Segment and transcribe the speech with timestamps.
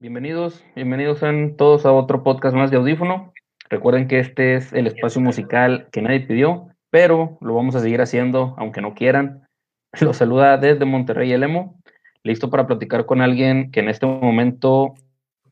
[0.00, 3.32] Bienvenidos, bienvenidos sean todos a otro podcast más de audífono.
[3.68, 8.00] Recuerden que este es el espacio musical que nadie pidió, pero lo vamos a seguir
[8.00, 9.48] haciendo aunque no quieran.
[10.00, 11.80] Los saluda desde Monterrey el Emo,
[12.22, 14.94] listo para platicar con alguien que en este momento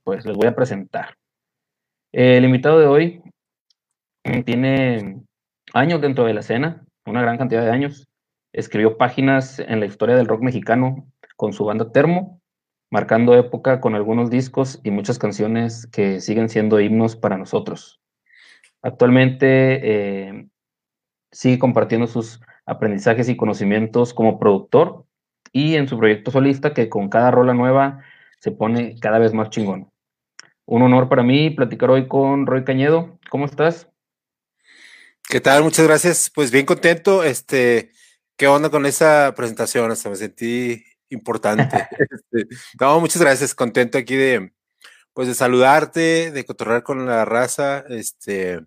[0.05, 1.17] pues les voy a presentar.
[2.13, 3.23] El invitado de hoy
[4.45, 5.25] tiene
[5.75, 8.07] años dentro de la escena, una gran cantidad de años.
[8.53, 11.05] Escribió páginas en la historia del rock mexicano
[11.35, 12.41] con su banda Termo
[12.91, 18.01] marcando época con algunos discos y muchas canciones que siguen siendo himnos para nosotros.
[18.83, 20.49] Actualmente eh,
[21.33, 25.05] sigue compartiendo sus aprendizajes y conocimientos como productor
[25.53, 28.03] y en su proyecto solista que con cada rola nueva
[28.39, 29.91] se pone cada vez más chingón.
[30.67, 33.19] Un honor para mí platicar hoy con Roy Cañedo.
[33.31, 33.89] ¿Cómo estás?
[35.29, 35.63] ¿Qué tal?
[35.63, 36.31] Muchas gracias.
[36.35, 37.25] Pues bien contento.
[37.25, 37.91] Este,
[38.37, 39.91] ¿qué onda con esa presentación?
[39.91, 41.89] Hasta me sentí importante.
[42.11, 42.47] Este,
[42.81, 44.53] no, muchas gracias, contento aquí de,
[45.13, 48.61] pues de saludarte, de cotorrear con la raza, este,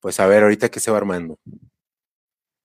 [0.00, 1.38] pues a ver ahorita qué se va armando.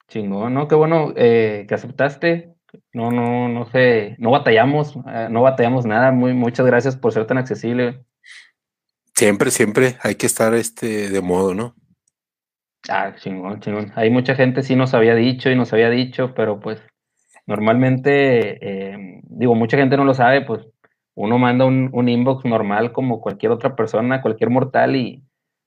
[0.08, 0.68] Chingón, ¿no?
[0.68, 2.54] Qué bueno eh, que aceptaste.
[2.94, 6.12] No, no, no sé, no batallamos, eh, no batallamos nada.
[6.12, 8.04] Muy, muchas gracias por ser tan accesible.
[9.16, 11.76] Siempre, siempre hay que estar este de modo, ¿no?
[12.90, 13.92] Ah, chingón, chingón.
[13.96, 16.82] Hay mucha gente sí nos había dicho y nos había dicho, pero pues
[17.52, 20.62] Normalmente, eh, digo, mucha gente no lo sabe, pues
[21.16, 25.22] uno manda un, inbox normal como cualquier otra persona, cualquier mortal y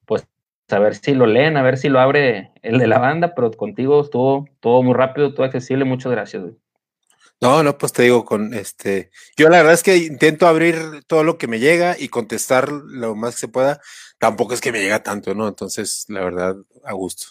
[0.07, 0.27] pues
[0.71, 3.51] a ver si lo leen, a ver si lo abre el de la banda, pero
[3.51, 6.45] contigo estuvo todo muy rápido, todo accesible, muchas gracias.
[7.43, 11.23] No, no, pues te digo, con este, yo la verdad es que intento abrir todo
[11.23, 13.79] lo que me llega y contestar lo más que se pueda.
[14.17, 15.49] Tampoco es que me llega tanto, ¿no?
[15.49, 17.27] Entonces, la verdad, a gusto.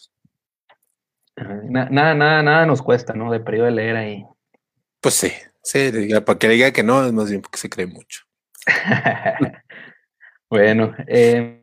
[1.35, 3.31] Nada, nada, nada nos cuesta, ¿no?
[3.31, 4.25] De periodo de leer ahí.
[5.03, 5.91] Pues sí, sí,
[6.25, 8.21] para que diga que no, es más bien porque se cree mucho.
[10.49, 11.61] bueno, em,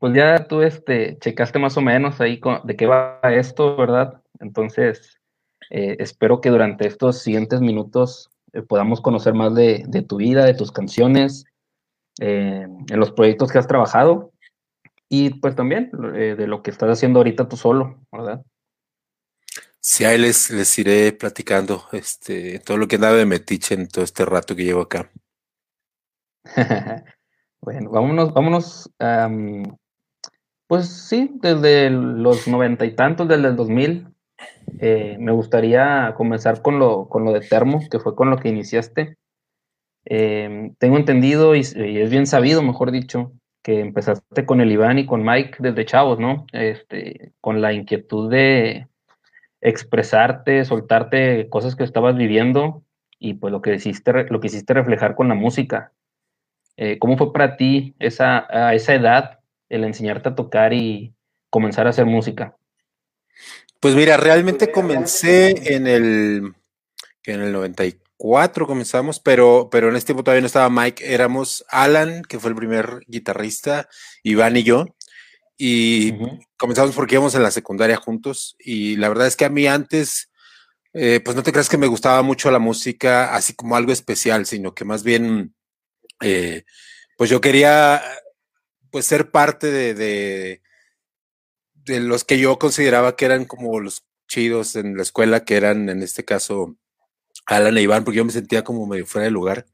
[0.00, 4.20] pues ya tú este, checaste más o menos ahí de qué va esto, ¿verdad?
[4.40, 5.20] Entonces,
[5.70, 10.54] eh, espero que durante estos siguientes minutos eh, podamos conocer más de, tu vida, de
[10.54, 11.44] tus canciones,
[12.20, 14.32] eh, en los proyectos que has trabajado
[15.08, 18.42] y pues también de lo que estás haciendo ahorita tú solo, ¿verdad?
[19.82, 24.04] Sí, ahí les, les iré platicando este, todo lo que andaba de metiche en todo
[24.04, 25.10] este rato que llevo acá.
[27.62, 28.90] bueno, vámonos, vámonos,
[30.66, 34.06] pues sí, desde los noventa y tantos, desde el 2000,
[34.80, 38.50] eh, me gustaría comenzar con lo, con lo de Termo, que fue con lo que
[38.50, 39.16] iniciaste.
[40.04, 44.98] Em, tengo entendido y, y, es bien sabido, mejor dicho, que empezaste con el Iván
[44.98, 46.46] y con Mike desde chavos, ¿no?
[46.52, 48.89] Este, con la inquietud de,
[49.60, 52.82] expresarte, soltarte cosas que estabas viviendo
[53.18, 55.92] y pues lo que hiciste, lo que hiciste reflejar con la música.
[56.76, 61.12] Eh, ¿Cómo fue para ti esa, a esa edad el enseñarte a tocar y
[61.50, 62.56] comenzar a hacer música?
[63.80, 66.54] Pues mira, realmente comencé en el,
[67.24, 72.22] en el 94 comenzamos, pero, pero en este tiempo todavía no estaba Mike, éramos Alan,
[72.22, 73.88] que fue el primer guitarrista,
[74.22, 74.86] Iván y yo.
[75.62, 76.14] Y
[76.56, 78.56] comenzamos porque íbamos en la secundaria juntos.
[78.58, 80.30] Y la verdad es que a mí antes,
[80.94, 84.46] eh, pues no te creas que me gustaba mucho la música así como algo especial,
[84.46, 85.54] sino que más bien,
[86.22, 86.64] eh,
[87.18, 88.02] pues yo quería
[88.90, 90.62] pues ser parte de, de,
[91.74, 95.90] de, los que yo consideraba que eran como los chidos en la escuela, que eran
[95.90, 96.74] en este caso
[97.44, 99.66] Alan e Iván, porque yo me sentía como medio fuera de lugar.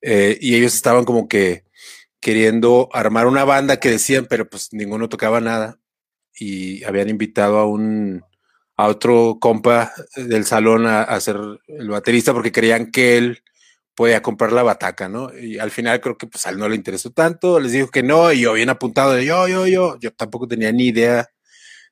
[0.00, 1.64] Eh, y ellos estaban como que
[2.20, 5.78] queriendo armar una banda que decían, pero pues ninguno tocaba nada.
[6.38, 8.22] Y habían invitado a un
[8.76, 11.36] a otro compa del salón a, a ser
[11.66, 13.42] el baterista porque creían que él
[13.98, 15.36] podía comprar la bataca, ¿no?
[15.36, 18.04] Y al final creo que pues a él no le interesó tanto, les dijo que
[18.04, 21.28] no, y yo bien apuntado yo, yo, yo, yo tampoco tenía ni idea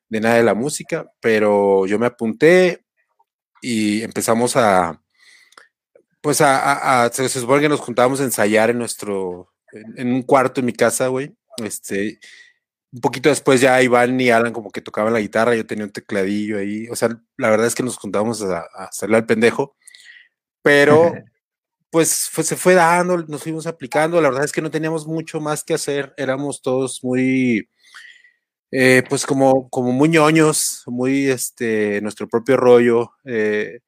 [0.09, 2.85] de nada de la música, pero yo me apunté
[3.61, 5.03] y empezamos a,
[6.21, 9.53] pues a, a, se supone que nos juntábamos a ensayar en nuestro,
[9.97, 11.35] en, un cuarto en mi casa, güey.
[11.59, 12.19] Este,
[12.93, 15.93] un poquito después ya Iván y Alan como que tocaban la guitarra, yo tenía un
[15.93, 19.77] tecladillo ahí, o sea, la verdad es que nos juntábamos a, hacerle al pendejo,
[20.63, 21.13] pero
[21.91, 25.65] pues se fue dando, nos fuimos aplicando, la verdad es que no teníamos mucho más
[25.65, 27.69] que hacer, éramos todos muy,
[28.71, 33.81] eh, pues como, como muy ñoños, muy, este, nuestro propio rollo, eh,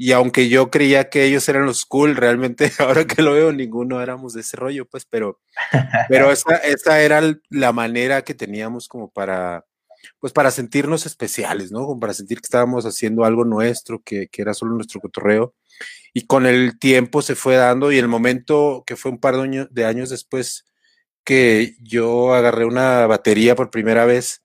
[0.00, 4.00] y aunque yo creía que ellos eran los cool, realmente ahora que lo veo, ninguno
[4.00, 5.40] éramos de ese rollo, pues, pero,
[6.08, 9.66] pero esa, esa era la manera que teníamos como para,
[10.20, 11.84] pues para sentirnos especiales, ¿no?
[11.84, 15.54] Como para sentir que estábamos haciendo algo nuestro, que, que era solo nuestro cotorreo.
[16.14, 19.42] Y con el tiempo se fue dando y el momento que fue un par de
[19.42, 20.64] años, de años después
[21.24, 24.42] que yo agarré una batería por primera vez,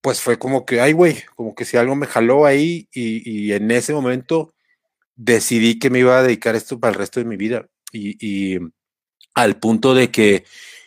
[0.00, 3.52] pues fue como que, ay, güey, como que si algo me jaló ahí y, y,
[3.54, 4.53] en ese momento
[5.16, 7.68] decidí que me iba a dedicar esto para el resto de mi vida.
[7.92, 8.58] Y,
[9.34, 10.44] al punto de que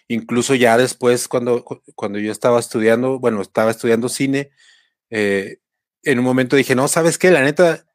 [0.08, 1.66] incluso ya después, cuando,
[1.96, 4.52] cuando yo estaba estudiando, bueno, estaba estudiando cine,
[5.10, 5.58] eh,
[6.04, 7.32] en un momento dije, no, ¿sabes qué?
[7.32, 7.86] La neta,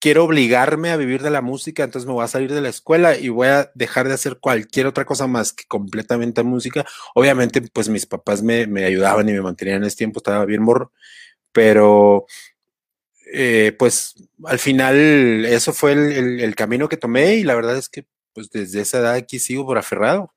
[0.00, 3.16] quiero obligarme a vivir de la música, entonces me voy a salir de la escuela
[3.16, 6.86] y voy a dejar de hacer cualquier otra cosa más que completamente música.
[7.14, 10.62] Obviamente, pues mis papás me, me ayudaban y me mantenían en ese tiempo, estaba bien
[10.62, 10.92] morro,
[11.52, 12.26] pero
[13.32, 17.76] eh, pues al final eso fue el, el, el, camino que tomé y la verdad
[17.76, 20.32] es que pues desde esa edad aquí sigo por aferrado.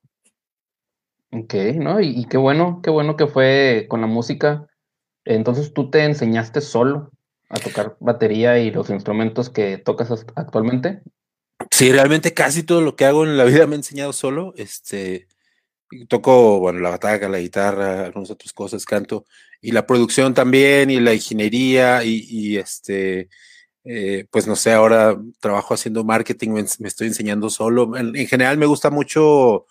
[1.31, 1.99] Ok, ¿no?
[1.99, 4.67] Y, y qué bueno, qué bueno que fue con la música.
[5.25, 7.11] Entonces tú te enseñaste solo
[7.53, 11.01] a tocar batería y los instrumentos que tocas actualmente?
[11.69, 14.53] Sí, realmente casi todo lo que hago en la vida me he enseñado solo.
[14.57, 15.27] Este,
[16.09, 19.25] toco, bueno, la bataca, la guitarra, algunas otras cosas, canto,
[19.63, 23.29] y la producción también, y la ingeniería, y, este,
[23.85, 26.49] eh, pues no sé, ahora trabajo haciendo marketing,
[26.79, 27.95] me, estoy enseñando solo.
[27.95, 29.65] En, en, general me gusta mucho,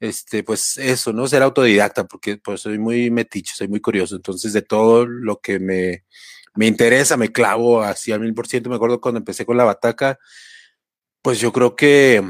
[0.00, 1.28] este, pues eso, ¿no?
[1.28, 4.16] Ser autodidacta, porque pues soy muy metiche, soy muy curioso.
[4.16, 6.04] Entonces, de todo lo que me,
[6.56, 8.70] me interesa, me clavo así al mil por ciento.
[8.70, 10.18] Me acuerdo cuando empecé con la bataca,
[11.22, 12.24] pues yo creo que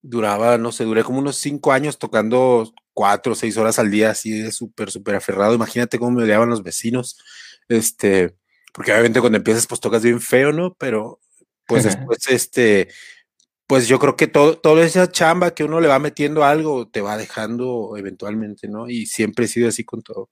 [0.00, 4.10] duraba, no sé, duré como unos cinco años tocando cuatro o seis horas al día,
[4.10, 5.54] así de súper, súper aferrado.
[5.54, 7.18] Imagínate cómo me odiaban los vecinos.
[7.68, 8.34] Este,
[8.72, 10.74] porque obviamente cuando empiezas, pues tocas bien feo, ¿no?
[10.74, 11.20] Pero
[11.66, 12.88] pues después, este,
[13.66, 17.00] pues yo creo que todo, toda esa chamba que uno le va metiendo algo te
[17.00, 18.88] va dejando eventualmente, ¿no?
[18.88, 20.28] Y siempre he sido así con todo.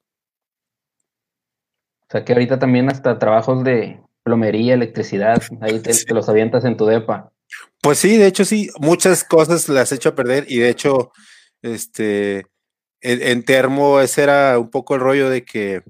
[2.02, 6.04] O sea que ahorita también hasta trabajos de plomería, electricidad, ahí te, sí.
[6.04, 7.32] te, los avientas en tu depa.
[7.80, 11.12] Pues sí, de hecho sí, muchas cosas las he hecho a perder y de hecho,
[11.62, 12.46] este,
[13.00, 15.82] en, termo ese era un poco el rollo de que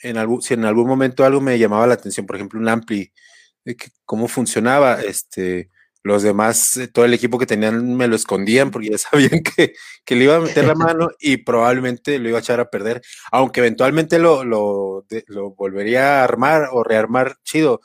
[0.00, 3.12] en algún, si en algún momento algo me llamaba la atención, por ejemplo, un ampli,
[3.64, 5.70] de que cómo funcionaba, este,
[6.02, 9.74] los demás, eh, todo el equipo que tenían me lo escondían porque ya sabían que,
[10.04, 13.02] que le iba a meter la mano y probablemente lo iba a echar a perder,
[13.32, 17.80] aunque eventualmente lo, lo, lo volvería a armar o rearmar chido,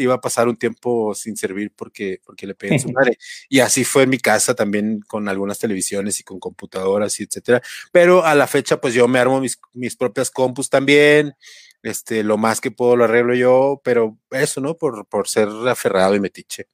[0.00, 3.18] iba a pasar un tiempo sin servir porque, porque le pegué a su madre.
[3.48, 7.62] Y así fue en mi casa también con algunas televisiones y con computadoras y etcétera.
[7.92, 11.34] Pero a la fecha, pues yo me armo mis, mis propias compus también.
[11.82, 14.76] Este, lo más que puedo lo arreglo yo, pero eso, ¿no?
[14.76, 16.66] Por, por ser aferrado y metiche.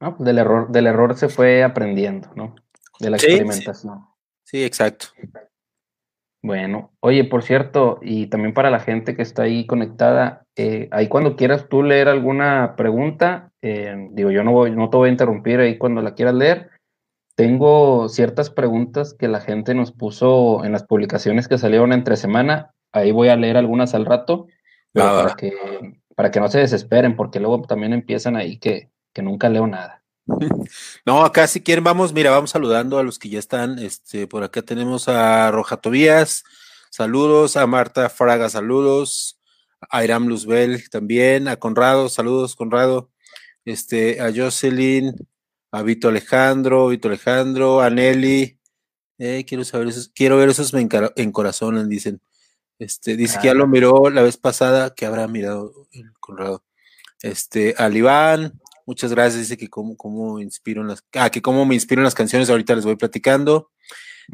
[0.00, 0.16] ¿no?
[0.18, 2.54] Del error, del error se fue aprendiendo, ¿no?
[3.00, 4.06] De la sí, experimentación.
[4.44, 4.58] Sí.
[4.58, 5.08] sí, exacto.
[6.42, 11.08] Bueno, oye, por cierto, y también para la gente que está ahí conectada, eh, ahí
[11.08, 15.12] cuando quieras tú leer alguna pregunta, eh, digo, yo no, voy, no te voy a
[15.12, 16.70] interrumpir ahí cuando la quieras leer.
[17.34, 22.72] Tengo ciertas preguntas que la gente nos puso en las publicaciones que salieron entre semana.
[22.92, 24.46] Ahí voy a leer algunas al rato,
[24.92, 25.52] para, que,
[26.16, 30.02] para que no se desesperen, porque luego también empiezan ahí que, que nunca leo nada.
[31.06, 33.78] No, acá si quieren vamos, mira, vamos saludando a los que ya están.
[33.78, 36.44] Este, por acá tenemos a Roja Tobías,
[36.90, 39.38] saludos, a Marta Fraga, saludos,
[39.90, 43.10] a Iram Luzbel también, a Conrado, saludos, Conrado,
[43.64, 45.14] este, a Jocelyn,
[45.72, 48.58] a Vito Alejandro, Vito Alejandro, a Nelly,
[49.18, 50.86] eh, quiero saber esos, quiero ver esos me
[51.16, 52.20] encorazonan, dicen.
[52.78, 56.64] Este, dice ah, que ya lo miró la vez pasada, que habrá mirado el Conrado.
[57.22, 59.42] Este, al Iván, Muchas gracias.
[59.42, 62.48] Dice que cómo, cómo inspiro en las, ah, que cómo me inspiro en las canciones.
[62.48, 63.70] Ahorita les voy platicando.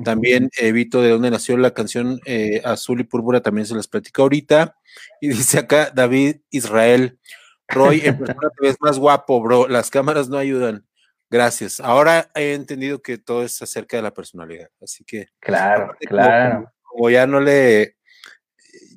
[0.04, 4.22] También Evito de dónde nació la canción eh, Azul y Púrpura, también se las platico
[4.22, 4.76] ahorita.
[5.20, 7.18] Y dice acá David Israel,
[7.66, 9.66] Roy, en persona te ves más guapo, bro.
[9.66, 10.86] Las cámaras no ayudan.
[11.28, 11.80] Gracias.
[11.80, 14.68] Ahora he entendido que todo es acerca de la personalidad.
[14.80, 15.30] Así que.
[15.40, 16.54] Claro, claro.
[16.54, 17.96] Como, como, ya no le.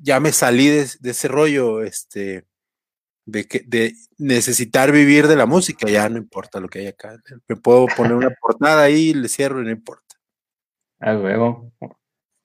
[0.02, 2.44] Ya me salí de, de ese rollo, este
[3.28, 7.16] de, que, de necesitar vivir de la música, ya no importa lo que hay acá.
[7.46, 10.16] Me puedo poner una portada ahí y le cierro y no importa.
[10.98, 11.70] A luego.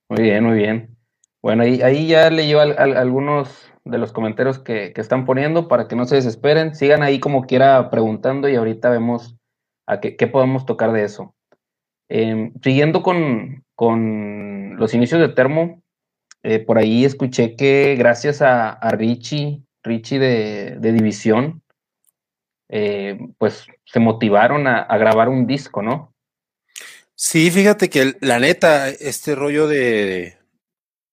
[0.09, 0.97] Muy bien, muy bien.
[1.41, 5.67] Bueno, ahí, ahí ya leí al, al, algunos de los comentarios que, que, están poniendo
[5.67, 6.75] para que no se desesperen.
[6.75, 9.37] Sigan ahí como quiera preguntando y ahorita vemos
[9.87, 11.33] a qué, qué podemos tocar de eso.
[12.09, 15.81] Eh, siguiendo con, con, los inicios de Termo,
[16.43, 21.63] eh, por ahí escuché que gracias a, a Richie Richie de, de División,
[22.69, 26.13] eh, pues se motivaron a, grabar un disco, ¿no?
[27.15, 30.37] Sí, fíjate que la neta, este rollo de,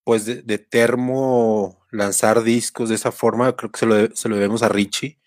[0.04, 4.62] pues de, termo lanzar discos de esa forma, creo que se lo, se lo debemos
[4.62, 5.18] a Richie.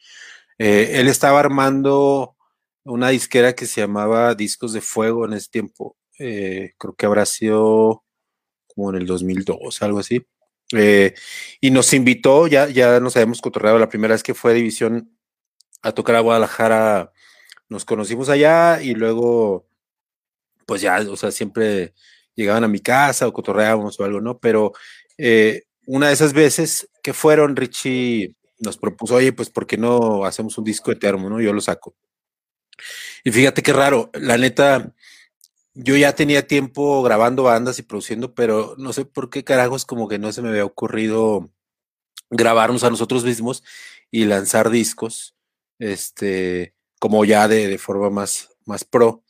[0.57, 2.35] Eh, él estaba armando
[2.83, 5.97] una disquera que se llamaba Discos de Fuego en ese tiempo.
[6.19, 8.03] Eh, creo que habrá sido
[8.67, 10.25] como en el 2002, algo así.
[10.75, 11.13] Eh,
[11.61, 15.15] y nos invitó, ya, ya nos habíamos cotorreado la primera vez que fue División
[15.81, 17.11] a tocar a Guadalajara,
[17.69, 19.67] nos conocimos allá y luego,
[20.65, 21.93] pues ya, o sea, siempre
[22.35, 24.39] llegaban a mi casa o cotorreábamos o algo, ¿no?
[24.39, 24.73] Pero
[25.17, 30.25] eh, una de esas veces que fueron, Richie nos propuso, oye, pues, ¿por qué no
[30.25, 31.41] hacemos un disco de termo, no?
[31.41, 31.95] Yo lo saco.
[33.23, 34.93] Y fíjate qué raro, la neta,
[35.73, 40.07] yo ya tenía tiempo grabando bandas y produciendo, pero no sé por qué carajos como
[40.07, 41.51] que no se me había ocurrido
[42.29, 43.63] grabarnos a nosotros mismos
[44.11, 45.35] y lanzar discos,
[45.79, 49.23] este, como ya de, de forma más, más pro.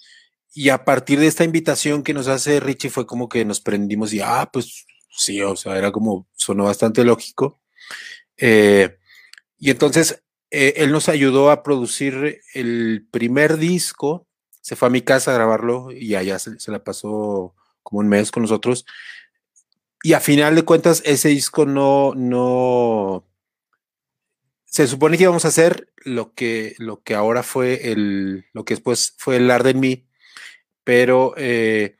[0.53, 4.13] Y a partir de esta invitación que nos hace Richie fue como que nos prendimos
[4.13, 7.61] y, ah, pues sí, o sea, era como, sonó bastante lógico.
[8.37, 8.97] Eh,
[9.57, 14.27] y entonces eh, él nos ayudó a producir el primer disco,
[14.63, 17.53] se fue a mi casa a grabarlo y allá se, la pasó
[17.83, 18.85] como un mes con nosotros.
[20.01, 23.27] Y a final de cuentas, ese disco no, no,
[24.65, 28.75] se supone que íbamos a hacer lo que, lo que ahora fue el, lo que
[28.75, 30.05] después fue el Arden Me,
[30.85, 31.97] pero eh,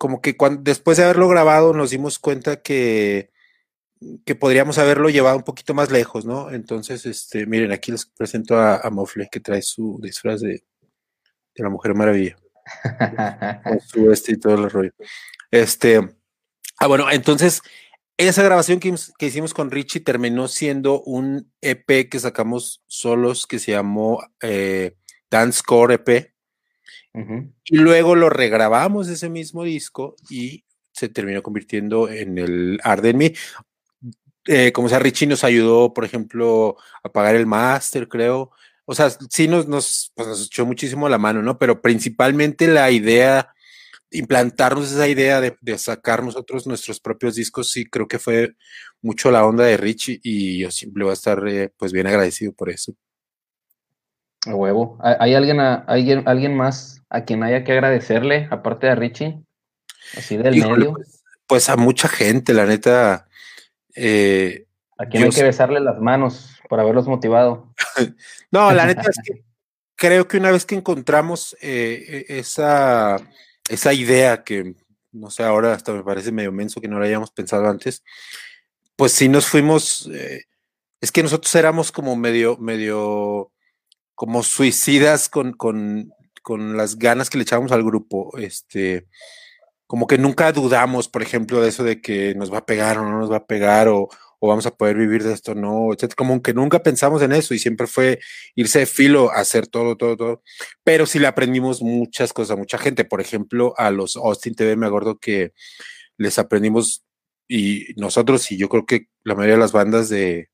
[0.00, 3.30] como que cuando, después de haberlo grabado nos dimos cuenta que,
[4.24, 6.50] que podríamos haberlo llevado un poquito más lejos, ¿no?
[6.50, 10.64] Entonces, este, miren, aquí les presento a, a Mofle, que trae su disfraz de,
[11.58, 12.36] de la Mujer Maravilla.
[13.64, 14.92] con su este y todo el rollo.
[15.50, 16.00] Este,
[16.78, 17.62] ah, bueno, entonces,
[18.16, 23.58] esa grabación que, que, hicimos con Richie terminó siendo un EP que sacamos solos que
[23.58, 24.96] se llamó eh,
[25.30, 26.32] Dance Core EP.
[27.64, 33.34] Y luego lo regrabamos ese mismo disco y se terminó convirtiendo en el Arden Me.
[34.46, 38.52] Eh, como sea, Richie nos ayudó, por ejemplo, a pagar el máster, creo.
[38.90, 41.58] O sea, sí nos, nos, pues nos echó muchísimo la mano, ¿no?
[41.58, 43.52] Pero principalmente la idea,
[44.10, 48.54] implantarnos esa idea de, de, sacar nosotros nuestros propios discos, sí creo que fue
[49.02, 52.54] mucho la onda de Richie y yo siempre voy a estar eh, pues bien agradecido
[52.54, 52.94] por eso.
[54.46, 54.98] A huevo.
[55.02, 59.38] ¿Hay alguien, a, alguien, alguien más a quien haya que agradecerle, aparte de Richie?
[60.16, 60.94] Así del medio.
[60.94, 63.28] Pues, pues, a mucha gente, la neta.
[63.94, 64.64] Eh,
[64.96, 67.74] a quien hay que besarle las manos por haberlos motivado.
[68.50, 69.48] no, la neta es que
[69.98, 73.16] creo que una vez que encontramos eh, e, esa,
[73.68, 74.74] esa idea que,
[75.12, 78.04] no sé, ahora hasta me parece medio menso que no lo hayamos pensado antes,
[78.96, 80.44] pues sí nos fuimos, eh,
[81.00, 83.50] es que nosotros éramos como medio, medio,
[84.14, 86.12] como suicidas con, con,
[86.42, 89.08] con las ganas que le echábamos al grupo, este,
[89.88, 93.04] como que nunca dudamos, por ejemplo, de eso de que nos va a pegar o
[93.04, 94.08] no nos va a pegar, o,
[94.40, 96.14] o vamos a poder vivir de esto, no, etc.
[96.16, 98.20] Como que nunca pensamos en eso y siempre fue
[98.54, 100.42] irse de filo hacer todo, todo, todo.
[100.84, 103.04] Pero sí le aprendimos muchas cosas a mucha gente.
[103.04, 105.52] Por ejemplo, a los Austin TV me acuerdo que
[106.16, 107.04] les aprendimos
[107.48, 110.50] y nosotros y yo creo que la mayoría de las bandas de,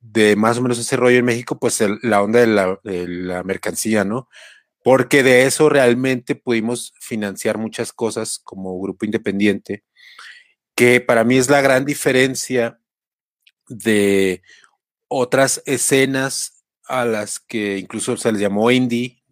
[0.00, 4.28] de más o menos ese rollo en México, pues la onda de la mercancía, ¿no?
[4.82, 9.84] Porque de eso realmente pudimos financiar muchas cosas como grupo independiente
[10.80, 12.80] que para mí es la gran diferencia
[13.68, 14.40] de
[15.08, 19.22] otras escenas a las que incluso se les llamó indie,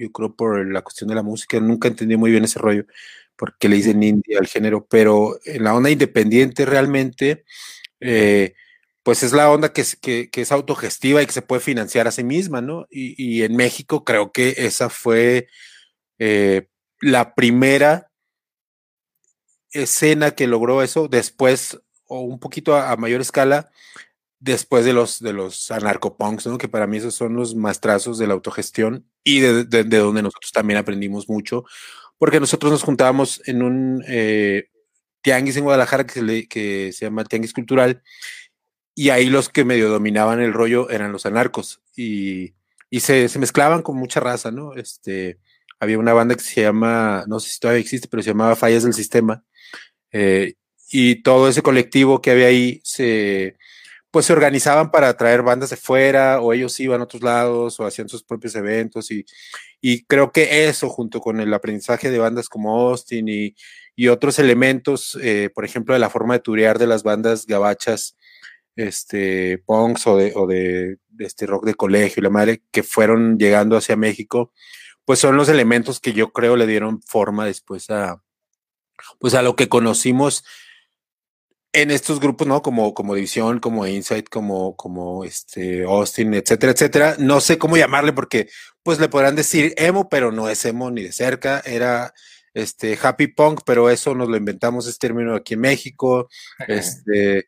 [0.00, 2.86] yo creo por la cuestión de la música, nunca entendí muy bien ese rollo,
[3.36, 7.44] porque le dicen indie al género, pero en la onda independiente realmente,
[8.00, 8.54] eh,
[9.04, 9.84] pues es la onda que,
[10.28, 12.88] que, es autogestiva y que se puede financiar a sí misma, ¿no?
[12.90, 15.46] Y, y en México creo que esa fue
[16.18, 16.66] eh,
[17.00, 18.05] la primera
[19.72, 23.70] escena que logró eso después, o un poquito a, mayor escala,
[24.38, 26.58] después de los, de los anarcopunks, ¿no?
[26.58, 30.22] que para mí esos son los maestrazos de la autogestión y de, de, de donde
[30.22, 31.64] nosotros también aprendimos mucho,
[32.18, 34.68] porque nosotros nos juntábamos en un eh,
[35.22, 38.02] tianguis en Guadalajara que se, le, que se llama Tianguis Cultural,
[38.94, 42.54] y ahí los que medio dominaban el rollo eran los anarcos, y,
[42.90, 44.74] y se, se mezclaban con mucha raza, ¿no?
[44.74, 45.38] Este,
[45.80, 48.84] había una banda que se llama, no sé si todavía existe, pero se llamaba Fallas
[48.84, 49.44] del Sistema,
[50.12, 50.54] eh,
[50.90, 53.56] y todo ese colectivo que había ahí se,
[54.10, 57.86] pues se organizaban para traer bandas de fuera o ellos iban a otros lados o
[57.86, 59.26] hacían sus propios eventos y,
[59.80, 63.54] y creo que eso junto con el aprendizaje de bandas como Austin y,
[63.96, 68.16] y otros elementos, eh, por ejemplo, de la forma de turear de las bandas gabachas,
[68.76, 73.38] este, punks o de, o de, de este rock de colegio la madre que fueron
[73.38, 74.52] llegando hacia México,
[75.06, 78.22] pues son los elementos que yo creo le dieron forma después a,
[79.18, 80.44] pues a lo que conocimos
[81.72, 82.62] en estos grupos, ¿no?
[82.62, 87.16] Como, como División, como Insight, como, como este Austin, etcétera, etcétera.
[87.18, 88.48] No sé cómo llamarle porque,
[88.82, 91.60] pues le podrán decir emo, pero no es emo ni de cerca.
[91.64, 92.12] Era
[92.54, 96.28] este happy punk, pero eso nos lo inventamos este término aquí en México.
[96.66, 97.46] Este,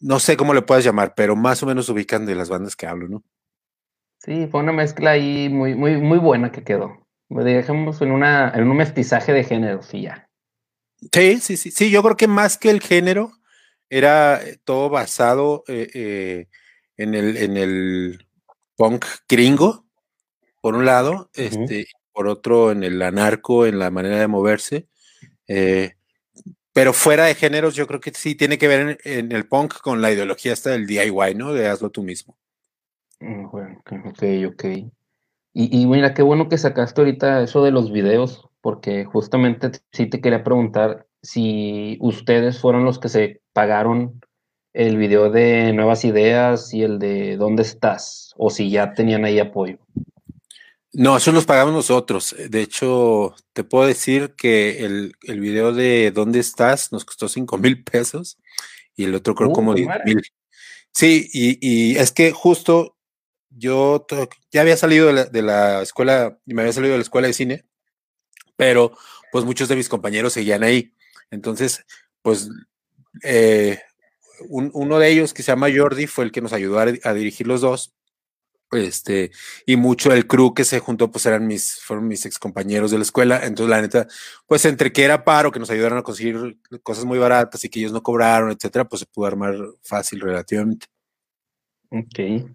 [0.00, 2.86] no sé cómo le puedas llamar, pero más o menos ubican de las bandas que
[2.86, 3.22] hablo, ¿no?
[4.24, 7.06] Sí, fue una mezcla ahí muy, muy, muy buena que quedó.
[7.28, 10.28] Dejemos en una, en un mestizaje de géneros y ya.
[11.12, 13.32] Sí, sí, sí, sí, yo creo que más que el género,
[13.92, 16.48] era eh, todo basado eh, eh,
[16.96, 18.26] en, el, en el
[18.74, 19.84] punk gringo,
[20.62, 24.88] por un lado, este, por otro en el anarco, en la manera de moverse.
[26.72, 30.00] pero fuera de géneros, yo creo que sí tiene que ver en, el punk con
[30.00, 31.52] la ideología esta del DIY, ¿no?
[31.52, 32.38] De hazlo tú mismo.
[33.22, 34.64] Mm, ok, ok.
[35.54, 40.06] Y, y mira, qué bueno que sacaste ahorita eso de los videos, porque justamente sí
[40.06, 44.20] te quería preguntar si ustedes fueron los que se pagaron
[44.72, 48.32] el video de Nuevas Ideas y el de ¿Dónde estás?
[48.36, 49.78] O si ya tenían ahí apoyo.
[50.94, 52.34] No, eso los pagamos nosotros.
[52.50, 56.92] De hecho, te puedo decir que el, el video de ¿Dónde estás?
[56.92, 58.38] nos costó 5 mil pesos
[58.96, 60.22] y el otro creo uh, como 10 mil.
[60.90, 62.91] Sí, y, y, es que justo
[63.56, 64.06] yo
[64.50, 67.34] ya había salido de la, de la escuela, me había salido de la escuela de
[67.34, 67.64] cine,
[68.56, 68.96] pero
[69.30, 70.94] pues muchos de mis compañeros seguían ahí.
[71.30, 71.84] Entonces,
[72.22, 72.48] pues
[73.22, 73.80] eh,
[74.48, 77.60] uno de ellos que se llama Jordi fue el que nos ayudó a, dirigir los
[77.60, 77.94] dos.
[78.70, 79.30] Este,
[79.66, 82.98] y mucho del crew que se juntó, pues eran mis, fueron mis ex compañeros de
[82.98, 83.44] la escuela.
[83.44, 84.06] Entonces, la neta,
[84.46, 87.80] pues entre que era paro, que nos ayudaron a conseguir cosas muy baratas y que
[87.80, 90.86] ellos no cobraron, etcétera, pues se pudo armar fácil relativamente.
[91.90, 92.54] Ok.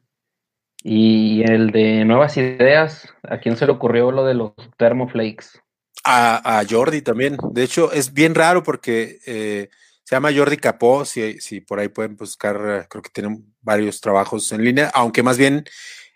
[0.89, 5.59] Y el de nuevas ideas, ¿a quién se le ocurrió lo de los thermoflakes?
[6.05, 7.35] A, Jordi también.
[7.51, 9.67] De hecho, es bien raro porque eh,
[10.05, 14.49] se llama Jordi Capó, si, si por ahí pueden buscar, creo que tiene varios trabajos
[14.53, 15.65] en línea, aunque más bien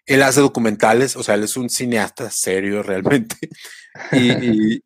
[0.06, 3.36] él hace documentales, o sea, él es un cineasta serio realmente.
[4.14, 4.82] Y,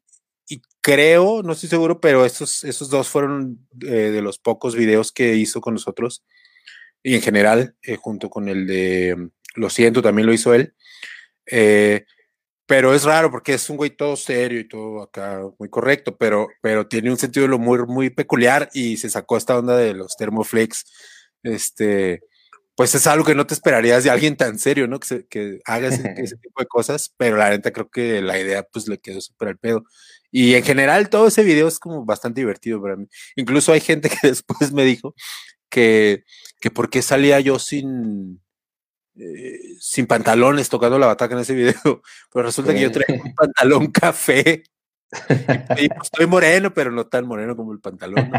[0.82, 5.36] creo, no estoy seguro, pero estos, esos dos fueron eh, de los pocos videos que
[5.36, 6.26] hizo con nosotros.
[7.04, 10.74] Y en general, eh, junto con el de Lo siento, también lo hizo él.
[11.46, 12.06] Eh,
[12.68, 16.48] pero es raro porque es un güey todo serio y todo acá muy correcto, pero,
[16.62, 19.94] pero tiene un sentido de lo muy, muy peculiar y se sacó esta onda de
[19.94, 20.86] los thermoflex.
[21.44, 22.22] Este,
[22.76, 25.00] pues es algo que no te esperarías de alguien tan serio, ¿no?
[25.00, 28.88] Que, que haga ese, tipo de cosas, pero la neta creo que la idea pues
[28.88, 29.86] le quedó súper al pedo.
[30.32, 33.08] Y en general todo ese video es como bastante divertido para mí.
[33.36, 35.16] Incluso hay gente que después me dijo
[35.70, 36.24] que,
[36.60, 38.42] que por qué salía yo sin,
[39.18, 41.74] eh, sin pantalones tocando la bataca en ese video,
[42.34, 44.64] pero resulta que yo traigo un pantalón café.
[45.78, 48.30] Y, pues, estoy moreno, pero no tan moreno como el pantalón.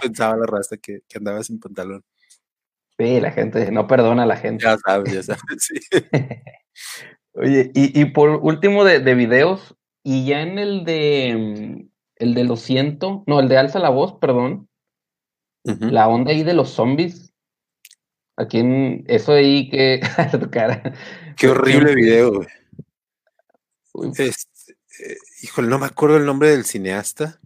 [0.00, 2.04] Pensaba la raza que, andaba sin pantalón.
[2.98, 4.64] Sí, la gente no perdona a la gente.
[4.64, 5.80] Ya sabes, ya sabes, sí.
[7.34, 13.24] Oye, y, por último de, videos, y ya en el de el de lo siento,
[13.26, 14.68] no, el de alza la voz, perdón.
[15.64, 17.31] La onda ahí de los zombies,
[18.36, 20.00] Aquí en eso ahí que
[20.40, 20.94] tu cara.
[21.36, 22.48] Qué horrible video, güey.
[24.18, 27.40] Este, eh, híjole, no me acuerdo el nombre del cineasta,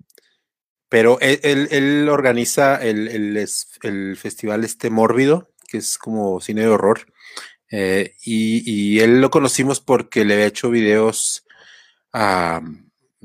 [0.88, 3.36] pero él, organiza el,
[3.82, 7.00] el, festival este Mórbido, que es como cine de horror.
[7.70, 11.44] Eh, y, él lo conocimos porque le había hecho videos
[12.12, 12.60] a,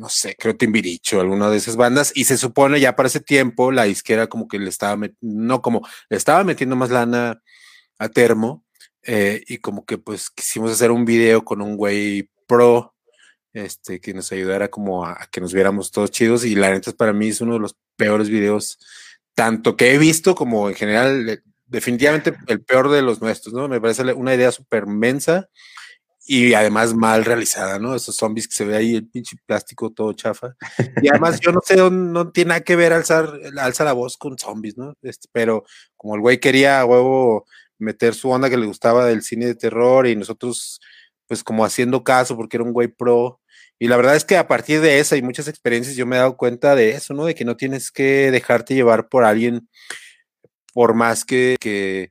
[0.01, 3.71] no sé, creo Timbiricho, alguna de esas bandas, y se supone ya para ese tiempo
[3.71, 7.39] la izquierda como que le estaba, no como, le estaba metiendo más lana
[7.99, 8.65] a Termo
[9.03, 12.95] eh, y como que pues quisimos hacer un video con un güey pro
[13.53, 17.13] este, que nos ayudara como a, que nos viéramos todos chidos y la neta para
[17.13, 18.79] mí es uno de los peores videos
[19.35, 23.67] tanto que he visto como en general definitivamente el peor de los nuestros, ¿no?
[23.67, 25.47] Me parece una idea súper mensa
[26.33, 27.93] y además mal realizada, ¿no?
[27.93, 30.55] Esos zombies que se ve ahí, el pinche plástico todo chafa.
[31.01, 34.37] Y además yo no sé, no tiene nada que ver alzar, alza la voz con
[34.37, 34.93] zombies, ¿no?
[35.01, 35.65] Este, pero
[35.97, 37.45] como el güey quería huevo
[37.79, 40.79] meter su onda que le gustaba del cine de terror y nosotros
[41.27, 43.41] pues como haciendo caso porque era un güey pro.
[43.77, 46.19] Y la verdad es que a partir de esa y muchas experiencias yo me he
[46.19, 47.25] dado cuenta de eso, ¿no?
[47.25, 49.67] De que no tienes que dejarte llevar por alguien
[50.73, 52.09] por más que, que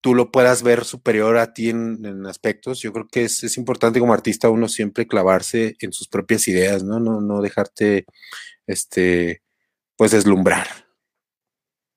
[0.00, 2.80] tú lo puedas ver superior a ti en, aspectos.
[2.80, 6.82] Yo creo que es, es, importante como artista uno siempre clavarse en sus propias ideas,
[6.82, 7.00] ¿no?
[7.00, 8.06] No, no dejarte,
[8.66, 9.42] este,
[9.96, 10.66] pues deslumbrar.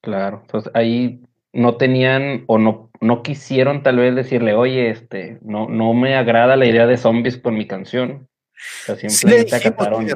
[0.02, 1.22] Claro, entonces ahí
[1.54, 6.56] no tenían o no, no quisieron tal vez decirle, oye, este, no, no me agrada
[6.56, 8.28] la idea de zombies con mi canción.
[8.82, 10.08] O sea, simplemente acataron.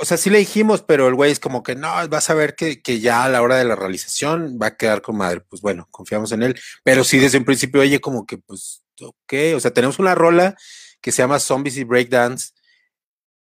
[0.00, 2.54] O sea, sí le dijimos, pero el güey es como que no, vas a ver
[2.54, 5.42] que, que, ya a la hora de la realización va a quedar con madre.
[5.42, 6.58] Pues bueno, confiamos en él.
[6.82, 10.56] Pero sí, desde un principio, oye, como que, pues, ok, o sea, tenemos una rola
[11.02, 12.52] que se llama Zombies y Breakdance.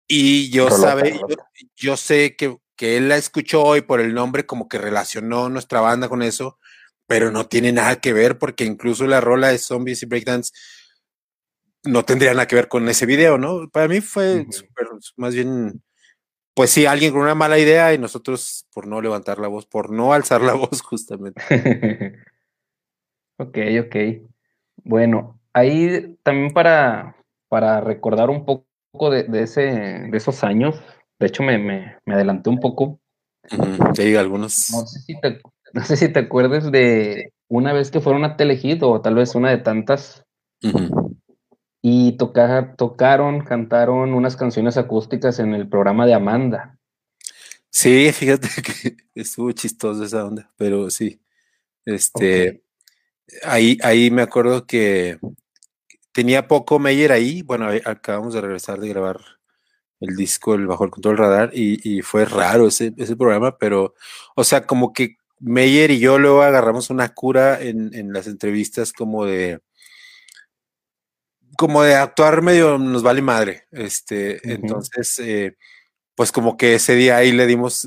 [0.09, 1.37] Y yo sabe, yo,
[1.77, 5.81] yo, sé que, que él la escuchó y por el nombre como que relacionó nuestra
[5.81, 6.59] banda con eso,
[7.07, 10.53] pero no tiene nada que ver porque incluso la rola de Zombies y Breakdance
[11.85, 13.71] no tendría nada que ver con ese video, ¿no?
[13.71, 14.53] Para mí fue uh -huh.
[14.53, 15.83] super, más bien
[16.55, 19.91] pues sí, alguien con una mala idea y nosotros por no levantar la voz, por
[19.91, 21.43] no alzar la voz justamente.
[23.39, 23.97] ok, ok.
[24.85, 27.17] Bueno, ahí también para,
[27.49, 30.81] para recordar un poco de, de, ese, de esos años,
[31.19, 33.01] de hecho me, me, me adelanté un poco.
[33.95, 34.71] Sí, algunos.
[34.71, 35.41] No sé, si te,
[35.73, 39.35] no sé si te acuerdas de una vez que fueron a Telehit o tal vez
[39.35, 40.25] una de tantas.
[40.63, 41.02] Uh -huh
[41.83, 46.79] y toca, tocaron, cantaron unas canciones acústicas en el programa de Amanda.
[47.69, 51.21] Sí, fíjate que estuvo chistoso esa onda, pero sí.
[51.85, 52.63] Este, okay.
[53.43, 55.19] ahí, ahí me acuerdo que
[56.13, 57.43] tenía poco Meyer ahí.
[57.43, 59.21] Bueno, acabamos de regresar de grabar
[60.01, 63.95] el disco el Bajo el Control Radar y, y fue raro ese, ese, programa, pero,
[64.37, 68.93] o sea, como que Meyer y yo luego agarramos una cura en, en las entrevistas
[68.93, 69.61] como de
[71.63, 73.69] como de actuar medio nos vale madre.
[73.71, 74.55] Este, uh -huh.
[74.57, 75.57] entonces, eh,
[76.17, 77.87] pues como que ese día ahí le dimos,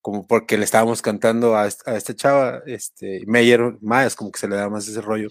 [0.00, 4.48] como porque le estábamos cantando a, a esta chava, este, Meyer más, como que se
[4.48, 5.28] le da más ese rollo.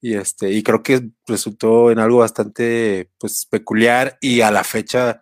[0.00, 5.20] Y este, y creo que resultó en algo bastante pues peculiar y a la fecha,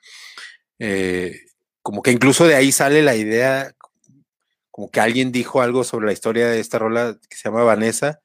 [0.78, 1.40] eh,
[1.82, 3.72] como que incluso de ahí sale la idea,
[4.70, 8.20] como que alguien dijo algo sobre la historia de esta rola que se llama Vanessa,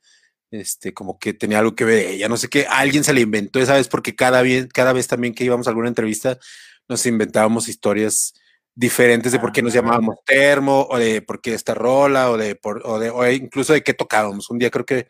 [0.52, 3.60] este, como que tenía algo que ver ella, no sé qué, alguien se le inventó
[3.60, 6.38] esa vez porque cada vez, cada vez también que íbamos a alguna entrevista
[6.88, 8.34] nos inventábamos historias
[8.76, 12.56] diferentes de por qué nos llamábamos termo o de por qué esta rola o de,
[12.56, 14.50] por, o de o incluso de qué tocábamos.
[14.50, 15.08] Un día creo que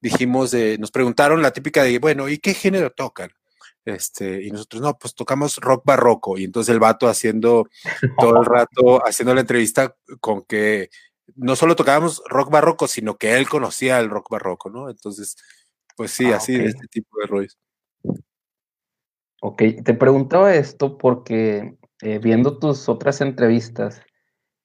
[0.00, 3.30] dijimos, de, nos preguntaron la típica de, bueno, ¿y qué género tocan?
[3.84, 6.36] Este, y nosotros, no, pues tocamos rock barroco.
[6.36, 7.68] Y entonces el vato haciendo
[8.18, 10.90] todo el rato, haciendo la entrevista con que
[11.34, 14.88] no solo tocábamos rock barroco, sino que él conocía el rock barroco, ¿no?
[14.88, 15.36] Entonces,
[15.96, 16.64] pues sí, ah, así okay.
[16.64, 17.58] de este tipo de rollos.
[19.42, 24.02] Ok, te preguntaba esto porque eh, viendo tus otras entrevistas,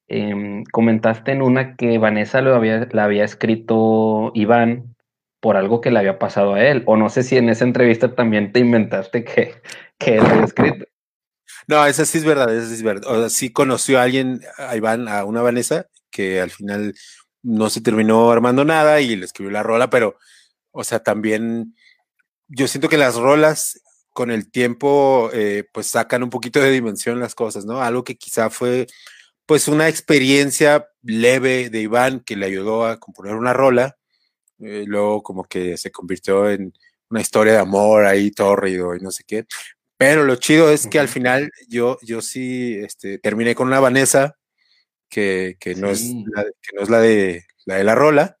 [0.08, 4.94] eh, comentaste en una que Vanessa lo había, la había escrito Iván
[5.40, 8.14] por algo que le había pasado a él, o no sé si en esa entrevista
[8.14, 9.54] también te inventaste que,
[9.98, 10.84] que él había escrito.
[11.66, 13.10] No, esa sí es verdad, esa sí es verdad.
[13.10, 16.94] O sea, sí conoció a alguien, a Iván, a una Vanessa, que al final
[17.42, 20.16] no se terminó armando nada y le escribió la rola, pero,
[20.70, 21.74] o sea, también
[22.48, 23.80] yo siento que las rolas
[24.12, 27.82] con el tiempo, eh, pues sacan un poquito de dimensión las cosas, ¿no?
[27.82, 28.86] Algo que quizá fue,
[29.46, 33.96] pues, una experiencia leve de Iván que le ayudó a componer una rola,
[34.60, 36.72] eh, luego como que se convirtió en
[37.10, 39.46] una historia de amor ahí tórrido y no sé qué.
[39.96, 44.36] Pero lo chido es que al final yo, yo sí este, terminé con una Vanessa
[45.12, 46.24] que, que, no sí.
[46.26, 48.38] es la, que no es la de la de la rola,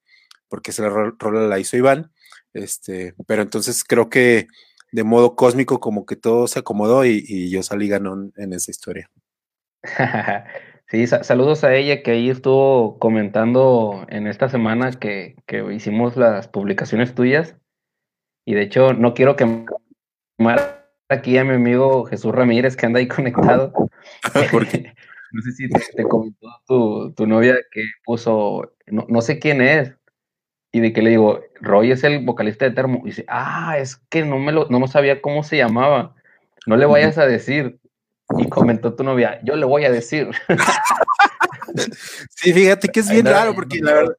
[0.48, 2.10] porque esa rola la hizo Iván.
[2.54, 4.48] Este, pero entonces creo que
[4.90, 8.70] de modo cósmico como que todo se acomodó y, y yo salí ganón en esa
[8.70, 9.10] historia.
[10.88, 16.48] sí, saludos a ella que ahí estuvo comentando en esta semana que, que hicimos las
[16.48, 17.56] publicaciones tuyas.
[18.46, 19.44] Y de hecho, no quiero que
[21.08, 23.72] aquí a mi amigo Jesús Ramírez que anda ahí conectado.
[24.50, 24.92] Porque
[25.32, 29.60] no sé si te, te comentó tu, tu, novia que puso, no, no, sé quién
[29.60, 29.92] es,
[30.72, 33.96] y de que le digo, Roy es el vocalista de Termo, y dice, ah, es
[34.08, 36.14] que no me lo, no sabía cómo se llamaba,
[36.66, 37.78] no le vayas a decir.
[38.38, 40.30] Y comentó tu novia, yo le voy a decir.
[42.30, 44.16] sí, fíjate que es bien raro, porque la verdad,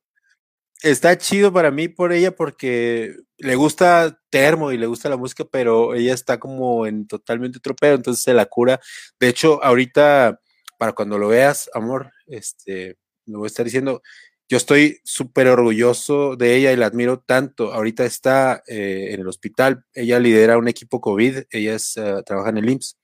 [0.83, 5.45] está chido para mí por ella porque le gusta termo y le gusta la música,
[5.49, 8.79] pero ella está como en totalmente otro pedo, entonces se la cura.
[9.19, 10.39] De hecho, ahorita,
[10.83, 14.01] para cuando lo veas, amor, este, lo voy a estar diciendo,
[14.49, 17.71] yo estoy súper orgulloso de ella y la admiro tanto.
[17.71, 22.49] Ahorita está eh, en el hospital, ella lidera un equipo COVID, ella es, uh, trabaja
[22.49, 22.97] en el IMSS.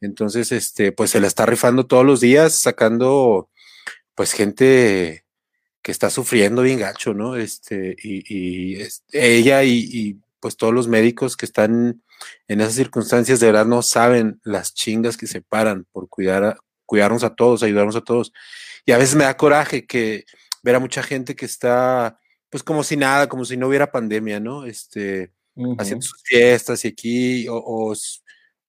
[0.00, 3.50] Entonces, este, pues se la está rifando todos los días, sacando,
[4.14, 5.26] pues, gente
[5.82, 7.36] que está sufriendo bien gacho, ¿no?
[7.36, 8.78] Este, y,
[9.12, 12.02] ella y, y, pues todos los médicos que están
[12.48, 16.58] en esas circunstancias de verdad no saben las chingas que se paran por cuidar a,
[16.88, 18.32] cuidarnos a todos, ayudarnos a todos.
[18.86, 20.24] Y a veces me da coraje que
[20.62, 22.18] ver a mucha gente que está
[22.50, 24.64] pues como si nada, como si no hubiera pandemia, ¿no?
[24.64, 25.76] Este, uh -huh.
[25.78, 27.94] haciendo sus fiestas y aquí, o, o,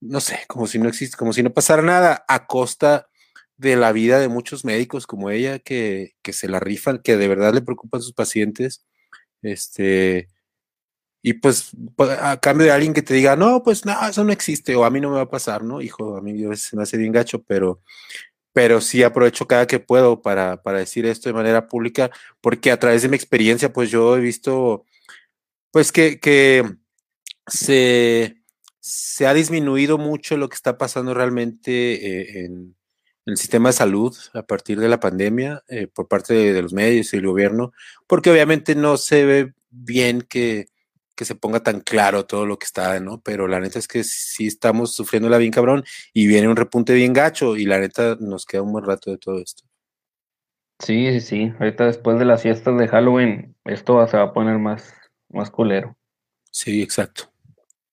[0.02, 3.08] no sé, como si no existe, como si no pasara nada, a costa
[3.58, 7.28] de la vida de muchos médicos como ella que, que se la rifan, que de
[7.28, 8.86] verdad le preocupan sus pacientes.
[9.42, 10.28] Este,
[11.22, 14.32] y pues, pues, a cambio de alguien que te diga, no, pues no, eso no
[14.32, 15.82] existe, o a mí no me va a pasar, ¿no?
[15.82, 17.82] Hijo, a mí se me hace bien gacho, pero,
[18.54, 22.10] pero sí aprovecho cada que puedo para, para decir esto de manera pública,
[22.42, 24.86] porque a través de mi experiencia, pues yo he visto,
[25.72, 26.64] pues que, que
[27.48, 28.38] se,
[28.80, 32.76] se ha disminuido mucho lo que está pasando realmente eh, en,
[33.26, 37.14] el sistema de salud a partir de la pandemia eh, por parte de, los medios
[37.14, 37.74] y el gobierno,
[38.08, 40.68] porque obviamente no se ve bien que
[41.20, 43.20] que se ponga tan claro todo lo que está, ¿no?
[43.20, 46.94] Pero la neta es que sí estamos sufriendo la bien cabrón y viene un repunte
[46.94, 49.66] bien gacho y la neta nos queda un buen rato de todo esto.
[50.82, 51.54] Sí, sí, sí.
[51.60, 54.94] Ahorita después de las fiestas de Halloween, esto se va a poner más,
[55.28, 55.98] más culero.
[56.52, 57.26] Sí, exacto.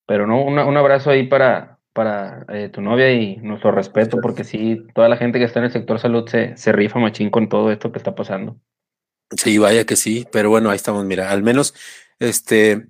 [0.07, 4.87] Pero no, un abrazo ahí para, para eh, tu novia y nuestro respeto, porque sí,
[4.95, 7.73] toda la gente que está en el sector salud se, se rifa machín con todo
[7.73, 8.57] esto que está pasando.
[9.37, 11.75] Sí, vaya que sí, pero bueno, ahí estamos, mira, al menos
[12.21, 12.87] este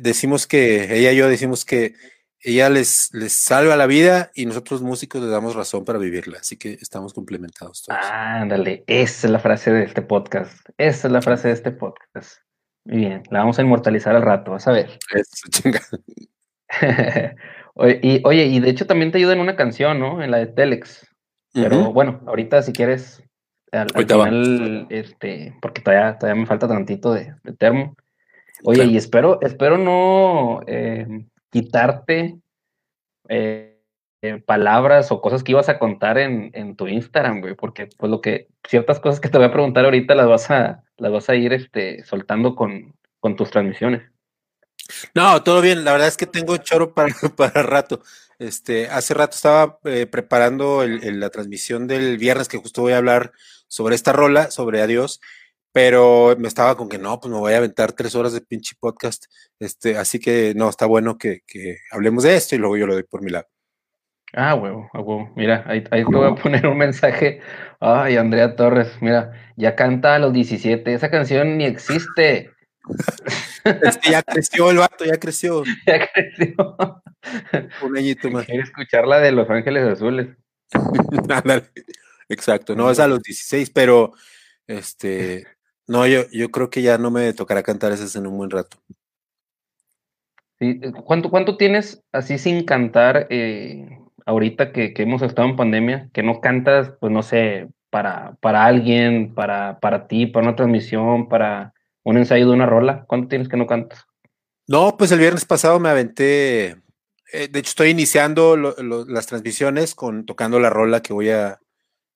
[0.00, 1.94] decimos que, ella y yo decimos que
[2.40, 6.56] ella les, les salva la vida y nosotros músicos les damos razón para vivirla, así
[6.56, 8.00] que estamos complementados todos.
[8.02, 12.40] Ándale, esa es la frase de este podcast, esa es la frase de este podcast.
[12.84, 14.98] Muy bien, la vamos a inmortalizar al rato, vas a ver.
[17.74, 20.22] oye, y, oye, y de hecho también te ayuda en una canción, ¿no?
[20.22, 21.06] En la de Telex.
[21.52, 23.22] Pero bueno, ahorita si quieres,
[23.72, 27.96] al, final, este, porque todavía, todavía me falta tantito de, de termo.
[28.64, 32.38] Oye, y espero, espero no eh, quitarte
[33.28, 33.80] eh,
[34.22, 38.10] eh, palabras o cosas que ibas a contar en, en, tu Instagram, güey, porque pues
[38.10, 41.28] lo que, ciertas cosas que te voy a preguntar ahorita las vas a, las vas
[41.28, 44.02] a ir este, soltando con, con tus transmisiones.
[45.14, 48.02] No, todo bien, la verdad es que tengo choro para, para rato.
[48.38, 53.32] Este, hace rato estaba preparando el, la transmisión del viernes que justo voy a hablar
[53.66, 55.20] sobre esta rola, sobre Adiós,
[55.78, 58.74] pero me estaba con que no, pues me voy a aventar tres horas de pinche
[58.80, 59.26] podcast.
[59.60, 62.94] Este, así que no, está bueno que, que hablemos de esto y luego yo lo
[62.94, 63.46] doy por mi lado.
[64.32, 65.32] Ah, huevo, huevo.
[65.36, 67.40] Mira, ahí, ahí, te voy a poner un mensaje.
[67.78, 70.92] Ay, Andrea Torres, mira, ya canta a los 17.
[70.92, 72.50] Esa canción ni existe.
[73.64, 75.62] es que ya creció el vato, ya creció.
[75.86, 76.54] Ya creció.
[77.82, 78.46] Un añito más.
[78.46, 80.26] Quiere escuchar la de Los Ángeles Azules.
[82.28, 84.12] Exacto, no es a los 16, pero
[84.66, 85.46] este,
[85.88, 88.76] no, yo, yo creo que ya no me tocará cantar esas en un buen rato.
[90.60, 95.56] Sí, eh, ¿cuánto, ¿Cuánto tienes así sin cantar eh, ahorita que, que, hemos estado en
[95.56, 96.10] pandemia?
[96.12, 101.26] Que no cantas, pues no sé, para, para alguien, para, para ti, para una transmisión,
[101.28, 101.72] para
[102.04, 103.06] un ensayo de una rola.
[103.08, 104.04] ¿Cuánto tienes que no cantas?
[104.66, 106.76] No, pues el viernes pasado me aventé.
[107.32, 111.30] Eh, de hecho, estoy iniciando lo, lo, las transmisiones con tocando la rola que voy
[111.30, 111.60] a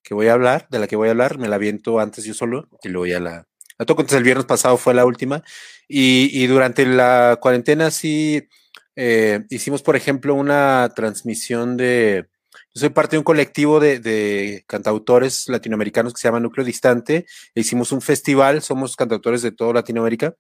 [0.05, 1.39] que voy a hablar, de la que voy a hablar.
[1.39, 3.47] Me la viento antes yo solo y luego ya la,
[3.83, 4.03] la toco.
[4.03, 5.43] Entonces el viernes pasado fue la última.
[5.89, 8.49] Y, durante la cuarentena sí
[8.97, 12.27] eh, hicimos, por ejemplo, una transmisión de...
[12.75, 17.27] Yo soy parte de un colectivo de, de, cantautores latinoamericanos que se llama Núcleo Distante.
[17.55, 20.35] E hicimos un festival, somos cantautores de toda Latinoamérica.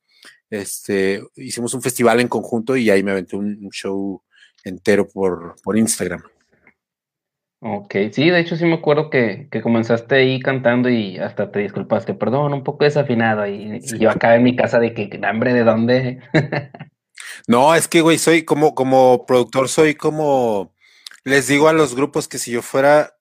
[0.49, 4.23] Este, hicimos un festival en conjunto y ahí me aventé un, un show
[4.65, 6.23] entero por, por Instagram.
[7.65, 11.61] Ok, sí, de hecho sí me acuerdo que, que, comenzaste ahí cantando y hasta te
[11.61, 13.95] disculpaste, perdón, un poco desafinado y, sí.
[13.95, 16.21] y yo acá en mi casa de que, hambre, ¿de dónde?
[17.47, 20.75] no, es que, güey, soy como, como productor, soy como,
[21.23, 23.15] les digo a los grupos que si yo fuera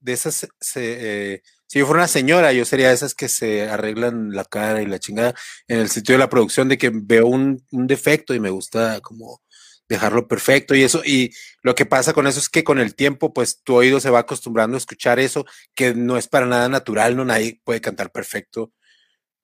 [0.00, 3.70] de esas, se, eh, si yo fuera una señora, yo sería de esas que se
[3.70, 5.32] arreglan la cara y la chingada
[5.68, 9.00] en el sitio de la producción de que veo un, un defecto y me gusta
[9.00, 9.42] como
[9.88, 11.02] dejarlo perfecto y eso.
[11.04, 14.10] Y lo que pasa con eso es que con el tiempo, pues tu oído se
[14.10, 15.44] va acostumbrando a escuchar eso,
[15.74, 18.72] que no es para nada natural, no nadie puede cantar perfecto.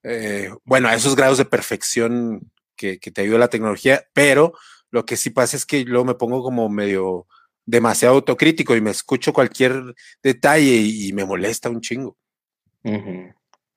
[0.03, 4.55] Eh, bueno, a esos grados de perfección que, que, te ayuda la tecnología, pero
[4.91, 7.27] lo que sí pasa es que luego me pongo como medio
[7.65, 12.17] demasiado autocrítico y me escucho cualquier detalle y, me molesta un chingo.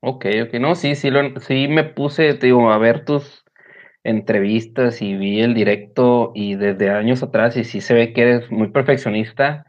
[0.02, 3.45] Ok, ok, no, sí, sí, lo, sí me puse, te digo, a ver tus,
[4.06, 8.52] entrevistas y vi el directo y desde años atrás y sí se ve que eres
[8.52, 9.66] muy perfeccionista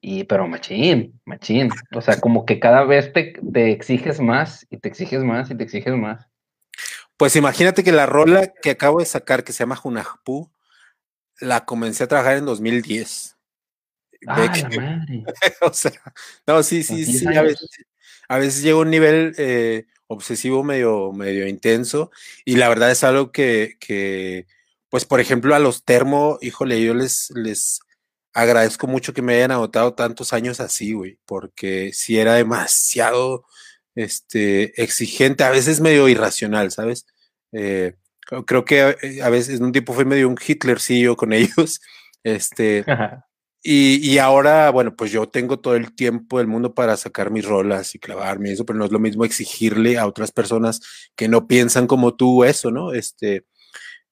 [0.00, 4.78] y pero machín, machín, o sea, como que cada vez te, te exiges más y
[4.78, 6.26] te exiges más y te exiges más.
[7.16, 10.50] Pues imagínate que la rola que acabo de sacar que se llama Junajpú
[11.40, 13.36] la comencé a trabajar en 2010.
[14.26, 15.24] Ah, la madre.
[15.60, 15.92] o sea,
[16.46, 17.68] no, sí, sí, sí, a veces,
[18.28, 22.10] a veces llega un nivel eh, obsesivo medio, medio intenso.
[22.44, 24.46] Y la verdad es algo que, que,
[24.88, 27.80] pues, por ejemplo, a los termo, híjole, yo les, les
[28.32, 33.44] agradezco mucho que me hayan agotado tantos años así, güey, porque si era demasiado
[33.94, 37.06] este, exigente, a veces medio irracional, ¿sabes?
[37.52, 37.94] Eh,
[38.46, 41.80] creo que eh, a veces un tiempo fue medio un Hitlercillo con ellos,
[42.24, 42.84] este,
[43.66, 47.46] y, y, ahora, bueno, pues yo tengo todo el tiempo del mundo para sacar mis
[47.46, 50.82] rolas y clavarme eso, pero no es lo mismo exigirle a otras personas
[51.16, 52.92] que no piensan como tú eso, ¿no?
[52.92, 53.46] Este,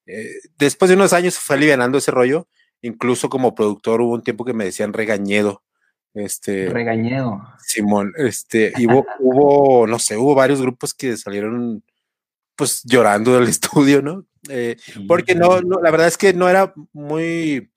[0.06, 2.48] eh, después de unos años fue alivianando ese rollo,
[2.80, 5.62] incluso como productor hubo un tiempo que me decían regañedo.
[6.14, 7.42] Este, regañedo.
[7.58, 11.84] Simón, este, y hubo, hubo, no sé, hubo varios grupos que salieron
[12.56, 14.24] pues llorando del estudio, ¿no?
[14.48, 17.71] Eh, porque no, no, la verdad es que no era muy,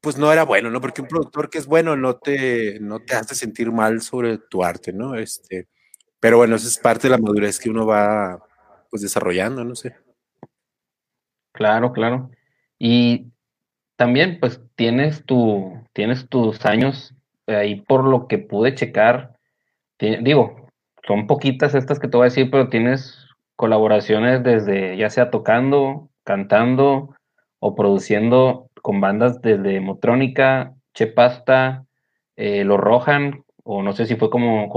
[0.00, 0.80] pues no era bueno, ¿no?
[0.80, 4.62] Porque un productor que es bueno no te, no te hace sentir mal sobre tu
[4.62, 5.14] arte, ¿no?
[5.14, 5.68] Este,
[6.20, 8.44] pero bueno, esa es parte de la madurez que uno va
[8.90, 9.94] pues desarrollando, no sé.
[11.52, 12.30] Claro, claro.
[12.78, 13.32] Y
[13.96, 17.14] también, pues, tienes tu, tienes tus años
[17.46, 19.36] ahí por lo que pude checar.
[19.98, 20.68] digo,
[21.06, 26.10] son poquitas estas que te voy a decir, pero tienes colaboraciones desde ya sea tocando,
[26.24, 27.16] cantando
[27.58, 31.84] o produciendo con bandas desde Motrónica, Che Pasta,
[32.36, 34.68] eh, Los Rohan, o no sé si fue como,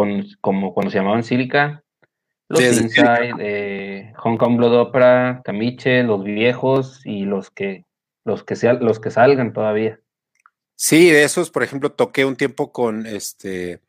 [0.41, 1.83] como cuando se llamaban Silica,
[2.47, 7.85] Los Inside, eh, Hong Kong Blood Opera, Camiche, Los Viejos y los que,
[8.25, 9.99] los que, sea, los que salgan todavía.
[10.75, 13.81] Sí, de esos, por ejemplo, toqué un tiempo con este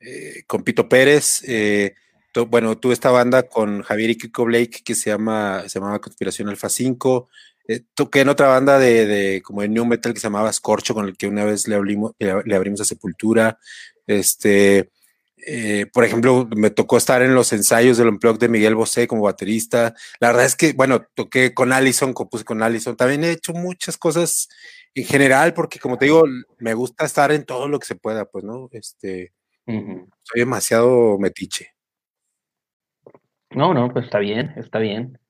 [0.00, 1.42] eh, con Pito Pérez.
[2.48, 6.48] bueno, tuve esta banda con Javier y Kiko Blake que se llama, se llamaba Conspiración
[6.48, 7.28] Alfa 5.
[7.70, 10.92] Eh, toqué en otra banda de, de, como de new metal que se llamaba Scorcho,
[10.92, 13.60] con el que una vez le abrimos, le, abrimos a Sepultura.
[14.08, 14.90] Este,
[15.46, 19.22] eh, por ejemplo, me tocó estar en los ensayos del Unplugged de Miguel Bosé como
[19.22, 19.94] baterista.
[20.18, 22.96] La verdad es que, bueno, toqué con Allison, compuse con Allison.
[22.96, 24.48] También he hecho muchas cosas
[24.92, 26.24] en general, porque como te digo,
[26.58, 28.68] me gusta estar en todo lo que se pueda, pues, ¿no?
[28.72, 29.32] Este,
[29.64, 31.72] soy demasiado metiche.
[33.50, 35.20] No, no, pues está bien, está bien.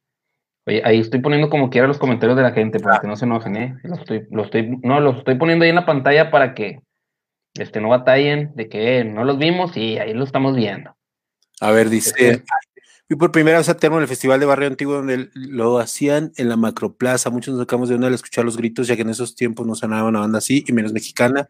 [0.67, 3.25] Oye, ahí estoy poniendo como quiera los comentarios de la gente para que no se
[3.25, 3.77] enojen, ¿eh?
[3.83, 6.81] Los estoy, lo estoy, no, los estoy poniendo ahí en la pantalla para que
[7.55, 10.95] este, no batallen de que no los vimos y ahí lo estamos viendo.
[11.61, 12.45] A ver, dice, este
[13.11, 16.33] fui por primera vez a Termo en el Festival de Barrio Antiguo donde lo hacían
[16.37, 17.29] en la Macroplaza.
[17.29, 19.75] Muchos nos sacamos de onda al escuchar los gritos, ya que en esos tiempos no
[19.75, 21.49] sonaba una banda así y menos mexicana.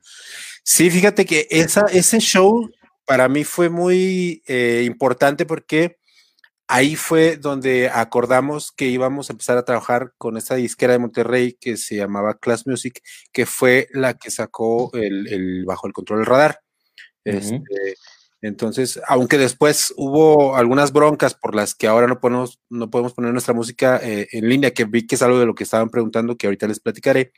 [0.65, 2.71] Sí, fíjate que esa, ese show
[3.05, 5.99] para mí fue muy eh, importante porque
[6.71, 11.57] ahí fue donde acordamos que íbamos a empezar a trabajar con esta disquera de Monterrey
[11.61, 13.03] que se llamaba Class Music,
[13.33, 16.61] que fue la que sacó el, bajo el control del radar.
[17.25, 17.97] Este,
[18.41, 23.33] entonces, aunque después hubo algunas broncas por las que ahora no podemos, no podemos poner
[23.33, 26.37] nuestra música eh, en línea, que vi que es algo de lo que estaban preguntando,
[26.37, 27.33] que ahorita les platicaré.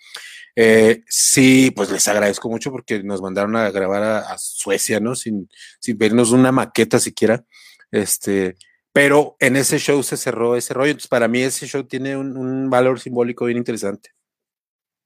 [0.56, 5.14] Eh, sí, pues les agradezco mucho porque nos mandaron a grabar a, Suecia, ¿no?
[5.14, 5.48] Sin,
[5.80, 7.46] sin vernos una maqueta siquiera.
[7.90, 8.56] Este,
[8.92, 10.90] pero en ese show se cerró ese rollo.
[10.90, 14.10] Entonces, para mí ese show tiene un, valor simbólico bien interesante.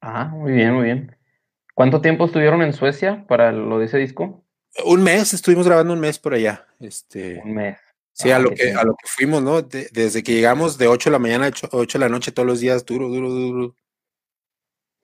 [0.01, 1.17] Ah, muy bien, muy bien.
[1.75, 4.45] ¿Cuánto tiempo estuvieron en Suecia para lo de ese disco?
[4.85, 6.67] Un mes, estuvimos grabando un mes por allá.
[6.81, 7.79] Este, un mes.
[8.13, 9.61] Sí, a, ah, lo que, a lo que fuimos, ¿no?
[9.61, 12.61] desde que llegamos de 8 de la mañana a 8 de la noche todos los
[12.61, 13.75] días, duro, duro, duro.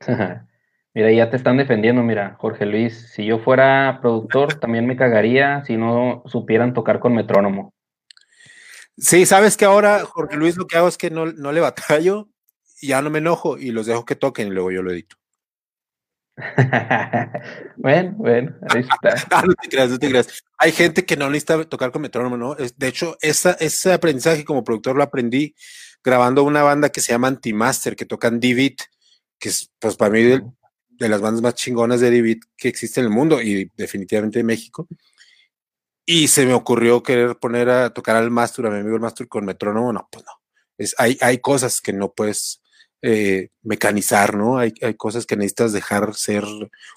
[0.95, 3.13] mira, ya te están defendiendo, mira, Jorge Luis.
[3.13, 7.75] Si yo fuera productor, también me cagaría si no supieran tocar con metrónomo.
[8.97, 12.29] Sí, sabes que ahora, Jorge Luis, lo que hago es que no, no le batallo,
[12.81, 15.17] ya no me enojo y los dejo que toquen y luego yo lo edito.
[17.77, 19.43] bueno, bueno, ahí está.
[19.47, 20.43] no, te creas, no te creas.
[20.59, 22.55] Hay gente que no necesita tocar con metrónomo, ¿no?
[22.55, 25.55] De hecho, esa, ese aprendizaje como productor lo aprendí
[26.03, 28.77] grabando una banda que se llama Antimaster, que tocan D-Beat,
[29.39, 30.43] que es, pues, para mí de,
[30.91, 34.47] de las bandas más chingonas de D-Beat que existe en el mundo y definitivamente en
[34.47, 34.89] México.
[36.05, 39.29] Y se me ocurrió querer poner a tocar al Mastur, a mi amigo el Mastur
[39.29, 39.93] con metrónomo.
[39.93, 40.33] No, pues no.
[40.79, 42.63] Es, hay, hay cosas que no puedes
[43.03, 44.59] eh, mecanizar, ¿no?
[44.59, 46.45] Hay, hay cosas que necesitas dejar ser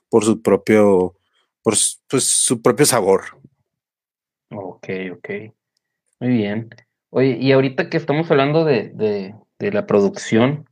[0.10, 1.16] por su propio,
[1.62, 1.76] por
[2.08, 3.24] pues, su propio sabor.
[4.52, 5.30] Ok, ok.
[6.20, 6.70] Muy bien.
[7.10, 10.68] Oye, y ahorita que estamos hablando de, de, de la producción,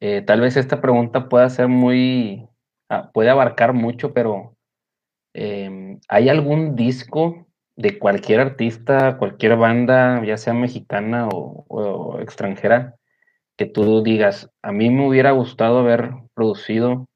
[0.00, 2.46] eh, tal vez esta pregunta pueda ser muy,
[2.88, 4.56] ah, puede abarcar mucho, pero
[5.34, 7.45] em, ¿hay algún disco
[7.76, 12.96] de cualquier artista, cualquier banda, ya sea mexicana o, extranjera,
[13.56, 17.06] que tú digas, a mí me hubiera gustado haber producido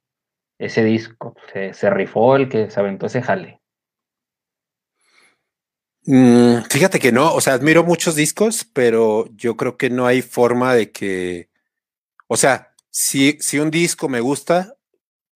[0.59, 1.35] ese disco,
[1.73, 3.61] se, rifó el que se aventó ese jale.
[6.05, 10.21] Mm, fíjate que no, o sea, admiro muchos discos, pero yo creo que no hay
[10.23, 11.49] forma de que,
[12.27, 14.77] o sea, si, si un disco me gusta,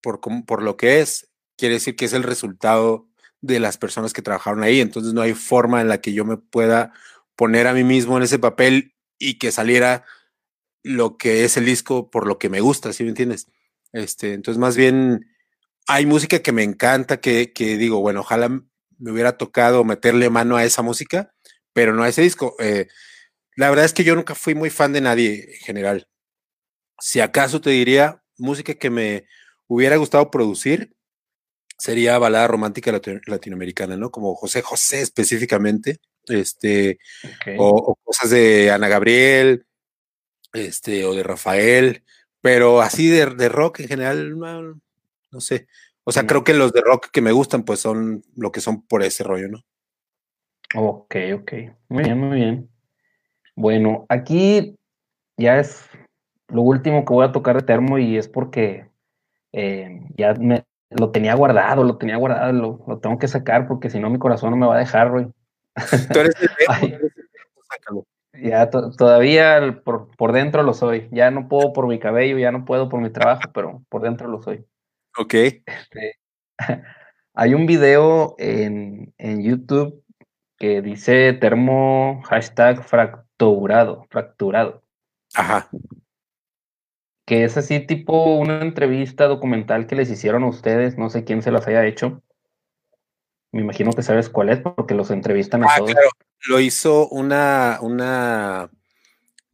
[0.03, 3.09] por, por lo que es, quiere decir que es el resultado
[3.45, 4.80] de las personas que trabajaron ahí.
[4.80, 6.92] Entonces no hay forma en la que yo me pueda
[7.36, 10.05] poner a mí mismo en ese papel y que saliera
[10.82, 13.47] lo que es el disco por lo que me gusta, ¿sí me entiendes?
[13.92, 15.26] Este, entonces más bien
[15.86, 20.57] hay música que me encanta, que, que digo, bueno, ojalá me hubiera tocado meterle mano
[20.57, 21.34] a esa música,
[21.72, 22.57] pero no a ese disco.
[22.59, 22.88] Eh,
[23.57, 26.09] la verdad es que yo nunca fui muy fan de nadie en general.
[26.99, 29.26] Si acaso te diría música que me
[29.66, 30.95] hubiera gustado producir,
[31.79, 32.93] sería balada romántica
[33.27, 34.11] latinoamericana, ¿no?
[34.11, 36.99] Como José José específicamente, este,
[37.59, 39.66] o, cosas de Ana Gabriel,
[40.53, 42.05] este, o de Rafael,
[42.41, 45.66] pero así de, rock en general, no, sé.
[46.05, 48.87] O sea, creo que los de rock que me gustan, pues son lo que son
[48.87, 49.59] por ese rollo, ¿no?
[50.77, 51.53] Ok, ok.
[51.89, 52.70] Muy bien, muy bien.
[53.57, 54.77] Bueno, aquí
[55.37, 55.89] ya es
[56.49, 58.89] lo último que voy a tocar de termo y es porque
[59.53, 60.64] eh, ya me,
[60.99, 64.51] lo tenía guardado, lo tenía guardado, lo, tengo que sacar porque si no mi corazón
[64.51, 65.26] no me va a dejar, güey.
[66.12, 66.34] Tú eres
[68.42, 71.09] ya todavía por, dentro lo soy.
[71.12, 74.28] Ya no puedo por mi cabello, ya no puedo por mi trabajo, pero por dentro
[74.28, 74.64] lo soy.
[75.16, 75.34] Ok.
[75.34, 76.18] Este,
[77.34, 80.03] hay un video en, en, YouTube
[80.59, 84.82] que dice termo hashtag fracturado, fracturado.
[85.34, 85.68] Ajá
[87.25, 91.43] que es así tipo una entrevista documental que les hicieron a ustedes, no sé quién
[91.43, 92.22] se las haya hecho.
[93.53, 95.93] Me imagino que sabes cuál es porque los entrevistan a ah, todos.
[95.93, 96.11] Claro.
[96.49, 98.68] Lo hizo una, una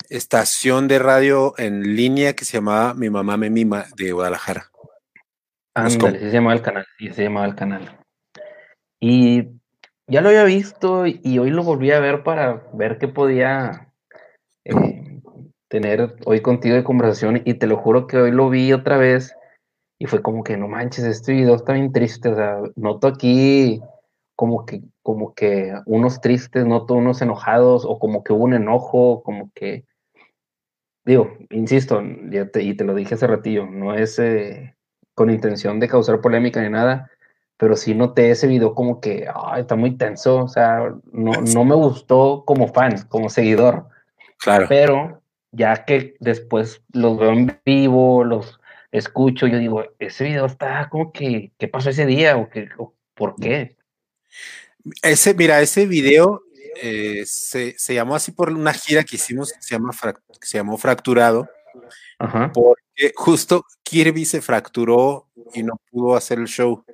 [0.08, 4.70] estación de radio en línea que se llamaba Mi Mamá Me Mima de Guadalajara.
[5.74, 7.98] Ándale, se llamaba el canal, sí, se llamaba el canal.
[8.98, 9.48] Y
[10.08, 13.92] ya lo había visto y hoy lo volví a ver para ver qué podía
[14.64, 15.09] eh,
[15.70, 19.34] tener hoy contigo de conversación y te lo juro que hoy lo vi otra vez
[20.00, 23.80] y fue como que no manches, este video está bien triste, o sea, noto aquí
[24.34, 29.22] como que, como que unos tristes, noto unos enojados o como que hubo un enojo,
[29.22, 29.84] como que,
[31.04, 34.74] digo, insisto, y te lo dije hace ratillo, no es eh,
[35.14, 37.10] con intención de causar polémica ni nada,
[37.56, 41.74] pero sí noté ese video como que está muy tenso, o sea, no, no me
[41.76, 43.86] gustó como fan, como seguidor.
[44.38, 44.64] Claro.
[44.68, 45.19] Pero
[45.52, 48.60] ya que después los veo en vivo, los
[48.92, 52.36] escucho, yo digo, ese video está como que, ¿qué pasó ese día?
[52.36, 52.68] ¿O, qué,
[53.14, 53.76] por qué?
[55.02, 56.42] Ese, mira, ese video
[56.82, 59.92] eh, se, llamó así por una gira que hicimos que se, llama
[60.40, 61.48] se llamó Fracturado,
[62.52, 66.84] porque justo Kirby se fracturó y no pudo hacer el show,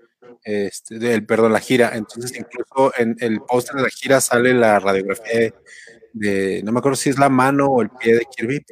[0.42, 1.92] este, el, perdón, la gira.
[1.94, 5.52] Entonces, incluso en el póster de la gira sale la radiografía
[6.16, 8.64] no me acuerdo si es la mano o el pie de Kirby,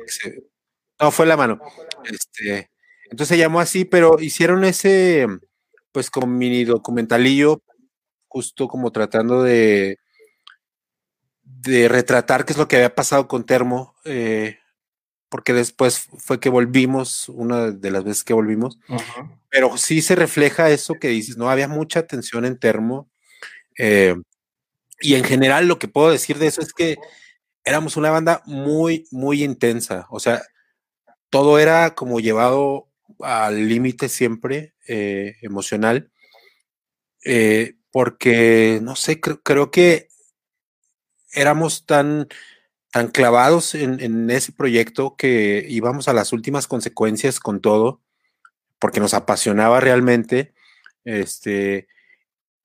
[1.01, 1.61] no, fue la mano.
[2.05, 2.71] Este,
[3.05, 5.27] entonces se llamó así, pero hicieron ese,
[5.93, 7.63] pues como mini documentalillo,
[8.29, 9.99] justo como tratando de,
[11.43, 14.59] de retratar qué es lo que había pasado con Termo, eh,
[15.29, 18.79] porque después fue que volvimos, una de las veces que volvimos,
[19.51, 23.11] pero sí se refleja eso que dices, no había mucha tensión en Termo.
[23.77, 24.15] Eh,
[25.01, 26.97] y en general lo que puedo decir de eso es que
[27.65, 30.07] éramos una banda muy, muy intensa.
[30.11, 30.43] O sea,
[31.31, 32.89] todo era como llevado
[33.21, 36.11] al límite siempre eh, emocional.
[37.25, 40.09] Eh, porque, no sé, creo, que
[41.33, 42.29] éramos tan,
[42.93, 48.03] tan clavados en, en, ese proyecto que íbamos a las últimas consecuencias con todo,
[48.79, 50.55] porque nos apasionaba realmente.
[51.05, 51.87] Este,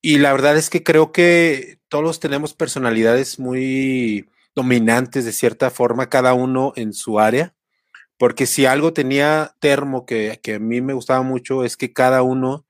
[0.02, 4.30] y la verdad es que creo que todos tenemos personalidades muy,
[4.60, 7.56] dominantes de cierta forma, cada uno en su área,
[8.18, 12.66] porque si algo tenía Termo que, a mí me gustaba mucho es que cada uno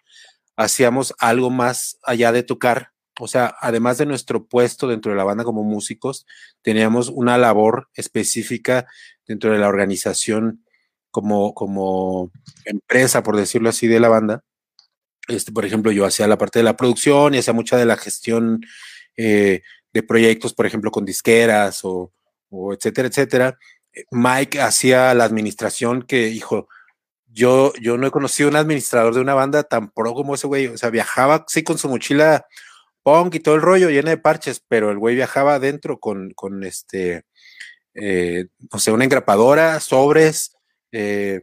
[0.55, 5.23] hacíamos algo más allá de tocar, o sea, además de nuestro puesto dentro de la
[5.23, 6.27] banda como músicos,
[6.61, 8.85] teníamos una labor específica
[9.27, 10.63] dentro de la organización
[11.09, 12.31] como, como
[12.65, 14.43] empresa, por decirlo así, de la banda.
[15.27, 17.97] Este, por ejemplo, yo hacía la parte de la producción y hacía mucha de la
[17.97, 18.61] gestión
[19.17, 19.63] eh,
[19.93, 22.11] de proyectos, por ejemplo, con disqueras o,
[22.73, 23.59] etcétera, etcétera.
[23.93, 26.67] Eh, Mike hacía la administración que, hijo,
[27.27, 30.67] yo, yo no he conocido un administrador de una banda tan pro como ese güey.
[30.67, 32.45] O sea, viajaba, sí, con su mochila
[33.03, 36.63] punk y todo el rollo llena de parches, pero el güey viajaba adentro con, con
[36.63, 37.25] este,
[37.93, 40.55] eh, no sé, una engrapadora, sobres,
[40.91, 41.41] eh,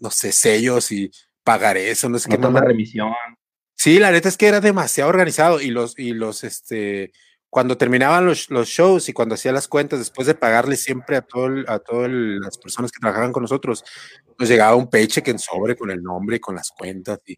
[0.00, 1.10] no sé, sellos y
[1.44, 2.36] pagarés, no sé qué.
[2.36, 3.12] Una remisión.
[3.74, 7.12] Sí, la neta es que era demasiado organizado y los, y los, este,
[7.50, 11.48] cuando terminaban los, shows y cuando hacía las cuentas, después de pagarle siempre a, todo
[11.66, 13.84] a todas las personas que trabajaban con nosotros,
[14.38, 17.36] nos llegaba un paycheck en sobre con el nombre y con las cuentas y,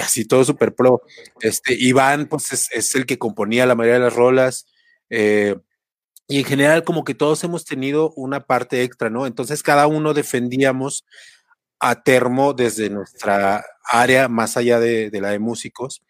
[0.00, 1.02] así todo súper pro.
[1.40, 4.66] Este, Iván, pues es, el que componía la mayoría de las rolas.
[5.10, 5.56] Eh,
[6.26, 9.26] y en general, como que todos hemos tenido una parte extra, ¿no?
[9.26, 11.04] Entonces, cada uno defendíamos
[11.78, 16.02] a Termo desde nuestra área, más allá de, la de músicos.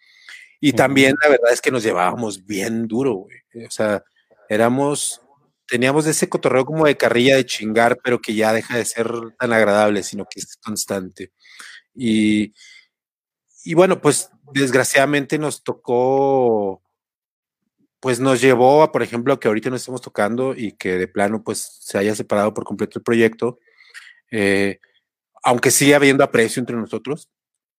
[0.60, 3.41] Y también la verdad es que nos llevábamos bien duro, güey.
[3.54, 4.02] O sea,
[4.48, 5.22] éramos,
[5.66, 9.52] teníamos ese cotorreo como de carrilla de chingar, pero que ya deja de ser tan
[9.52, 11.32] agradable, sino que es constante.
[11.94, 12.54] Y,
[13.64, 16.82] y bueno, pues desgraciadamente nos tocó,
[18.00, 21.42] pues nos llevó a, por ejemplo, que ahorita no estamos tocando y que de plano
[21.44, 23.58] pues se haya separado por completo el proyecto,
[24.30, 24.80] eh,
[25.44, 27.30] aunque sigue habiendo aprecio entre nosotros,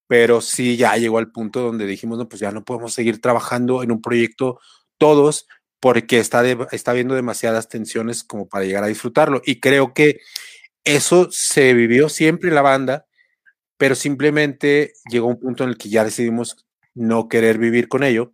[0.07, 3.84] pero sí ya llegó al punto donde dijimos, no, pues ya no podemos seguir trabajando
[3.84, 4.59] en un proyecto
[4.97, 5.47] todos
[5.84, 9.41] porque está, está habiendo demasiadas tensiones como para llegar a disfrutarlo.
[9.45, 10.21] Y creo que
[10.86, 13.05] eso se vivió siempre en la banda,
[13.75, 18.31] pero simplemente llegó un punto en el que ya decidimos no querer vivir con ello.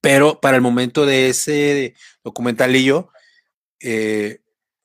[0.00, 3.08] Pero para el momento de ese documentalillo,
[3.80, 4.38] eh,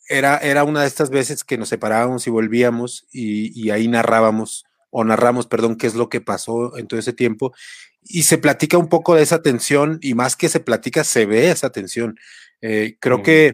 [0.07, 5.03] era, era una de estas veces que nos separábamos y volvíamos y ahí narrábamos, o
[5.03, 7.53] narramos, perdón, qué es lo que pasó en todo ese tiempo
[8.01, 11.51] y se platica un poco de esa tensión y más que se platica, se ve
[11.51, 12.17] esa tensión.
[12.61, 13.53] Eh, creo que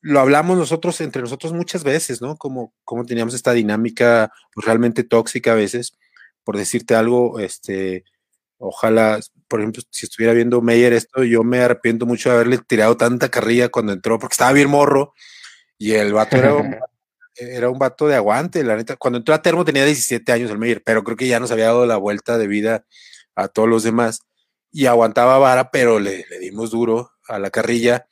[0.00, 2.36] lo hablamos nosotros entre nosotros muchas veces, ¿no?
[2.36, 5.98] Como, como teníamos esta dinámica pues, realmente tóxica a veces,
[6.44, 8.04] por decirte algo, este,
[8.58, 12.96] ojalá, por ejemplo, si estuviera viendo Meyer esto, yo me arrepiento mucho de haberle tirado
[12.96, 15.14] tanta carrilla cuando entró, porque estaba bien morro
[15.78, 16.52] y el vato era
[17.36, 18.96] era un vato de aguante, la neta.
[18.96, 21.66] Cuando entró a Termo tenía 17 años el Meyer, pero creo que ya nos había
[21.66, 22.84] dado la vuelta de vida
[23.34, 24.20] a todos los demás
[24.70, 28.06] y aguantaba vara, pero le, dimos duro a la carrilla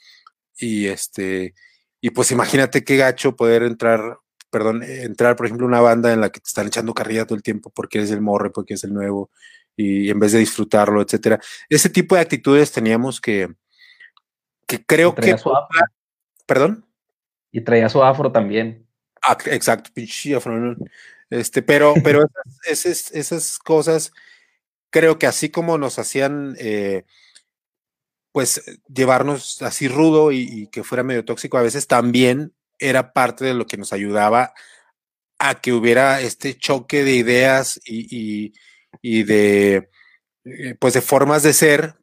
[0.57, 1.55] y este,
[2.01, 4.19] y pues imagínate qué gacho poder entrar,
[4.51, 7.43] perdón, entrar por ejemplo una banda en la que te están echando carrilla todo el
[7.43, 9.31] tiempo porque eres el morre, porque es el nuevo
[9.77, 11.41] y en vez de disfrutarlo, etcétera.
[11.69, 13.49] Ese tipo de actitudes teníamos que,
[14.67, 15.37] que creo que...
[16.47, 16.85] Perdón.
[17.51, 18.87] Y traía su afro también.
[19.23, 20.37] Ah, exacto, pinche.
[21.31, 22.23] Este, pero, pero
[22.65, 24.13] esas, esas cosas
[24.91, 27.05] creo que así como nos hacían, eh,
[28.33, 33.55] pues, llevarnos así rudo y, que fuera medio tóxico, a veces también era parte de
[33.55, 34.55] lo que nos ayudaba
[35.39, 38.53] a que hubiera este choque de ideas y,
[39.03, 39.91] de,
[40.45, 41.97] eh, pues, de formas de ser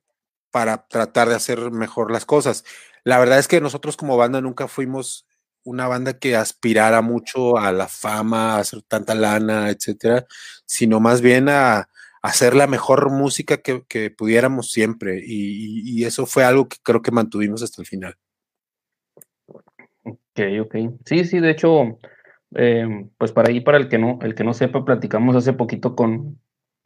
[0.51, 2.65] para tratar de hacer mejor las cosas.
[3.05, 5.26] La verdad es que nosotros como banda nunca fuimos
[5.67, 10.25] una banda que aspirara mucho a la fama, a hacer tanta lana, etcétera,
[10.65, 11.89] sino más bien a,
[12.21, 15.21] hacer la mejor música que, pudiéramos siempre.
[15.25, 18.15] Y, eso fue algo que creo que mantuvimos hasta el final.
[20.03, 20.75] Ok, ok.
[21.05, 21.99] Sí, sí, de hecho,
[22.51, 25.95] em, pues para ahí, para el que no, el que no sepa, platicamos hace poquito
[25.95, 26.39] con,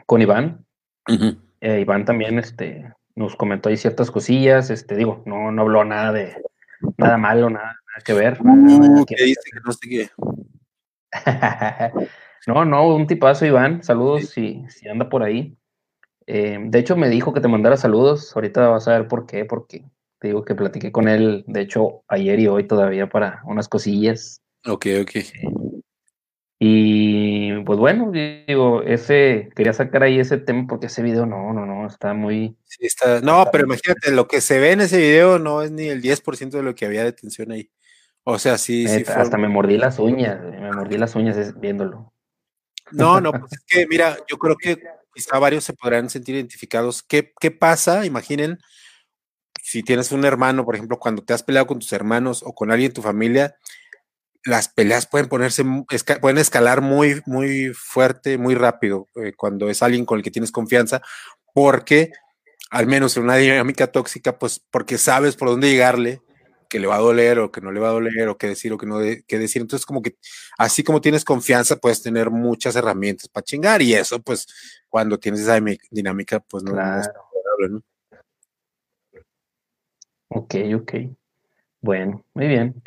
[0.06, 0.66] con Iván.
[1.62, 6.12] Eh, Iván también este, nos comentó ahí ciertas cosillas, este, digo, no, no habló nada
[6.12, 6.36] de
[6.98, 8.38] nada malo, nada, que ver.
[8.42, 10.10] Uh, que dice que no sé qué.
[12.48, 13.84] No, no, un tipazo, Iván.
[13.84, 15.56] Saludos si, si anda por ahí.
[16.26, 18.36] Eh, de hecho, me dijo que te mandara saludos.
[18.36, 19.86] Ahorita vas a ver por qué, porque
[20.20, 24.42] te digo que platiqué con él, de hecho, ayer y hoy todavía para unas cosillas.
[24.68, 25.12] Ok, ok.
[26.60, 31.66] Y pues bueno, digo, ese, quería sacar ahí ese tema porque ese video no, no,
[31.66, 32.56] no, está muy...
[32.66, 35.88] Sí, está, no, pero imagínate, lo que se ve en ese video no es ni
[35.88, 37.72] el 10% de lo que había de tensión ahí.
[38.24, 39.04] O sea, sí, sí.
[39.08, 42.14] Hasta me mordí las uñas, me mordí las uñas viéndolo.
[42.92, 44.82] No, no, pues es que mira, yo creo que
[45.14, 47.02] quizá varios se podrán sentir identificados.
[47.04, 48.06] ¿Qué, ¿Qué pasa?
[48.06, 48.60] Imaginen
[49.64, 52.72] si tienes un hermano, por ejemplo, cuando te has peleado con tus hermanos o con
[52.72, 53.56] alguien en tu familia,
[54.44, 55.64] las peleas pueden ponerse,
[56.20, 60.52] pueden escalar muy, muy fuerte, muy rápido eh, cuando es alguien con el que tienes
[60.52, 61.02] confianza,
[61.54, 62.12] porque
[62.72, 66.22] al menos en una dinámica tóxica, pues porque sabes por dónde llegarle,
[66.72, 68.72] que le va a doler o que no le va a doler o qué decir
[68.72, 69.62] o que no de, qué decir.
[69.62, 70.16] Entonces, como que
[70.58, 74.48] así como tienes confianza, puedes tener muchas herramientas para chingar y eso, pues,
[74.88, 75.60] cuando tienes esa
[75.92, 77.10] dinámica, pues no, es
[77.70, 77.82] ¿no?
[80.30, 80.94] Ok, ok.
[81.82, 82.82] Bueno, muy bien.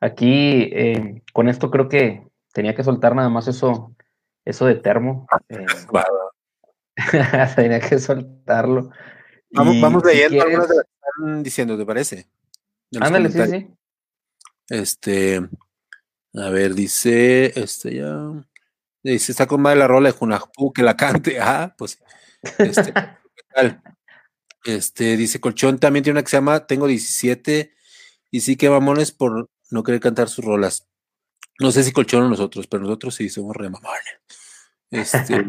[0.00, 3.94] Aquí, eh, con esto creo que tenía que soltar nada más eso,
[4.46, 5.26] eso de termo.
[5.50, 5.66] Eh,
[7.56, 8.88] tenía que soltarlo.
[9.50, 12.26] Vamos, vamos leyendo algunas de las que están diciendo, ¿te parece?
[13.00, 13.66] Ándale, sí, sí.
[14.68, 15.40] Este,
[16.34, 18.46] a ver, dice, este ya,
[19.02, 21.98] dice, está con madre la rola de Junajpú, que la cante, ah, pues,
[22.58, 22.94] este.
[24.64, 27.72] Este, dice Colchón, también tiene una que se llama Tengo 17
[28.30, 30.86] y sí que mamones por no querer cantar sus rolas.
[31.58, 34.02] No sé si Colchón o nosotros, pero nosotros sí somos re mamones.
[34.90, 35.44] Este,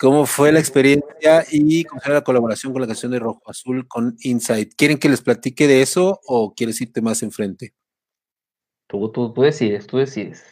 [0.00, 3.86] ¿Cómo fue la experiencia y cómo fue la colaboración con la canción de Rojo Azul
[3.86, 4.70] con Inside?
[4.74, 7.74] ¿Quieren que les platique de eso o quieres irte más enfrente?
[8.86, 10.42] Tú, tú, tú decides, tú decides.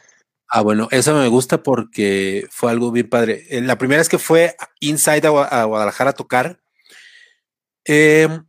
[0.49, 3.46] Ah, bueno, eso me gusta porque fue algo bien padre.
[3.49, 6.61] Eh, la primera vez que fue Inside a, Guadalajara a tocar,
[7.86, 8.44] em,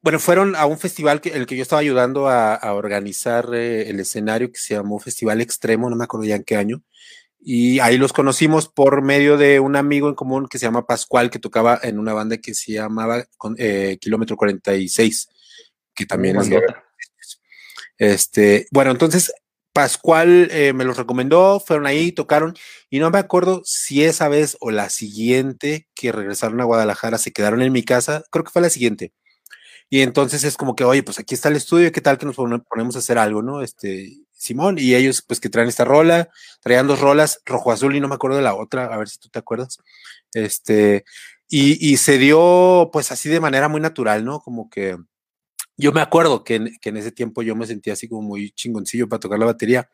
[0.00, 3.98] bueno, fueron a un festival que el que yo estaba ayudando a, organizar eh, el
[3.98, 6.84] escenario que se llamó Festival Extremo, no me acuerdo ya en qué año.
[7.48, 11.30] Y ahí los conocimos por medio de un amigo en común que se llama Pascual,
[11.30, 13.24] que tocaba en una banda que se llamaba
[13.56, 15.28] eh, Kilómetro 46,
[15.94, 16.50] que también es
[17.98, 19.32] Este, bueno, entonces
[19.72, 22.52] Pascual eh, me los recomendó, fueron ahí, tocaron,
[22.90, 27.30] y no me acuerdo si esa vez o la siguiente que regresaron a Guadalajara se
[27.30, 29.12] quedaron en mi casa, creo que fue la siguiente.
[29.88, 32.34] Y entonces es como que, oye, pues aquí está el estudio, ¿qué tal que nos
[32.34, 33.62] ponemos a hacer algo, no?
[33.62, 36.28] Este, Simón, y ellos pues que traen esta rola,
[36.60, 39.18] traían dos rolas, rojo azul y no me acuerdo de la otra, a ver si
[39.18, 39.78] tú te acuerdas.
[40.32, 41.04] Este,
[41.48, 44.40] y, y se dio pues así de manera muy natural, ¿no?
[44.40, 44.96] Como que
[45.78, 48.50] yo me acuerdo que en, que en, ese tiempo yo me sentía así como muy
[48.52, 49.90] chingoncillo para tocar la batería.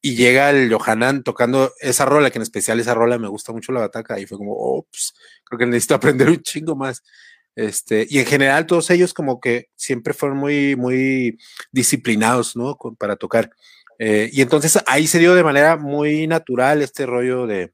[0.00, 3.72] Y llega el Johanan tocando esa rola, que en especial esa rola me gusta mucho
[3.72, 4.18] la bataca.
[4.18, 5.12] Y fue como, oh, pues,
[5.44, 7.02] creo que necesito aprender un chingo más.
[7.56, 11.38] Este, y en general todos ellos como que siempre fueron muy, muy
[11.72, 12.78] disciplinados, ¿no?
[12.98, 13.50] para tocar.
[13.98, 17.72] Eh, y entonces ahí se dio de manera muy natural este rollo de,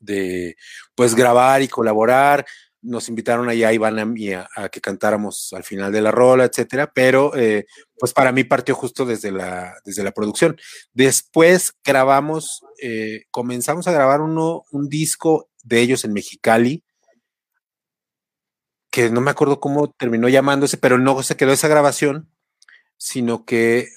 [0.00, 0.56] de
[0.94, 2.46] pues grabar y colaborar.
[2.82, 6.90] Nos invitaron allá a Iván a a, que cantáramos al final de la rola, etcétera,
[6.92, 7.66] pero eh,
[7.98, 10.58] pues para mí partió justo desde la, desde la producción.
[10.94, 16.82] Después grabamos, eh, comenzamos a grabar uno, un disco de ellos en Mexicali,
[18.90, 22.30] que no me acuerdo cómo terminó llamándose, pero no se quedó esa grabación,
[22.96, 23.88] sino que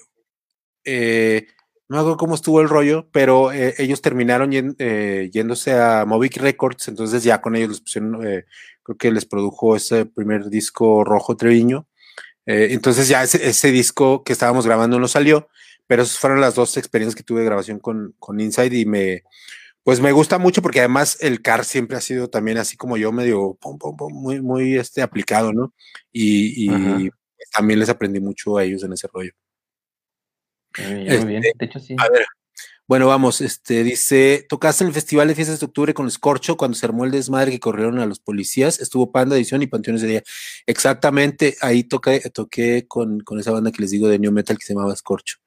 [0.86, 1.48] eh,
[1.90, 6.38] no me acuerdo cómo estuvo el rollo, pero eh, ellos terminaron eh, yéndose a Movic
[6.38, 8.20] Records, entonces ya con ellos les pusieron,
[8.84, 11.88] creo que les produjo ese primer disco Rojo Treviño.
[12.46, 15.50] entonces ya ese, disco que estábamos grabando no salió,
[15.88, 19.24] pero esas fueron las dos experiencias que tuve de grabación con, con Inside y me,
[19.84, 23.12] pues me gusta mucho porque además el CAR siempre ha sido también así como yo,
[23.12, 23.58] medio
[24.12, 25.74] muy, muy este, aplicado, ¿no?
[26.12, 26.70] Y,
[27.52, 29.32] también les aprendí mucho a ellos en ese rollo.
[30.78, 31.96] Muy bien, este, de hecho sí.
[31.98, 32.26] A ver,
[32.88, 36.76] bueno, vamos, este dice, tocaste en el Festival de Fiestas de Octubre con Escorcho cuando
[36.76, 40.08] se armó el desmadre que corrieron a los policías, estuvo Panda Edición y Panteones de
[40.08, 40.24] Día.
[40.66, 44.66] Exactamente, ahí toqué, toqué con, con esa banda que les digo de New Metal que
[44.66, 45.38] se llamaba Escorcho.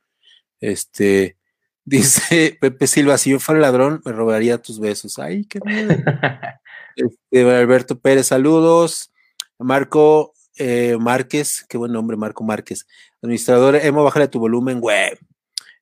[0.61, 1.37] Este,
[1.87, 5.21] Dice Pepe Silva, si yo fuera ladrón, me robaría tus besos.
[5.21, 5.95] Ay, qué miedo.
[6.97, 9.13] este, Alberto Pérez, saludos.
[9.57, 12.89] Marco eh, Márquez, qué buen nombre, Marco Márquez.
[13.27, 15.11] Administrador, Emo, bájale tu volumen, güey.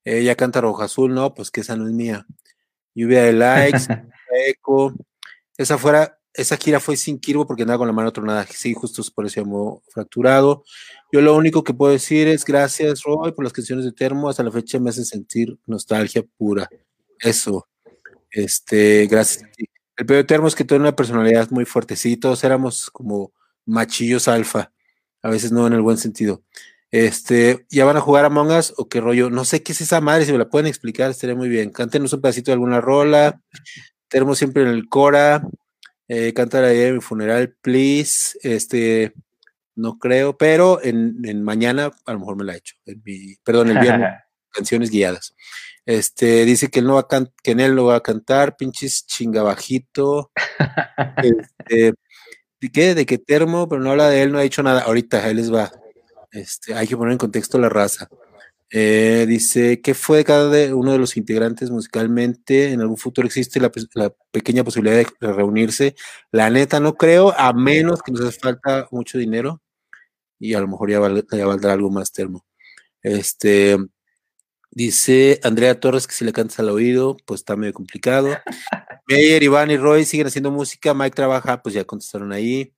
[0.04, 2.26] Ella canta roja azul, no, pues que esa no es mía.
[2.94, 3.78] Lluvia de likes,
[4.48, 4.92] eco.
[5.56, 8.46] Esa fuera, esa gira fue sin Kirbo porque andaba con la mano tronada.
[8.46, 10.64] Sí, justo por eso llamó fracturado.
[11.12, 14.28] Yo lo único que puedo decir es gracias, Roy, por las canciones de Termo.
[14.28, 16.68] Hasta la fecha me hacen sentir nostalgia pura.
[17.18, 17.68] Eso.
[18.30, 19.48] Este, gracias
[19.96, 21.96] El peor de Termo es que tiene una personalidad muy fuerte.
[21.96, 23.32] Sí, todos éramos como
[23.64, 24.72] machillos alfa.
[25.22, 26.42] A veces no en el buen sentido.
[26.94, 29.28] Este, ¿ya van a jugar a Us o qué rollo?
[29.28, 31.70] No sé qué es esa madre, si me la pueden explicar, estaría muy bien.
[31.70, 33.40] Cántenos un pedacito de alguna rola.
[34.06, 35.42] Termo siempre en el Cora.
[36.06, 38.38] Eh, canta la idea de mi funeral, please.
[38.44, 39.12] Este,
[39.74, 42.76] no creo, pero en, mañana a lo mejor me la he hecho.
[43.42, 44.10] perdón, el viernes,
[44.52, 45.34] canciones guiadas.
[45.86, 49.04] Este, dice que él no va a que en él lo va a cantar, pinches
[49.04, 50.30] chingabajito.
[51.24, 51.94] este,
[52.60, 52.94] ¿De qué?
[52.94, 54.82] De qué termo, pero no habla de él, no ha dicho nada.
[54.82, 55.72] Ahorita, él les va.
[56.34, 58.08] Este, hay que poner en contexto la raza.
[58.70, 62.72] Eh, dice, ¿qué fue de cada uno de los integrantes musicalmente?
[62.72, 63.70] En algún futuro existe la,
[64.32, 65.94] pequeña posibilidad de reunirse.
[66.32, 69.62] La neta, no creo, a menos que nos hace falta mucho dinero
[70.40, 72.44] y a lo mejor ya, valdrá algo más termo.
[73.00, 73.76] Este,
[74.72, 78.28] dice Andrea Torres que si le cantas al oído, pues está medio complicado.
[79.06, 80.94] Meyer, Iván y Roy siguen haciendo música.
[80.94, 82.74] Mike trabaja, pues ya contestaron ahí.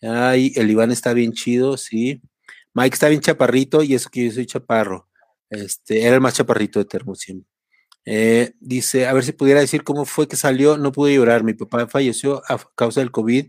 [0.00, 2.22] Ay, el Iván está bien chido, sí.
[2.74, 5.08] Mike está bien chaparrito y eso que yo soy chaparro.
[5.50, 7.48] Este, era el más chaparrito de Termo siempre.
[8.06, 10.76] Eh, dice, a ver si pudiera decir cómo fue que salió.
[10.76, 11.44] No pude llorar.
[11.44, 13.46] Mi papá falleció a causa del COVID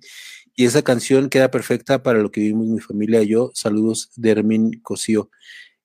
[0.56, 3.52] y esa canción queda perfecta para lo que vivimos mi familia y yo.
[3.54, 5.30] Saludos de Hermín Cosío.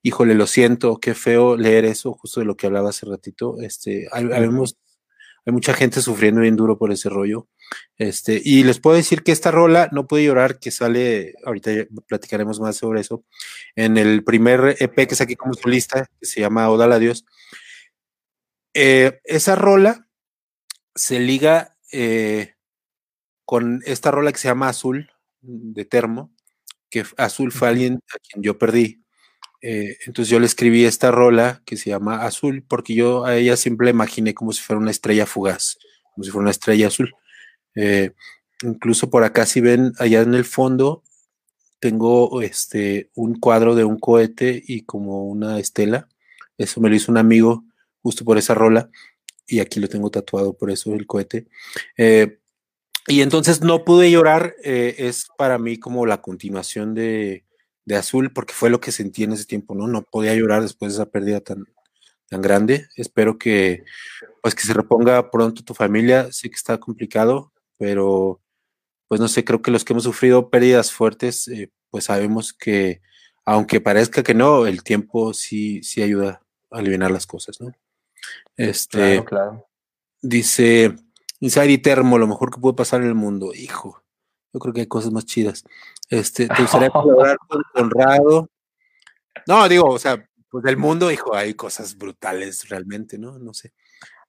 [0.02, 3.60] Híjole, lo siento, qué feo leer eso, justo de lo que hablaba hace ratito.
[3.60, 4.78] Este, habemos,
[5.46, 7.48] hay mucha gente sufriendo bien duro por ese rollo.
[7.96, 11.70] Este, y les puedo decir que esta rola, No puede llorar, que sale, ahorita
[12.06, 13.24] platicaremos más sobre eso,
[13.76, 17.24] en el primer EP que saqué como solista, que se llama Oda a Dios.
[18.74, 20.06] Eh, esa rola
[20.94, 22.54] se liga eh,
[23.44, 25.10] con esta rola que se llama Azul,
[25.40, 26.32] de Termo,
[26.90, 28.99] que Azul fue alguien a quien yo perdí.
[29.62, 33.56] Eh, entonces yo le escribí esta rola que se llama Azul, porque yo a ella
[33.56, 35.78] siempre imaginé como si fuera una estrella fugaz,
[36.14, 37.12] como si fuera una estrella azul.
[37.74, 38.12] Eh,
[38.62, 41.02] incluso por acá, si ven allá en el fondo,
[41.78, 46.08] tengo este, un cuadro de un cohete y como una estela.
[46.58, 47.64] Eso me lo hizo un amigo
[48.02, 48.90] justo por esa rola.
[49.46, 51.48] Y aquí lo tengo tatuado por eso el cohete.
[51.96, 52.38] Eh,
[53.08, 54.54] y entonces no pude llorar.
[54.62, 57.44] es para mí como la continuación de,
[57.90, 59.86] de Azul, porque fue lo que sentí en ese tiempo, ¿no?
[59.86, 61.66] No podía llorar después de esa pérdida tan,
[62.28, 62.86] tan grande.
[62.96, 63.84] Espero que,
[64.42, 66.32] pues, que se reponga pronto tu familia.
[66.32, 68.40] Sé que está complicado, pero,
[69.08, 73.02] pues, no sé, creo que los que hemos sufrido pérdidas fuertes, eh, pues sabemos que,
[73.44, 77.72] aunque parezca que no, el tiempo sí, sí ayuda a aliviar las cosas, ¿no?
[78.56, 79.68] Este, claro, claro.
[80.22, 80.94] Dice,
[81.40, 83.52] Inside Termo, lo mejor que puede pasar en el mundo.
[83.54, 84.02] Hijo,
[84.52, 85.64] yo creo que hay cosas más chidas.
[86.08, 88.50] Este, te gustaría colaborar con Conrado.
[89.46, 93.38] No, digo, o sea, pues del mundo, hijo, hay cosas brutales realmente, ¿no?
[93.38, 93.72] No sé.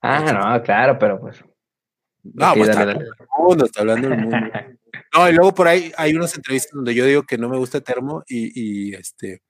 [0.02, 1.44] Ah, no, claro, pero pues.
[2.24, 4.38] No, pues está, hablando del mundo, está hablando del mundo.
[5.14, 7.82] No, y luego por ahí hay unas entrevistas donde yo digo que no me gusta
[7.82, 9.42] Termo y, y este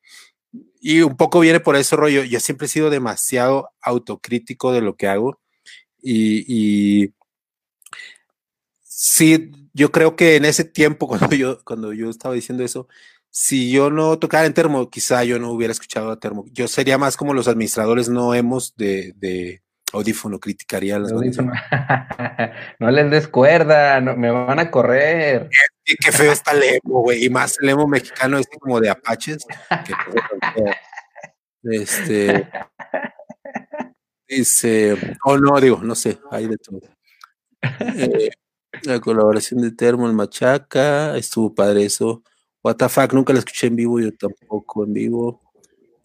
[0.79, 2.23] y un poco viene por ese rollo.
[2.23, 5.39] Yo siempre he sido demasiado autocrítico de lo que hago
[6.01, 7.13] y, y
[8.81, 12.87] sí, yo creo que en ese tiempo, cuando yo, cuando yo estaba diciendo eso,
[13.29, 16.45] si yo no tocara en termo, quizá yo no hubiera escuchado a termo.
[16.51, 19.61] Yo sería más como los administradores no hemos de, de
[19.93, 21.53] audífono, criticaría las audífono.
[22.79, 25.49] no les des cuerda, no, me van a correr.
[25.85, 28.89] Qué, qué feo está el emo, güey, y más el emo mexicano este como de
[28.89, 29.45] apaches.
[31.63, 32.49] este
[34.27, 36.79] dice, oh no, digo, no sé, hay de todo.
[37.61, 38.31] Eh,
[38.83, 42.23] la colaboración de Termo, el Machaca, estuvo padre eso.
[42.63, 45.41] What the fuck, nunca la escuché en vivo, yo tampoco en vivo.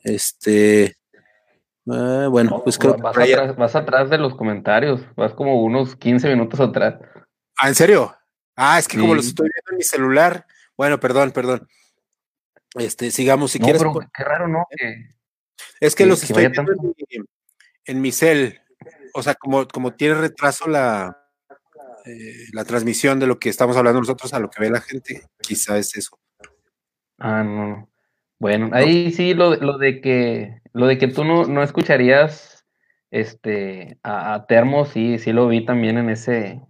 [0.02, 0.84] Este.
[0.84, 3.34] Eh, bueno, pues creo vas que.
[3.34, 6.96] Atrás, vas atrás de los comentarios, vas como unos 15 minutos atrás.
[7.58, 8.14] Ah, ¿en serio?
[8.54, 10.46] Ah, es que como los estoy viendo en mi celular.
[10.76, 11.68] Bueno, perdón, perdón.
[12.74, 13.82] Este, sigamos si quieres.
[14.14, 14.66] qué raro, ¿no?
[15.80, 17.26] es que, los estoy viendo en mi,
[17.84, 18.60] en mi, cel.
[19.14, 21.25] O sea, como, como tiene retraso la,
[22.06, 25.22] eh, la transmisión de lo que estamos hablando nosotros a lo que ve la gente,
[25.40, 26.18] quizá es eso.
[27.18, 27.90] Ah, no.
[28.38, 32.64] Bueno, ahí sí lo, lo, de que lo de que tú no, no escucharías
[33.10, 36.60] este a, Termo, sí, sí lo vi también en ese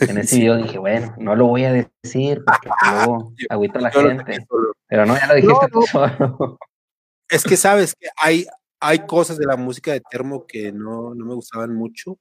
[0.00, 0.56] en ese video.
[0.56, 4.46] Dije, bueno, no lo voy a decir porque luego agüita a la gente.
[4.88, 6.58] Pero no, ya lo dijiste tú solo.
[7.26, 8.46] Es que sabes que hay,
[8.78, 12.18] hay cosas de la música de Termo que no, no me gustaban mucho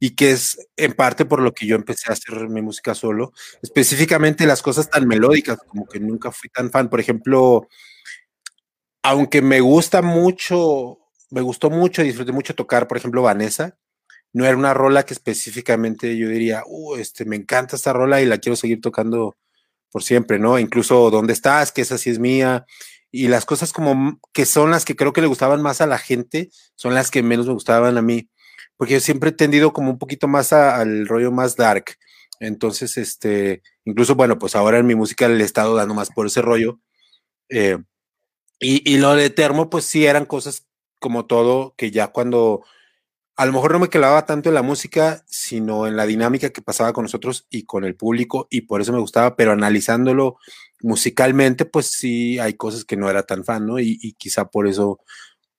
[0.00, 3.32] y que es en parte por lo que yo empecé a hacer mi música solo,
[3.62, 6.90] específicamente las cosas tan melódicas, como que nunca fui tan fan.
[6.90, 7.68] Por ejemplo,
[9.02, 10.98] aunque me gusta mucho,
[11.30, 13.76] me gustó mucho, disfruté mucho tocar, por ejemplo, Vanessa,
[14.34, 18.26] no era una rola que específicamente yo diría, uh, este, me encanta esta rola y
[18.26, 19.36] la quiero seguir tocando
[19.90, 20.58] por siempre, ¿no?
[20.58, 21.70] Incluso ¿Dónde estás?
[21.70, 22.66] Que esa sí es mía.
[23.12, 25.98] Y las cosas como que son las que creo que le gustaban más a la
[25.98, 28.28] gente, son las que menos me gustaban a mí
[28.76, 31.96] porque yo siempre he tendido como un poquito más al rollo más dark.
[32.40, 36.26] Entonces, este, incluso, bueno, pues ahora en mi música le he estado dando más por
[36.26, 36.80] ese rollo.
[37.48, 37.78] Eh,
[38.60, 40.66] y, y, lo de Termo, pues sí eran cosas
[41.00, 42.64] como todo, que ya cuando
[43.36, 46.62] a lo mejor no me clavaba tanto en la música, sino en la dinámica que
[46.62, 50.38] pasaba con nosotros y con el público, y por eso me gustaba, pero analizándolo
[50.80, 53.78] musicalmente, pues sí hay cosas que no era tan fan, ¿no?
[53.80, 55.00] Y, quizá por eso,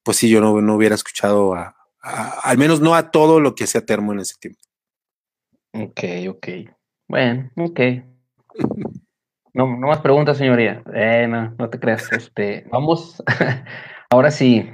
[0.04, 1.75] pues sí, yo no, no hubiera escuchado a,
[2.06, 4.60] al menos no a todo lo que hacía Termo en ese tiempo.
[5.74, 6.00] Ok,
[6.30, 6.48] ok.
[7.08, 7.80] Bueno, ok.
[9.54, 10.84] No, no más preguntas, señoría.
[10.94, 12.12] Eh, no, no te creas.
[12.12, 13.24] Este, vamos,
[14.10, 14.70] ahora sí.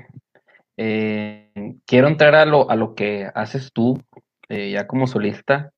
[0.77, 1.51] Eh,
[1.85, 4.01] quiero entrar a lo, a lo que haces tú,
[4.49, 5.71] eh, ya como solista.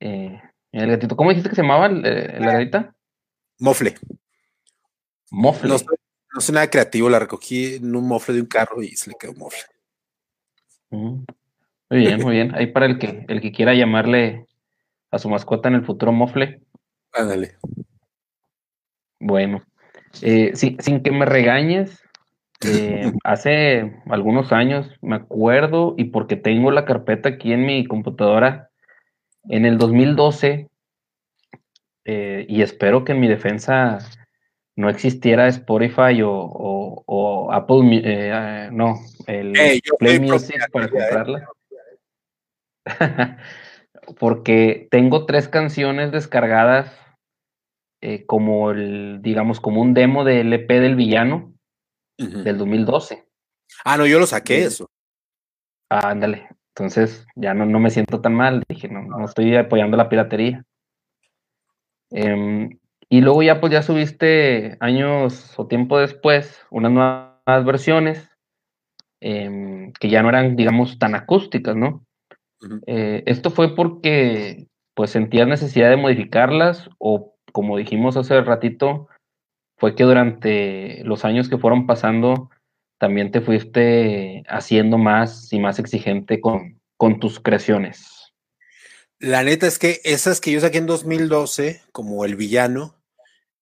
[0.00, 0.40] el
[0.72, 2.94] gatito, ¿cómo dijiste que se llamaba la gatita?
[3.58, 3.94] Mofle.
[5.30, 5.68] Mofle.
[5.68, 5.76] No,
[6.34, 9.16] no soy nada creativo, la recogí en un mofle de un carro y se le
[9.18, 9.79] quedó mofle.
[10.90, 11.24] Muy
[11.90, 12.54] bien, muy bien.
[12.54, 14.46] Ahí para el que, el que quiera llamarle
[15.10, 16.60] a su mascota en el futuro mofle.
[17.12, 17.56] Ándale.
[19.18, 19.62] Bueno,
[20.22, 22.02] eh, sin que me regañes,
[22.62, 28.68] Eh, hace algunos años, me acuerdo, y porque tengo la carpeta aquí en mi computadora,
[29.48, 30.68] en el 2012,
[32.04, 33.98] eh, y espero que en mi defensa
[34.80, 39.52] no existiera Spotify o, Apple, eh, no, el
[39.98, 41.48] Play Music para comprarla.
[44.18, 46.96] porque tengo tres canciones descargadas
[48.26, 51.52] como el, digamos, como un demo del EP del villano
[52.16, 53.26] del 2012.
[53.84, 54.90] Ah, no, yo lo saqué eso.
[55.90, 56.48] Ah, ándale.
[56.74, 58.62] Entonces ya no, no me siento tan mal.
[58.68, 60.64] Dije, no, no estoy apoyando la piratería.
[62.10, 62.79] Em,
[63.12, 68.30] y luego ya pues ya subiste años o tiempo después unas nuevas versiones
[69.20, 72.06] em, que ya no eran, digamos, tan acústicas, ¿no?
[72.86, 79.08] Eh, esto fue porque pues sentías necesidad de modificarlas o como dijimos hace ratito,
[79.76, 82.50] fue que durante los años que fueron pasando
[82.98, 88.32] también te fuiste haciendo más y más exigente con, con tus creaciones.
[89.18, 92.99] La neta es que esas que yo saqué en 2012, como El Villano,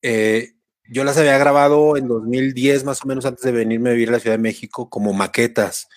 [0.03, 0.53] eh,
[0.91, 4.13] yo las había grabado en 2010, más o menos antes de venirme a vivir a
[4.13, 5.89] la Ciudad de México, como maquetas,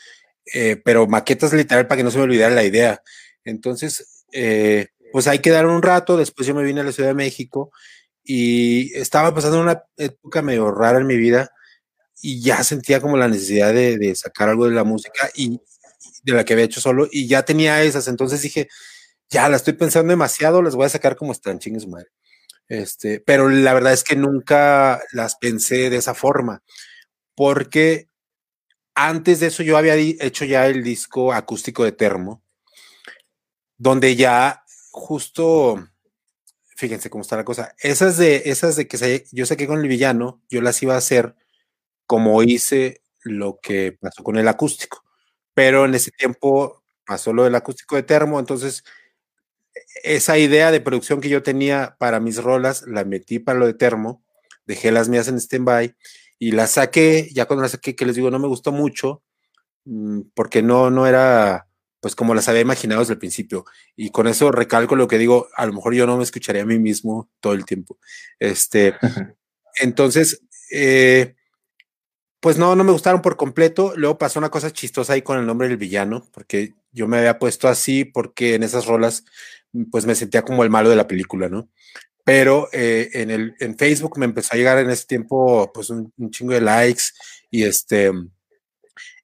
[0.54, 3.02] eh, pero maquetas literal para que no se me olvidara la idea.
[3.46, 7.16] Entonces, eh, pues ahí quedaron un rato, después yo me vine a la Ciudad de
[7.16, 7.72] México
[8.24, 11.52] y estaba pasando una época medio rara en mi vida
[12.22, 15.60] y ya sentía como la necesidad de, sacar algo de la música y
[16.24, 18.68] de la que había hecho solo y ya tenía esas, entonces dije,
[19.30, 22.10] ya la estoy pensando demasiado, las voy a sacar como están, chingues madre.
[22.72, 26.64] Este, pero la verdad es que nunca las pensé de esa forma,
[27.36, 28.08] porque
[28.96, 32.42] antes de eso yo había hecho ya el disco acústico de Termo,
[33.78, 35.86] donde ya justo
[36.78, 37.76] fíjense cómo está la cosa.
[37.78, 41.36] Esas de, esas de que yo saqué con el villano, yo las iba a hacer
[42.08, 45.04] como hice lo que pasó con el acústico.
[45.54, 48.86] Pero en ese tiempo pasó lo del acústico de termo, entonces
[50.04, 53.74] esa idea de producción que yo tenía para mis rolas la metí para lo de
[53.74, 54.24] termo,
[54.66, 55.96] dejé las mías en stand-by
[56.40, 59.24] y las saqué, ya cuando las saqué, que les digo, no me gustó mucho,
[59.86, 61.68] mm, porque no, no era
[62.02, 63.64] pues como las había imaginado desde el principio.
[63.96, 66.66] Y con eso recalco lo que digo, a lo mejor yo no me escucharía a
[66.66, 68.00] mí mismo todo el tiempo.
[68.40, 68.96] Este,
[69.80, 71.36] entonces, eh,
[72.40, 73.94] pues no, no me gustaron por completo.
[73.96, 77.38] Luego pasó una cosa chistosa ahí con el nombre del villano, porque yo me había
[77.38, 79.24] puesto así porque en esas rolas,
[79.90, 81.70] pues me sentía como el malo de la película, ¿no?
[82.24, 86.14] Pero eh, en, el, en Facebook me empezó a llegar en ese tiempo, pues un,
[86.30, 87.04] chingo de likes
[87.50, 88.12] y este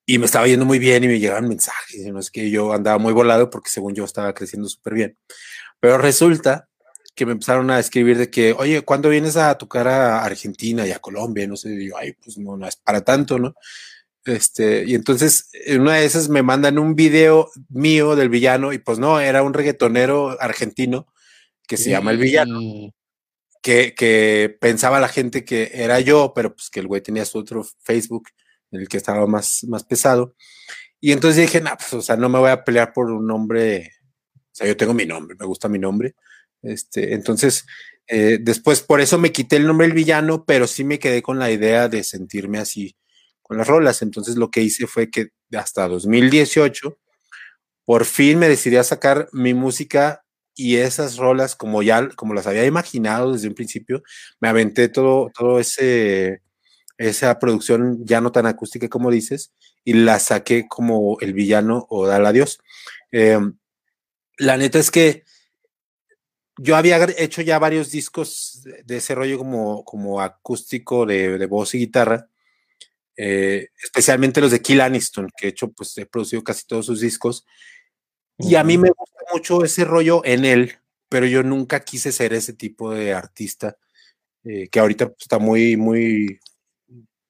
[0.09, 2.97] y me estaba yendo muy bien y me llegaban mensajes, no es que yo andaba
[2.97, 5.17] muy volado porque según yo estaba creciendo súper bien.
[5.81, 6.69] Pero resulta
[7.13, 10.91] que me empezaron a escribir de que, oye, ¿cuándo vienes a tocar a Argentina y
[10.91, 11.45] a Colombia?
[11.45, 13.55] No sé, yo, ay, pues no, no es para tanto, ¿no?
[14.27, 18.77] Este, y entonces en una de esas me mandan un video mío del villano y
[18.77, 21.07] pues no, era un reggaetonero argentino
[21.65, 22.59] que se llama El Villano,
[23.61, 27.37] que, que pensaba la gente que era yo, pero pues que el güey tenía su
[27.37, 28.29] otro Facebook
[28.71, 30.35] en el que estaba más, más pesado.
[30.99, 33.93] Y entonces dije, no, pues, o sea, no me voy a pelear por un nombre,
[34.33, 36.15] o sea, yo tengo mi nombre, me gusta mi nombre.
[36.61, 37.65] Este, entonces,
[38.07, 41.39] eh, después por eso me quité el nombre del villano, pero sí me quedé con
[41.39, 42.97] la idea de sentirme así
[43.47, 44.01] con las rolas.
[44.01, 46.97] Entonces lo que hice fue que hasta 2018,
[47.85, 50.23] por fin me decidí a sacar mi música
[50.55, 54.03] y esas rolas como ya, como las había imaginado desde un principio,
[54.39, 56.41] me aventé todo, todo ese
[56.97, 62.07] esa producción ya no tan acústica como dices, y la saqué como el villano o
[62.07, 62.59] Dale Adiós.
[63.11, 63.57] Em,
[64.37, 65.23] la neta es que
[66.57, 71.79] yo había hecho ya varios discos de ese rollo como, como acústico de, voz y
[71.79, 72.29] guitarra,
[73.17, 77.01] eh, especialmente los de Kill Aniston, que he hecho, pues he producido casi todos sus
[77.01, 77.45] discos.
[78.37, 80.77] Y a mí me gusta mucho ese rollo en él,
[81.09, 83.77] pero yo nunca quise ser ese tipo de artista
[84.43, 86.39] eh, que ahorita pues, está muy, muy,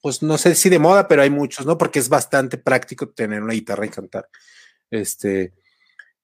[0.01, 1.77] pues no sé si de moda, pero hay muchos, ¿no?
[1.77, 4.27] Porque es bastante práctico tener una guitarra y cantar.
[4.91, 5.53] Este,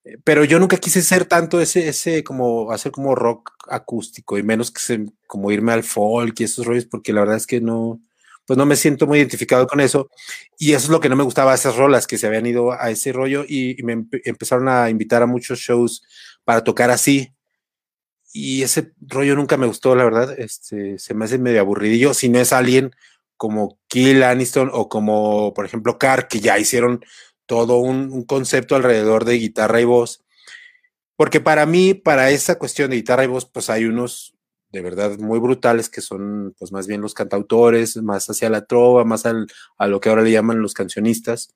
[0.04, 4.44] eh, pero yo nunca quise ser tanto ese, ese como hacer como rock acústico y
[4.44, 7.62] menos que se, como irme al folk y esos rollos, porque la verdad es que
[7.62, 8.02] no,
[8.46, 10.10] pues no me siento muy identificado con eso.
[10.58, 12.90] Y eso es lo que no me gustaba, esas rolas que se habían ido a
[12.90, 16.04] ese rollo y, me empezaron a invitar a muchos shows
[16.44, 17.34] para tocar así.
[18.34, 20.40] Y ese rollo nunca me gustó, la verdad.
[20.40, 22.14] Este, se me hace medio aburridillo.
[22.14, 22.96] Si no es alguien
[23.38, 27.04] como Kill Aniston o como, por ejemplo, Carr, que ya hicieron
[27.46, 30.24] todo un, concepto alrededor de guitarra y voz.
[31.16, 34.33] Porque para mí, para esa cuestión de guitarra y voz, pues hay unos
[34.74, 39.06] de verdad muy brutales, que son pues más bien los cantautores, más hacia la trova,
[39.06, 39.46] más al,
[39.78, 41.54] a lo que ahora le llaman los cancionistas,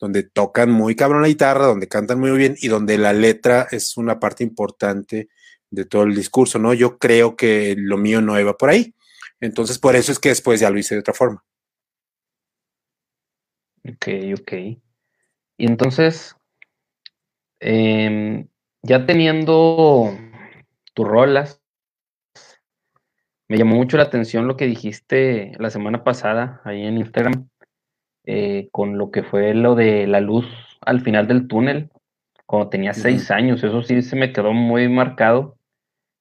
[0.00, 3.98] donde tocan muy cabrón la guitarra, donde cantan muy bien y donde la letra es
[3.98, 5.28] una parte importante
[5.70, 6.72] de todo el discurso, ¿no?
[6.72, 8.94] Yo creo que lo mío no iba por ahí.
[9.40, 11.44] Entonces, por eso es que después ya lo hice de otra forma.
[13.86, 14.08] Ok,
[14.40, 14.52] ok.
[15.58, 16.34] Y entonces,
[17.60, 18.48] em,
[18.82, 20.16] ya teniendo
[20.94, 21.57] tus rolas,
[23.48, 27.48] me llamó mucho la atención lo que dijiste la semana pasada ahí en Instagram,
[28.24, 30.46] eh, con lo que fue lo de la luz
[30.82, 31.90] al final del túnel,
[32.46, 33.64] cuando tenía seis años.
[33.64, 35.56] Eso sí se me quedó muy marcado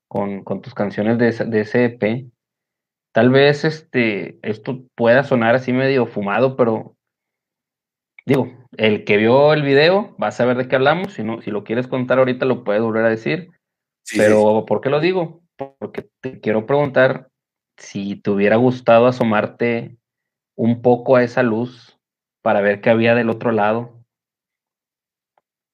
[0.08, 2.28] con, tus canciones de, de ese EP.
[3.14, 6.96] Tal vez este, esto pueda sonar así medio fumado, pero
[8.26, 11.14] digo, el que vio el video va a saber de qué hablamos.
[11.14, 13.50] Si, no, si lo quieres contar ahorita, lo puedes volver a decir.
[14.16, 15.42] pero, ¿por qué lo digo?
[15.58, 17.30] Porque te quiero preguntar
[17.78, 19.98] si te hubiera gustado asomarte
[20.56, 21.98] un poco a esa luz
[22.42, 23.98] para ver qué había del otro lado.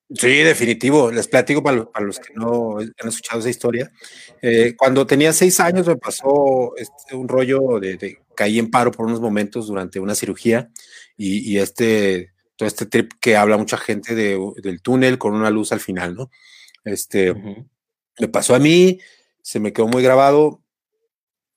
[0.10, 1.12] Sí, definitivo.
[1.12, 3.92] Les platico para, los que no han escuchado esa historia.
[4.42, 9.06] Eh, cuando tenía seis años me pasó este, un rollo de, caí en paro por
[9.06, 10.70] unos momentos durante una cirugía
[11.18, 15.80] y, este todo este trip que habla mucha gente del túnel con una luz al
[15.80, 16.30] final, ¿no?
[16.84, 17.34] Este
[18.20, 19.00] me pasó a mí,
[19.44, 20.64] se me quedó muy grabado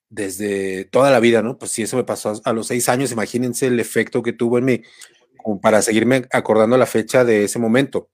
[0.09, 1.57] desde toda la vida, ¿no?
[1.57, 4.65] Pues si eso me pasó a los seis años, imagínense el efecto que tuvo en
[4.65, 4.81] mí,
[5.37, 8.09] como para seguirme acordando la fecha de ese momento.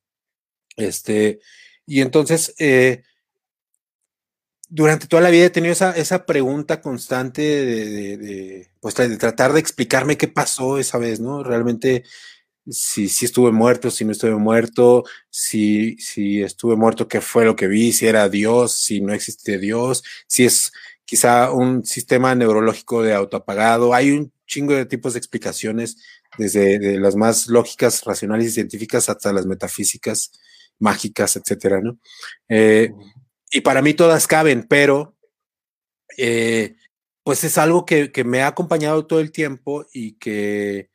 [0.77, 1.39] Este,
[1.85, 3.03] y entonces, eh,
[4.69, 9.59] durante toda la vida he tenido esa, esa pregunta constante de, pues, de tratar de
[9.59, 11.43] explicarme qué pasó esa vez, ¿no?
[11.43, 12.03] Realmente
[12.69, 17.55] si, si estuve muerto, si no estuve muerto, si, si estuve muerto, qué fue lo
[17.55, 20.71] que vi, si era Dios, si no existe Dios, si es
[21.05, 23.93] quizá un sistema neurológico de autoapagado.
[23.93, 25.97] Hay un chingo de tipos de explicaciones,
[26.37, 30.31] desde las más lógicas, racionales y científicas hasta las metafísicas,
[30.79, 31.99] mágicas, etcétera, ¿no?
[32.49, 32.91] Eh,
[33.51, 35.15] y para mí todas caben, pero
[36.17, 36.75] eh,
[37.23, 40.89] pues es algo que, que, me ha acompañado todo el tiempo y que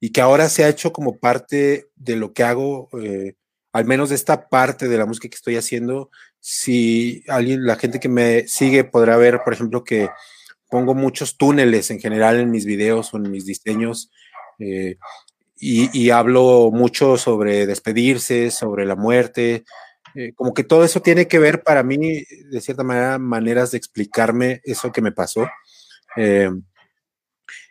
[0.00, 3.34] y que ahora se ha hecho como parte de lo que hago, eh,
[3.72, 6.10] al menos de esta parte de la música que estoy haciendo.
[6.40, 10.08] Si alguien, la gente que me sigue podrá ver, por ejemplo, que
[10.70, 14.10] pongo muchos túneles en general en mis videos o en mis diseños.
[14.58, 14.96] Eh,
[15.58, 19.64] y, hablo mucho sobre despedirse, sobre la muerte,
[20.14, 23.78] eh, como que todo eso tiene que ver para mí, de cierta manera, maneras de
[23.78, 25.46] explicarme eso que me pasó.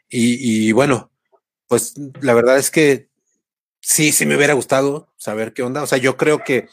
[0.09, 1.11] y, bueno,
[1.67, 3.09] pues la verdad es que
[3.81, 5.83] sí, sí me hubiera gustado saber qué onda.
[5.83, 6.69] O sea, yo creo que,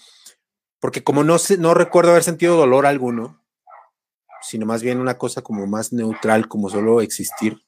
[0.81, 3.43] porque como no, no recuerdo haber sentido dolor alguno,
[4.43, 7.63] sino más bien una cosa como más neutral, como solo existir.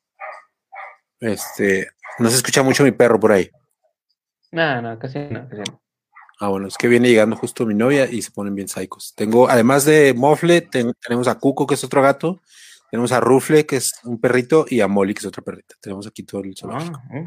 [1.20, 3.50] Este, no se escucha mucho mi perro por ahí.
[4.50, 5.80] No, no, casi no, casi no.
[6.40, 9.14] Ah, bueno, es que viene llegando justo mi novia y se ponen bien psicos.
[9.14, 12.40] Tengo, además de Mofle, tenemos a Cuco, que es otro gato,
[12.90, 15.74] tenemos a Rufle, que es un perrito, y a Molly, que es otra perrita.
[15.80, 17.00] Tenemos aquí todo el zoológico.
[17.10, 17.26] Ah, eh.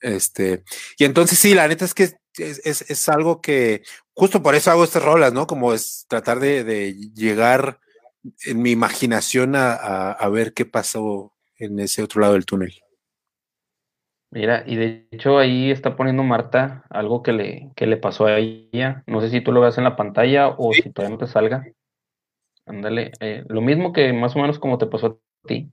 [0.00, 0.64] Este,
[0.98, 3.82] y entonces sí, la neta es que es, algo que
[4.14, 5.46] justo por eso hago estas rolas, ¿no?
[5.46, 7.78] Como es tratar de, llegar
[8.44, 12.74] en mi imaginación a, ver qué pasó en ese otro lado del túnel.
[14.30, 18.38] Mira, y de hecho ahí está poniendo Marta algo que le, que le pasó a
[18.38, 19.04] ella.
[19.06, 21.66] No sé si tú lo ves en la pantalla o si todavía no te salga.
[22.66, 25.70] Ándale, eh, lo mismo que más o menos como te pasó a ti.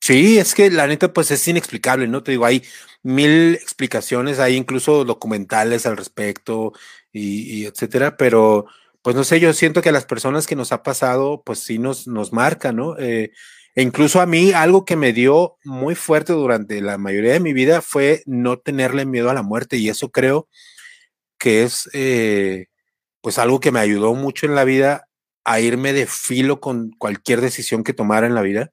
[0.00, 2.22] Sí, es que la neta, pues es inexplicable, ¿no?
[2.22, 2.64] Te digo, hay
[3.02, 6.72] mil explicaciones, hay incluso documentales al respecto
[7.12, 8.66] y, etcétera, pero
[9.02, 11.78] pues no sé, yo siento que a las personas que nos ha pasado, pues sí
[11.78, 12.98] nos, nos marca, ¿no?
[12.98, 13.32] Eh,
[13.74, 17.52] e incluso a mí, algo que me dio muy fuerte durante la mayoría de mi
[17.52, 20.48] vida fue no tenerle miedo a la muerte, y eso creo
[21.38, 22.66] que es, eh,
[23.22, 25.08] pues algo que me ayudó mucho en la vida
[25.44, 28.72] a irme de filo con cualquier decisión que tomara en la vida.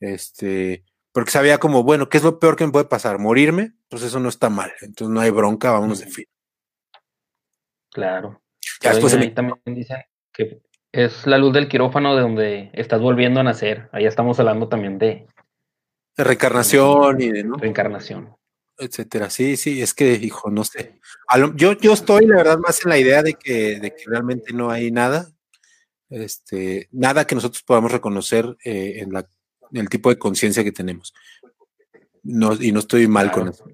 [0.00, 3.18] Este, porque sabía como, bueno, ¿qué es lo peor que me puede pasar?
[3.18, 3.72] ¿Morirme?
[3.88, 4.72] Pues eso no está mal.
[4.80, 6.28] Entonces no hay bronca, vámonos de filo.
[7.90, 8.42] Claro.
[8.82, 10.60] Ya después también dicen que
[10.92, 13.88] es la luz del quirófano de donde estás volviendo a nacer.
[13.92, 15.26] Ahí estamos hablando también de,
[16.16, 17.56] de reencarnación y de ¿no?
[17.56, 18.36] reencarnación.
[18.78, 19.30] Etcétera.
[19.30, 21.00] Sí, sí, es que, hijo, no sé.
[21.54, 24.70] Yo, yo estoy, la verdad, más en la idea de que, de que realmente no
[24.70, 25.35] hay nada
[26.10, 29.28] este, nada que nosotros podamos reconocer eh, en, la,
[29.72, 31.14] el tipo de conciencia que tenemos.
[32.22, 33.64] No, y no estoy mal con eso.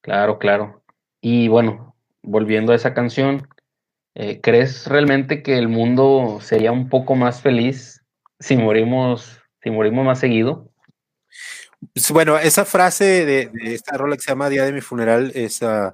[0.00, 0.82] Claro, claro.
[1.20, 3.48] Y bueno, volviendo a esa canción,
[4.16, 8.00] Eh, ¿Crees realmente que el mundo sería un poco más feliz
[8.38, 10.70] si morimos, si morimos más seguido?
[12.12, 15.92] Bueno, esa frase de, esta rola que se llama Día de mi funeral es, uh,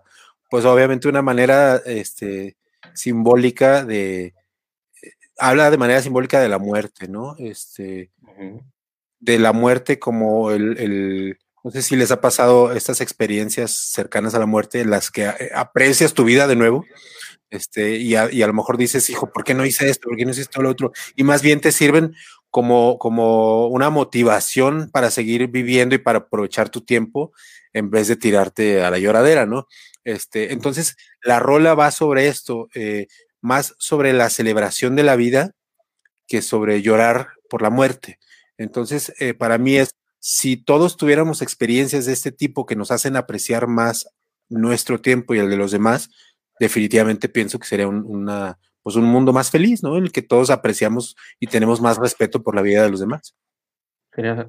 [0.51, 2.59] pues obviamente una manera este,
[2.95, 7.37] simbólica de, eh, habla de manera simbólica de la muerte, ¿no?
[7.39, 8.11] Este,
[9.19, 14.35] de la muerte como el, el, no sé si les ha pasado estas experiencias cercanas
[14.35, 16.85] a la muerte en las que eh, aprecias tu vida de nuevo.
[17.51, 20.09] Este, y a, y a lo mejor dices, hijo, ¿por qué no hice esto?
[20.09, 20.93] ¿Por qué no hice esto lo otro?
[21.17, 22.15] Y más bien te sirven
[22.51, 27.33] como, como una motivación para seguir viviendo y para aprovechar tu tiempo
[27.73, 29.67] en vez de tirarte a la lloradera, ¿no?
[30.05, 33.07] Este, entonces, la rola va sobre esto, eh,
[33.41, 35.53] más sobre la celebración de la vida
[36.27, 38.19] que sobre llorar por la muerte.
[38.57, 43.17] Entonces, eh, para mí es, si todos tuviéramos experiencias de este tipo que nos hacen
[43.17, 44.09] apreciar más
[44.49, 46.11] nuestro tiempo y el de los demás,
[46.59, 49.97] definitivamente pienso que sería una, pues un mundo más feliz, ¿no?
[49.97, 53.35] En el que todos apreciamos y tenemos más respeto por la vida de los demás.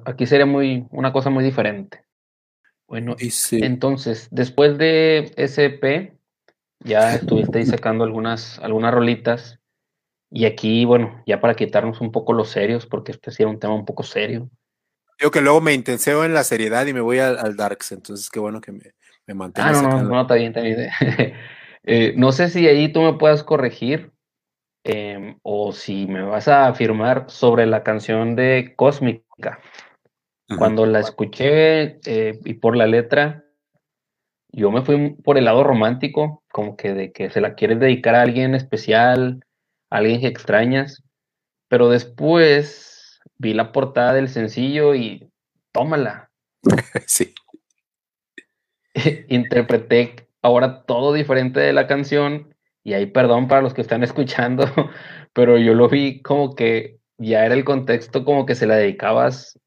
[0.04, 2.04] aquí sería muy, una cosa muy diferente.
[2.92, 3.16] Bueno,
[3.52, 6.12] entonces, después de SP,
[6.80, 9.58] ya estuviste sacando algunas, algunas rolitas.
[10.30, 13.58] Y aquí, bueno, ya para quitarnos un poco los serios, porque este sí era un
[13.58, 14.50] tema un poco serio.
[15.18, 18.40] Yo que luego me intenseo en la seriedad y me voy al, Darks, entonces qué
[18.40, 18.92] bueno que me,
[19.26, 19.50] me.
[19.54, 20.92] Ah, no, no, no, está bien, está bien.
[21.84, 24.12] Eh, no sé si ahí tú me puedas corregir,
[24.84, 29.60] Em, o si me vas a afirmar sobre la canción de Cósmica.
[30.58, 33.44] Cuando la escuché eh, y por la letra,
[34.50, 38.14] yo me fui por el lado romántico, como que de que se la quieres dedicar
[38.14, 39.44] a alguien especial,
[39.88, 41.02] a alguien que extrañas,
[41.68, 45.30] pero después vi la portada del sencillo y
[45.72, 46.30] tómala.
[47.06, 47.34] Sí.
[49.28, 54.66] Interpreté ahora todo diferente de la canción y ahí perdón para los que están escuchando,
[55.32, 59.58] pero yo lo vi como que ya era el contexto como que se la dedicabas,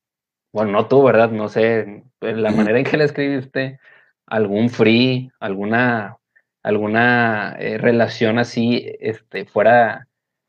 [0.55, 1.31] bueno, no tú, ¿verdad?
[1.31, 3.77] No sé, la manera en que la escribiste,
[4.25, 6.15] algún free, alguna,
[6.63, 10.07] alguna eh, relación así, este, fuera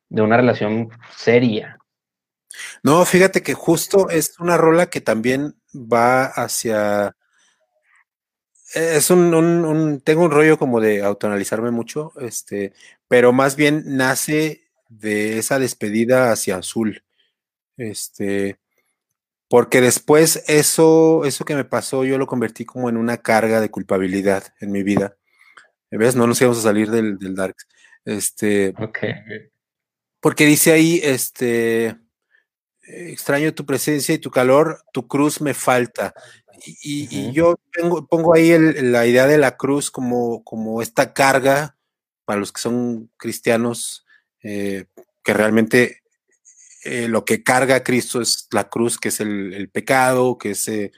[0.09, 1.81] de una relación seria.
[2.85, 7.17] No, fíjate que justo es una rola que también va hacia
[8.75, 12.75] es un, tengo un rollo como de autoanalizarme mucho, este,
[13.09, 17.03] pero más bien nace de esa despedida hacia azul.
[17.77, 18.61] Este,
[19.49, 23.71] porque después eso, eso que me pasó, yo lo convertí como en una carga de
[23.71, 25.17] culpabilidad en mi vida.
[25.91, 26.17] ¿Ves?
[26.17, 27.67] No nos íbamos a salir del, del Darks.
[28.05, 28.75] Este.
[30.21, 31.97] Porque dice ahí, este.
[32.83, 36.15] Extraño tu presencia y tu calor, tu cruz me falta.
[36.65, 37.57] Y, yo
[38.09, 41.77] pongo ahí la idea de la cruz como, como esta carga
[42.25, 44.07] para los que son cristianos,
[44.43, 44.87] eh,
[45.23, 46.03] que realmente
[46.87, 50.68] eh, lo que carga a Cristo es la cruz, que es el, pecado, que es
[50.68, 50.93] eh,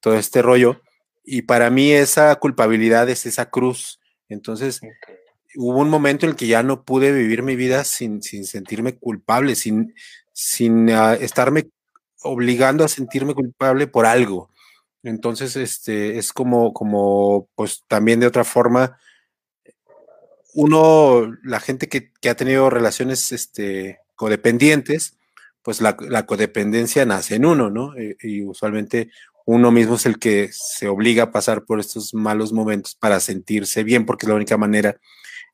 [0.00, 0.80] todo este rollo.
[1.24, 4.00] Y para mí esa culpabilidad es esa cruz.
[4.28, 4.80] Entonces,
[5.56, 8.96] hubo un momento en el que ya no pude vivir mi vida sin, sin sentirme
[8.96, 9.94] culpable, sin,
[10.32, 11.68] sin ah, estarme
[12.22, 14.50] obligando a sentirme culpable por algo.
[15.02, 18.98] Entonces, este, es como, como, pues también de otra forma,
[20.54, 25.18] uno, la gente que, ha tenido relaciones este, codependientes,
[25.64, 25.96] pues la,
[26.26, 27.96] codependencia nace en uno, ¿no?
[27.96, 29.10] Eh, y, usualmente
[29.46, 33.82] uno mismo es el que se obliga a pasar por estos malos momentos para sentirse
[33.82, 34.98] bien, porque es la única manera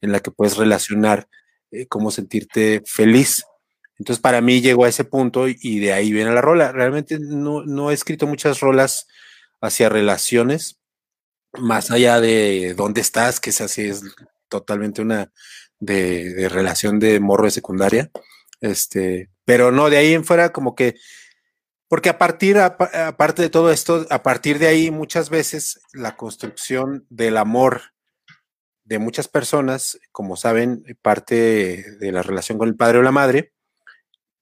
[0.00, 1.28] en la que puedes relacionar
[1.70, 3.44] eh, cómo sentirte feliz.
[3.98, 6.72] Entonces, para mí llegó a ese punto y, de ahí viene la rola.
[6.72, 9.06] Realmente no, no he escrito muchas rolas
[9.60, 10.78] hacia relaciones,
[11.58, 14.02] más allá de dónde estás, que es así, es
[14.48, 15.32] totalmente una
[15.78, 18.10] de, relación de morro de secundaria.
[18.60, 20.96] Este, pero no, de ahí en fuera como que,
[21.88, 27.36] porque a partir, de todo esto, a partir de ahí muchas veces la construcción del
[27.36, 27.82] amor
[28.84, 33.52] de muchas personas, como saben, parte de la relación con el padre o la madre,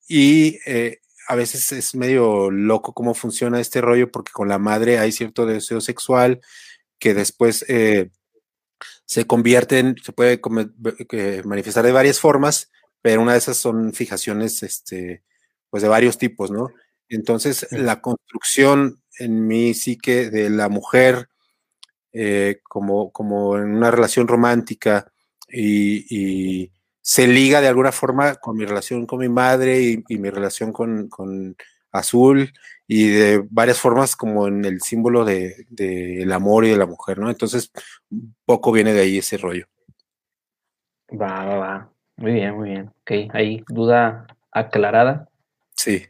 [0.07, 4.99] y eh, a veces es medio loco cómo funciona este rollo, porque con la madre
[4.99, 6.41] hay cierto deseo sexual
[6.99, 8.11] que después eh,
[9.05, 10.41] se convierte en, se puede
[11.45, 12.71] manifestar de varias formas,
[13.09, 15.23] pero una de esas son fijaciones, este,
[15.71, 16.69] pues de varios tipos, ¿no?
[17.09, 21.31] Entonces, la construcción en mi psique de la mujer
[22.13, 25.11] eh, como, como en una relación romántica
[25.51, 26.71] y
[27.01, 31.57] se liga de alguna forma con mi relación con mi madre y, mi relación con,
[31.91, 32.53] Azul
[32.87, 37.19] y de varias formas como en el símbolo del de, amor y de la mujer,
[37.19, 37.31] ¿no?
[37.31, 37.73] Entonces,
[38.45, 39.67] poco viene de ahí ese rollo.
[41.11, 41.98] Va, va, va.
[42.19, 42.89] Muy bien, muy bien.
[43.03, 45.29] Ok, ahí duda aclarada.
[45.77, 46.07] Sí.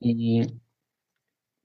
[0.00, 0.58] Y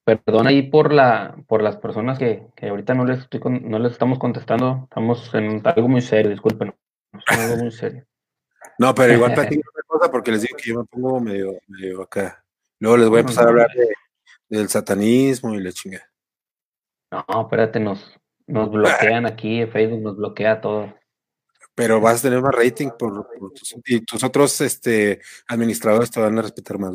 [0.03, 3.93] perdón ahí por la por las personas que, que ahorita no les estoy no les
[3.93, 4.81] estamos contestando.
[4.83, 6.75] Estamos en algo muy serio, disculpen.
[7.27, 8.05] algo muy serio.
[8.79, 12.03] No, pero igual platico otra cosa porque les digo que yo me pongo medio, medio
[12.03, 12.43] acá.
[12.79, 13.87] Luego les voy a empezar a hablar de,
[14.49, 16.07] del satanismo y la chingada.
[17.11, 20.93] No, espérate, nos, nos bloquean aquí, Facebook nos bloquea todo.
[21.77, 26.39] Pero vas a tener más rating por, tus, y tus otros este, administradores te van
[26.39, 26.93] a respetar más.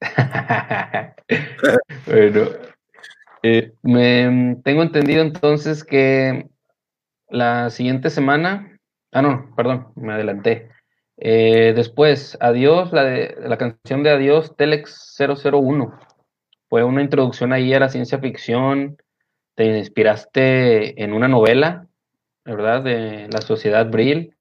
[2.06, 2.48] bueno,
[3.42, 6.46] eh, me, tengo entendido entonces que
[7.28, 8.78] la siguiente semana,
[9.10, 10.70] ah no, perdón, me adelanté.
[11.16, 15.98] Eh, después, Adiós, la, de, la canción de Adiós, Telex 001.
[16.68, 18.96] Fue una introducción ahí a la ciencia ficción.
[19.56, 21.87] Te inspiraste en una novela,
[22.54, 22.82] ¿verdad?
[22.82, 24.34] De la sociedad Brill.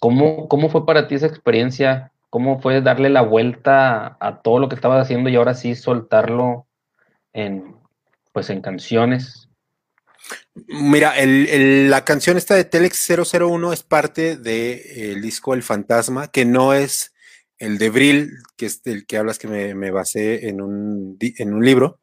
[0.00, 2.12] ¿cómo, ¿Cómo fue para ti esa experiencia?
[2.30, 6.66] ¿Cómo fue darle la vuelta a todo lo que estabas haciendo y ahora sí soltarlo
[7.32, 7.76] en,
[8.32, 9.48] pues, en canciones?
[10.66, 16.28] Mira, el, la canción esta de Telex 001 es parte del de, disco El Fantasma,
[16.28, 17.12] que no es
[17.58, 21.54] el de Brill, que es el que hablas que me, me basé en un, en
[21.54, 22.00] un libro.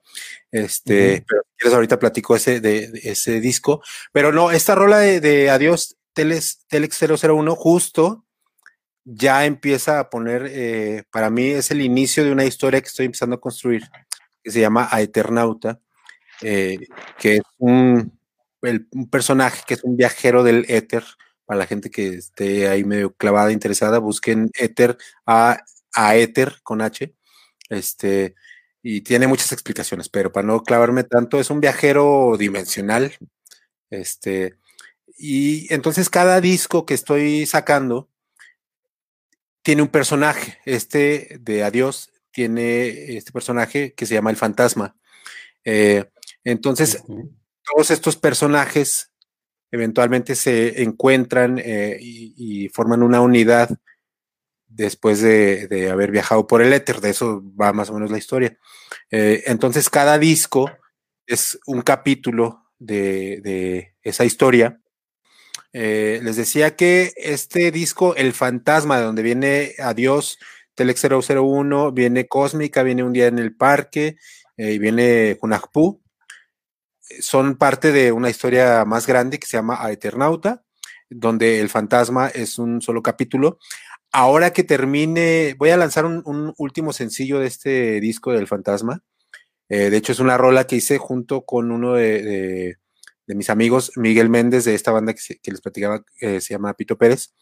[0.52, 1.26] Este, uh -huh.
[1.28, 3.82] pero si quieres ahorita platico ese, de, de, ese disco.
[4.12, 8.26] Pero no, esta rola de, de Adiós Telex, Telex 001 justo
[9.04, 13.08] ya empieza a poner, eh, para mí es el inicio de una historia que estoy
[13.08, 13.84] empezando a construir,
[14.44, 15.80] que se llama A Eternauta,
[16.42, 16.80] eh,
[17.18, 18.18] que es un,
[18.62, 21.04] el, un personaje que es un viajero del éter,
[21.46, 25.60] para la gente que esté ahí medio clavada, interesada, busquen éter a,
[25.94, 27.14] a éter con H.
[27.70, 28.36] Este,
[28.84, 33.16] y tiene muchas explicaciones, pero para no clavarme tanto, es un viajero dimensional.
[33.90, 34.56] Este,
[35.18, 38.10] y entonces cada disco que estoy sacando
[39.62, 40.60] tiene un personaje.
[40.66, 44.96] Este de Adiós tiene este personaje que se llama el fantasma.
[45.64, 46.06] Eh,
[46.44, 47.32] entonces, uh -huh.
[47.72, 49.12] todos estos personajes
[49.72, 52.34] eventualmente se encuentran eh, y,
[52.66, 53.70] y, forman una unidad
[54.74, 58.18] después de, de, haber viajado por el éter, de eso va más o menos la
[58.18, 58.58] historia.
[59.10, 60.72] Eh, entonces cada disco
[61.28, 64.80] es un capítulo de, de esa historia.
[65.74, 70.38] Eh, les decía que este disco, El Fantasma, de donde viene Adiós,
[70.76, 74.18] Telex 001, viene Cósmica, viene Un Día en el Parque,
[74.58, 76.02] eh, y viene Junajpú,
[77.20, 80.64] son parte de una historia más grande que se llama A Eternauta,
[81.10, 83.60] donde el fantasma es un solo capítulo.
[84.12, 89.04] Ahora que termine, voy a lanzar un, un último sencillo de este disco del fantasma.
[89.70, 92.78] Eh, de hecho, es una rola que hice junto con uno de, de,
[93.26, 96.54] de mis amigos, Miguel Méndez, de esta banda que, se, que les platicaba, eh, se
[96.54, 97.34] llama Pito Pérez.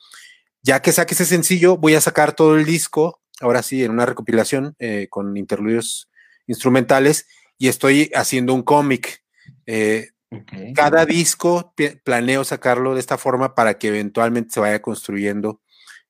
[0.62, 4.06] Ya que saque ese sencillo, voy a sacar todo el disco, ahora sí, en una
[4.06, 6.12] recopilación eh, con interludios
[6.46, 7.28] instrumentales,
[7.58, 9.24] y estoy haciendo un cómic
[9.66, 10.74] eh, okay.
[10.74, 11.74] Cada disco
[12.04, 15.62] planeo sacarlo de esta forma para que eventualmente se vaya construyendo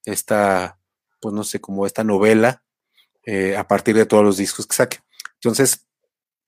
[0.09, 0.79] esta,
[1.21, 2.63] pues no sé, como esta novela
[3.25, 4.99] eh, a partir de todos los discos que saque.
[5.35, 5.87] Entonces,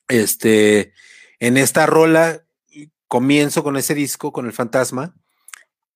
[0.08, 0.94] este,
[1.40, 2.44] en esta rola
[3.08, 5.16] comienzo con ese disco, con el fantasma,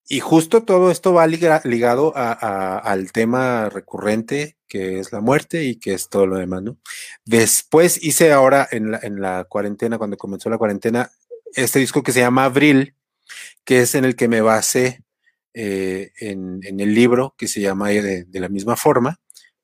[0.07, 5.93] y justo todo esto va ligado al tema recurrente que es la muerte y que
[5.93, 6.77] es todo lo demás, ¿no?
[7.23, 11.11] Después hice ahora en la, en la cuarentena, cuando comenzó la cuarentena,
[11.53, 12.95] este disco que se llama Abril,
[13.63, 15.04] que es en el que me basé
[15.55, 19.19] eh, en, en, el libro que se llama de, de, la misma forma,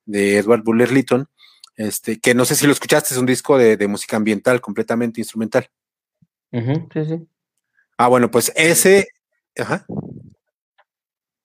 [0.05, 1.27] de Edward Buller Lytton,
[1.75, 5.19] este, que no sé si lo escuchaste, es un disco de, de música ambiental, completamente
[5.19, 5.69] instrumental.
[6.51, 7.27] Uh -huh, sí, sí.
[7.97, 9.09] Ah, bueno, pues ese,
[9.57, 9.85] ajá.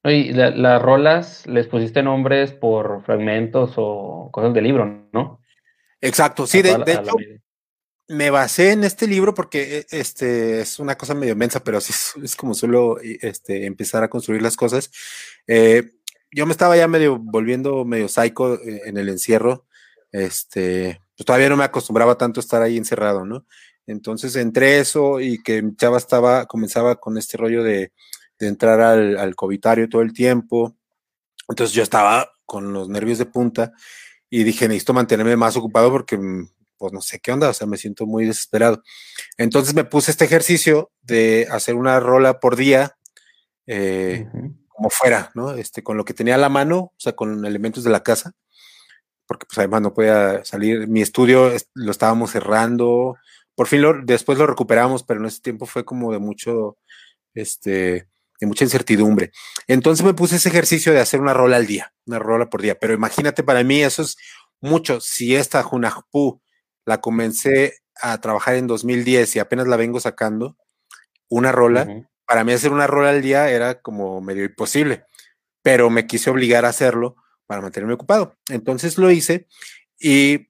[0.05, 5.41] Y la, las rolas les pusiste nombres por fragmentos o cosas del libro, ¿no?
[6.01, 7.17] Exacto, sí, de, de hecho,
[8.09, 11.93] me basé en este libro porque este es una cosa medio mensa, pero así
[12.23, 14.91] es, como solo este, empezar a construir las cosas.
[15.47, 15.93] Eh,
[16.31, 19.67] yo me estaba ya medio volviendo medio psycho en el encierro.
[20.13, 23.47] Este, pues todavía no me acostumbraba tanto estar ahí encerrado, ¿no?
[23.87, 27.93] Entonces, entre eso y que chava estaba, comenzaba con este rollo de,
[28.39, 30.77] de entrar al, al covitario todo el tiempo.
[31.49, 33.73] Entonces yo estaba con los nervios de punta
[34.29, 36.19] y dije, necesito mantenerme más ocupado porque,
[36.79, 38.83] pues no sé qué onda, o sea, me siento muy desesperado.
[39.37, 42.97] Entonces me puse este ejercicio de hacer una rola por día,
[43.67, 44.67] eh, uh -huh.
[44.69, 45.53] como fuera, ¿no?
[45.53, 48.33] Este, con lo que tenía a la mano, o sea, con elementos de la casa,
[49.27, 50.89] porque pues además no podía salir.
[50.89, 53.17] Mi estudio lo estábamos cerrando,
[53.55, 56.79] por fin lo, después lo recuperamos, pero en ese tiempo fue como de mucho,
[57.35, 58.09] este,
[58.41, 59.33] de mucha incertidumbre.
[59.67, 62.79] Entonces me puse ese ejercicio de hacer una rola al día, una rola por día.
[62.79, 64.17] Pero imagínate, para mí eso es
[64.61, 65.01] mucho.
[65.01, 66.43] Si esta Junajpú
[66.87, 70.57] la comencé a trabajar en 2010 y apenas la vengo sacando,
[71.29, 75.05] una rola, para mí hacer una rola al día era como medio imposible,
[75.63, 78.37] pero me quise obligar a hacerlo para mantenerme ocupado.
[78.49, 79.47] Entonces lo hice
[79.99, 80.49] y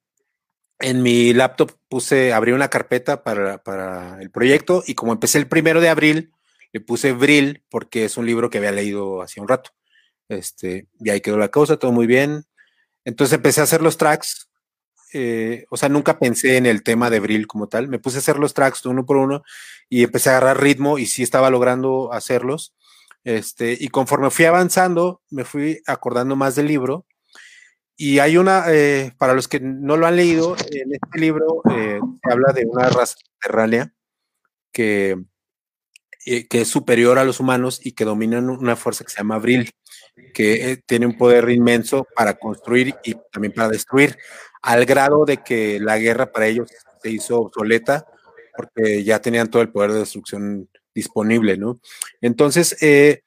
[0.79, 5.49] en mi laptop puse, abrí una carpeta para, para el proyecto y como empecé el
[5.49, 6.33] primero de abril,
[6.73, 9.71] le puse Bril porque es un libro que había leído hace un rato.
[10.29, 12.45] Este, y ahí quedó la cosa, todo muy bien.
[13.05, 14.51] Entonces empecé a hacer los tracks.
[15.19, 17.89] Eh, o sea, nunca pensé en el tema de Bril como tal.
[17.89, 19.43] Me puse a hacer los tracks uno por uno
[19.89, 22.75] y empecé a agarrar ritmo y sí estaba logrando hacerlos.
[23.25, 27.07] Este, y conforme fui avanzando, me fui acordando más del libro.
[27.97, 31.99] Y hay una, eh, para los que no lo han leído, en este libro eh,
[32.23, 33.95] se habla de una raza subterránea
[34.71, 35.17] que,
[36.29, 39.37] eh, que es superior a los humanos y que dominan una fuerza que se llama
[39.37, 39.71] Abril,
[40.35, 44.19] que eh, tiene un poder inmenso para construir y también para destruir,
[44.67, 46.69] al grado de que la guerra para ellos
[47.01, 48.05] se hizo obsoleta
[48.57, 51.79] porque ya tenían todo el poder de destrucción disponible, ¿no?
[52.21, 53.23] Entonces, eh,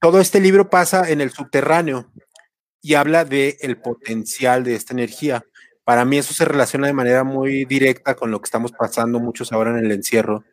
[0.00, 2.12] todo este libro pasa en el subterráneo
[2.82, 5.46] y habla del el potencial de esta energía.
[5.82, 9.52] Para mí eso se relaciona de manera muy directa con lo que estamos pasando muchos
[9.52, 10.44] ahora en el encierro.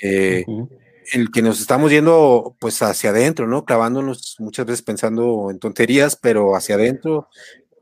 [0.00, 0.44] Eh,
[1.12, 3.64] el que nos estamos yendo pues hacia adentro, ¿no?
[3.64, 7.28] Clavándonos muchas veces pensando en tonterías, pero hacia adentro.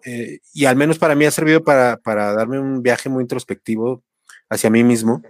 [0.05, 4.03] Eh, y al menos para mí ha servido para, para, darme un viaje muy introspectivo
[4.49, 5.23] hacia mí mismo.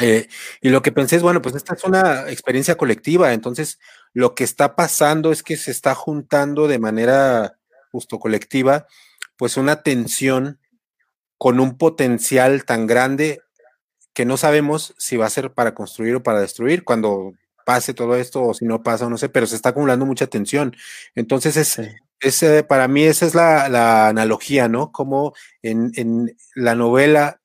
[0.00, 0.28] Eh,
[0.60, 3.78] y lo que pensé es, bueno, pues esta es una experiencia colectiva, entonces
[4.12, 7.58] lo que está pasando es que se está juntando de manera
[7.90, 8.86] justo colectiva,
[9.38, 10.60] pues una tensión
[11.38, 13.40] con un potencial tan grande
[14.12, 17.32] que no sabemos si va a ser para construir o para destruir cuando
[17.66, 20.76] pase todo esto o si no pasa, no sé, pero se está acumulando mucha tensión.
[21.16, 21.80] Entonces, es,
[22.20, 24.92] es eh, para mí esa es la, analogía, ¿no?
[24.92, 27.40] Como en, en, la novela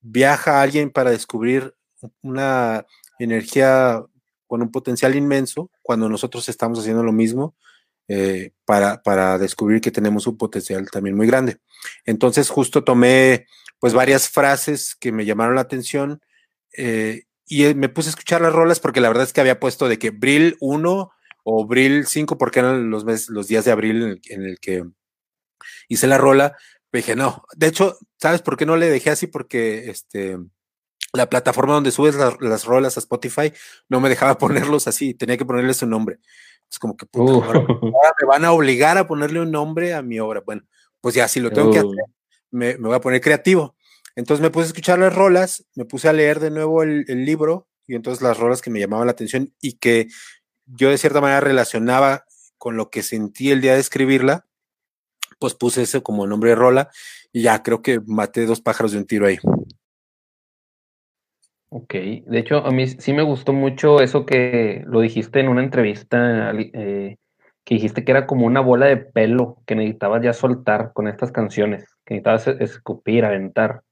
[0.00, 1.76] viaja alguien para descubrir
[2.22, 2.86] una
[3.20, 4.02] energía
[4.48, 7.54] con un potencial inmenso, cuando nosotros estamos haciendo lo mismo
[8.08, 11.58] eh, para, para descubrir que tenemos un potencial también muy grande.
[12.04, 13.46] Entonces, justo tomé
[13.78, 16.20] pues varias frases que me llamaron la atención
[16.76, 19.60] eh, y eh, me puse a escuchar las rolas porque la verdad es que había
[19.60, 21.10] puesto de que Bril 1
[21.44, 24.84] o Bril 5 porque eran los, meses, los días de abril en el, que
[25.88, 26.56] hice la rola.
[26.92, 29.28] Me dije, no, de hecho, ¿sabes por qué no le dejé así?
[29.28, 30.38] Porque este,
[31.12, 33.52] la plataforma donde subes las rolas a Spotify
[33.88, 36.18] no me dejaba ponerlos así, tenía que ponerle su nombre.
[36.68, 40.40] Es como que puta, me van a obligar a ponerle un nombre a mi obra.
[40.44, 40.62] Bueno,
[41.00, 41.92] pues ya, si lo tengo que hacer,
[42.50, 43.75] me, voy a poner creativo.
[44.16, 47.68] Entonces me puse a escuchar las rolas, me puse a leer de nuevo el, libro
[47.86, 50.08] y entonces las rolas que me llamaban la atención y que
[50.64, 52.24] yo de cierta manera relacionaba
[52.56, 54.46] con lo que sentí el día de escribirla,
[55.38, 56.90] pues puse ese como nombre de rola
[57.30, 59.38] y ya creo que maté dos pájaros de un tiro ahí.
[61.68, 65.62] Ok, de hecho a mí sí me gustó mucho eso que lo dijiste en una
[65.62, 67.16] entrevista, eh,
[67.64, 71.32] que dijiste que era como una bola de pelo que necesitabas ya soltar con estas
[71.32, 73.82] canciones, que necesitabas escupir, aventar.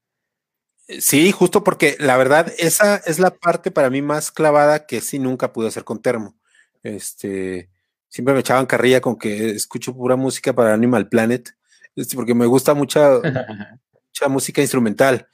[0.88, 5.00] Eh, sí, justo porque la verdad, esa es la parte para mí más clavada que
[5.00, 6.36] sí nunca pude hacer con Termo.
[6.82, 7.70] Este,
[8.08, 11.50] siempre me echaban carrilla con que escucho pura música para Animal Planet,
[11.96, 13.20] este, porque me gusta mucha,
[14.08, 15.28] mucha música instrumental.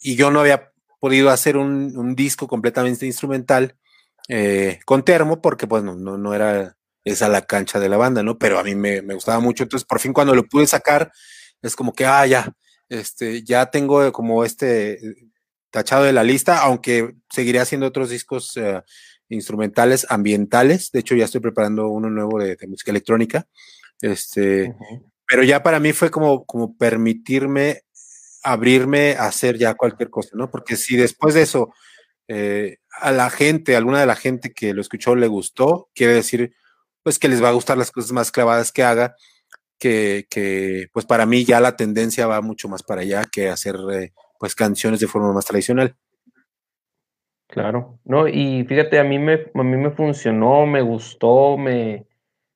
[0.00, 3.76] Y yo no había podido hacer un, disco completamente instrumental
[4.28, 8.22] eh, con Termo, porque pues no, no era es a la cancha de la banda,
[8.22, 8.38] ¿no?
[8.38, 11.12] Pero a mí me, gustaba mucho, entonces por fin cuando lo pude sacar,
[11.60, 12.52] es como que, ah, ya,
[12.88, 14.98] este, ya tengo como este
[15.70, 18.82] tachado de la lista, aunque seguiré haciendo otros discos eh,
[19.28, 23.46] instrumentales, ambientales, de hecho ya estoy preparando uno nuevo de, música electrónica,
[24.00, 24.74] este,
[25.26, 27.82] pero ya para mí fue como, como permitirme
[28.42, 30.50] abrirme a hacer ya cualquier cosa, ¿no?
[30.50, 31.72] Porque si después de eso
[32.28, 36.54] eh, a la gente, alguna de la gente que lo escuchó le gustó, quiere decir
[37.02, 39.16] pues que les va a gustar las cosas más clavadas que haga,
[39.82, 44.12] que, pues para mí ya la tendencia va mucho más para allá que hacer eh,
[44.38, 45.96] pues canciones de forma más tradicional.
[47.48, 52.06] Claro, no, y fíjate, a mí me, a mí me funcionó, me gustó, me,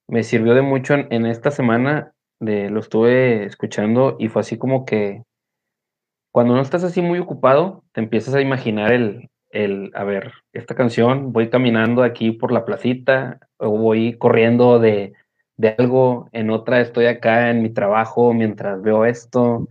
[0.08, 4.86] me sirvió de mucho en, esta semana, de, lo estuve escuchando y fue así como
[4.86, 5.22] que
[6.32, 10.74] cuando no estás así muy ocupado, te empiezas a imaginar el, el, a ver, esta
[10.74, 15.12] canción, voy caminando aquí por la placita, o voy corriendo de,
[15.56, 19.68] de algo, en otra estoy acá en mi trabajo mientras veo esto,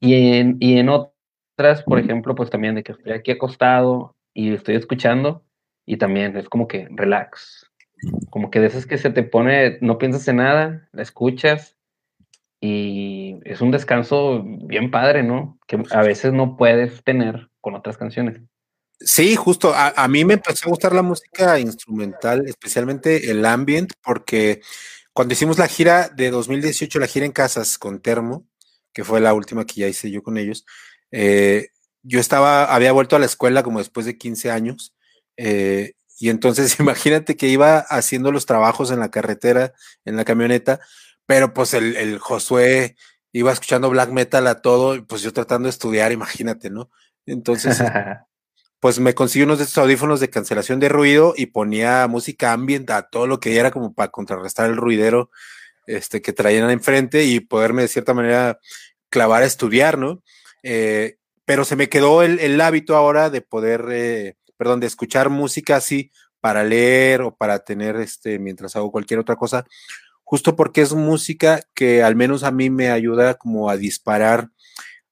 [0.00, 4.54] y en, y en otras, por ejemplo, pues también de que estoy aquí acostado y
[4.54, 5.42] estoy escuchando,
[5.86, 7.66] y también es como que relax.
[8.30, 11.76] como que de esas que se te pone, no piensas en nada, la escuchas
[12.60, 15.58] y es un descanso bien padre, ¿no?
[15.66, 18.40] Que a veces no puedes tener con otras canciones.
[19.00, 19.72] Sí, justo.
[19.74, 24.60] A, mí me empezó a gustar la música instrumental, especialmente el ambient, porque
[25.18, 28.46] cuando hicimos la gira de 2018, la gira en casas con Termo,
[28.92, 30.64] que fue la última que ya hice yo con ellos,
[31.10, 31.70] eh,
[32.04, 34.94] yo estaba, había vuelto a la escuela como después de 15 años,
[35.36, 39.72] eh, y entonces imagínate que iba haciendo los trabajos en la carretera,
[40.04, 40.78] en la camioneta,
[41.26, 42.94] pero pues el, el Josué
[43.32, 46.92] iba escuchando black metal a todo, pues yo tratando de estudiar, imagínate, ¿no?
[47.26, 47.82] Entonces,
[48.80, 52.90] pues me conseguí unos de estos audífonos de cancelación de ruido y ponía música ambient
[52.90, 55.30] a todo lo que era como para contrarrestar el ruidero
[55.86, 58.60] este, que traían enfrente y poderme de cierta manera
[59.08, 60.22] clavar a estudiar, ¿no?
[60.62, 65.76] Eh, pero se me quedó el, hábito ahora de poder, eh, perdón, de escuchar música
[65.76, 69.64] así para leer o para tener, este, mientras hago cualquier otra cosa,
[70.24, 74.50] justo porque es música que al menos a mí me ayuda como a disparar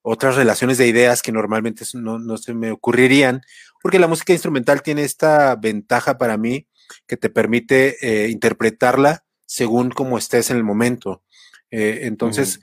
[0.08, 3.42] otras relaciones de ideas que normalmente no, se me ocurrirían,
[3.82, 6.68] porque la música instrumental tiene esta ventaja para mí
[7.08, 11.24] que te permite eh, interpretarla según como estés en el momento.
[11.72, 12.60] Eh, entonces,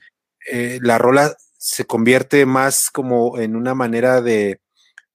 [0.49, 4.61] eh, la rola se convierte más como en una manera de,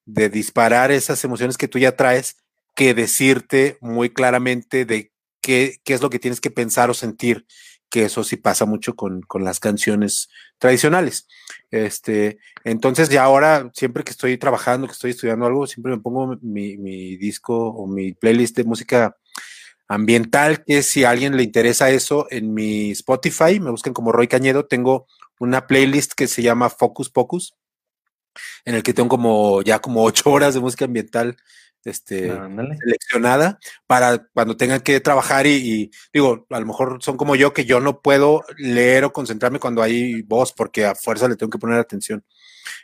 [0.04, 2.36] de disparar esas emociones que tú ya traes
[2.74, 7.46] que decirte muy claramente de qué, qué, es lo que tienes que pensar o sentir,
[7.90, 10.28] que eso sí pasa mucho con, con las canciones
[10.58, 11.26] tradicionales.
[11.70, 16.36] Este, entonces ya ahora, siempre que estoy trabajando, que estoy estudiando algo, siempre me pongo
[16.42, 19.16] mi, mi disco o mi playlist de música
[19.88, 24.28] ambiental, que si a alguien le interesa eso, en mi Spotify, me buscan como Roy
[24.28, 25.06] Cañedo, tengo
[25.40, 27.54] una playlist que se llama Focus Pocus,
[28.64, 31.36] en el que tengo como ya como ocho horas de música ambiental
[31.88, 32.30] este,
[32.78, 37.64] seleccionada para cuando tengan que trabajar y, digo, a lo mejor son como yo que
[37.64, 41.58] yo no puedo leer o concentrarme cuando hay voz porque a fuerza le tengo que
[41.58, 42.24] poner atención.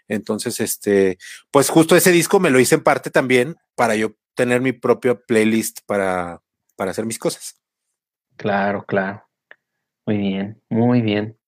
[0.09, 1.19] Entonces, este,
[1.51, 5.15] pues justo ese disco me lo hice en parte también para yo tener mi propia
[5.15, 6.43] playlist para,
[6.77, 7.61] para hacer mis cosas.
[8.37, 9.25] Claro, claro.
[10.07, 11.39] Muy bien, muy bien.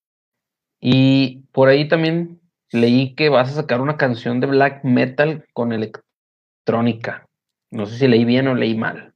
[0.81, 5.73] Y por ahí también leí que vas a sacar una canción de black metal con
[5.73, 7.26] electrónica.
[7.71, 9.15] No sé si leí bien o leí mal.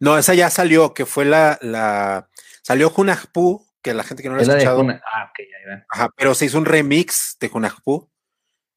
[0.00, 2.28] No, esa ya salió, que fue la, la
[2.62, 4.80] salió Junajpu, que la gente que no lo ha escuchado.
[4.80, 8.10] Ah, ok, ya, Ajá, pero se hizo un remix de Junajpu.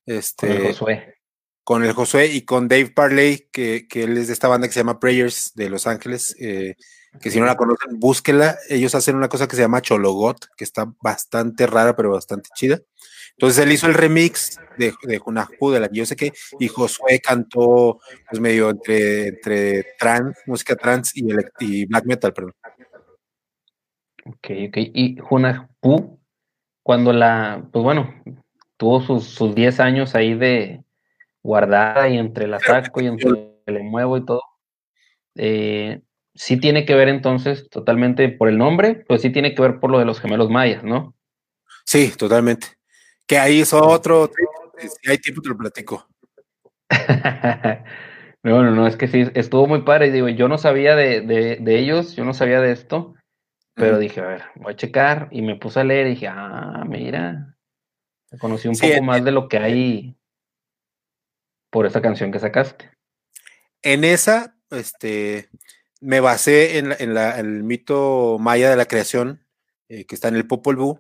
[0.05, 1.15] Este, con el Josué.
[1.63, 4.73] Con el Josué y con Dave Parley, que, que él es de esta banda que
[4.73, 6.35] se llama Prayers de Los Ángeles.
[6.39, 6.75] Eh,
[7.21, 8.57] que si no la conocen, búsquela.
[8.69, 12.79] Ellos hacen una cosa que se llama Chologot, que está bastante rara, pero bastante chida.
[13.39, 18.01] Entonces él hizo el remix de, de de la yo sé que, y Josué cantó
[18.29, 21.25] pues medio entre, entre trans, música trans y,
[21.61, 22.53] y black metal, perdón.
[24.25, 24.77] Ok, ok.
[24.93, 26.19] Y Junajpu,
[26.83, 28.13] cuando la, pues bueno,
[28.75, 30.83] tuvo sus, sus 10 años ahí de
[31.41, 34.41] guardada y entre la saco y entre le muevo y todo,
[35.35, 36.01] eh,
[36.35, 39.91] sí tiene que ver entonces totalmente por el nombre, pues sí tiene que ver por
[39.91, 41.15] lo de los gemelos mayas, ¿no?
[41.85, 42.78] Sí, totalmente.
[43.29, 44.31] Que ahí es otro,
[44.79, 46.09] si hay tiempo te lo platico.
[48.43, 50.11] no, no, no, es que sí, estuvo muy padre.
[50.11, 53.13] Digo, yo no sabía de, ellos, yo no sabía de esto,
[53.75, 56.83] pero dije, a ver, voy a checar y me puse a leer y dije, ah,
[56.87, 57.55] mira,
[58.39, 60.17] conocí un poco más de lo que hay
[61.69, 62.89] por esa canción que sacaste.
[63.83, 65.49] En esa, este,
[66.01, 69.45] me basé en, el mito maya de la creación,
[69.87, 70.99] eh, que está en el Popol Vuh,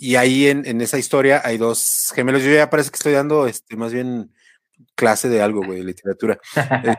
[0.00, 2.44] y ahí en, esa historia hay dos gemelos.
[2.44, 4.32] Yo ya parece que estoy dando este, más bien
[4.94, 6.38] clase de algo, güey, de literatura.
[6.54, 6.98] Este,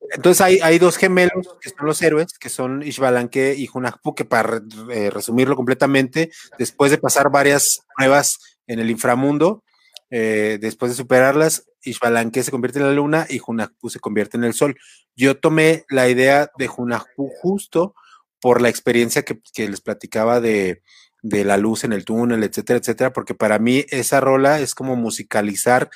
[0.14, 4.26] entonces hay, hay, dos gemelos que son los héroes, que son Ishbalanque y Hunahpu, que
[4.26, 4.60] para
[4.90, 9.64] eh, resumirlo completamente, después de pasar varias pruebas en el inframundo,
[10.10, 14.44] eh, después de superarlas, Ishbalanque se convierte en la luna y Hunahpu se convierte en
[14.44, 14.76] el sol.
[15.16, 17.94] Yo tomé la idea de Hunahpu justo
[18.38, 20.82] por la experiencia que les platicaba de,
[21.22, 24.96] de la luz en el túnel, etcétera, etcétera, porque para mí esa rola es como
[24.96, 25.90] musicalizar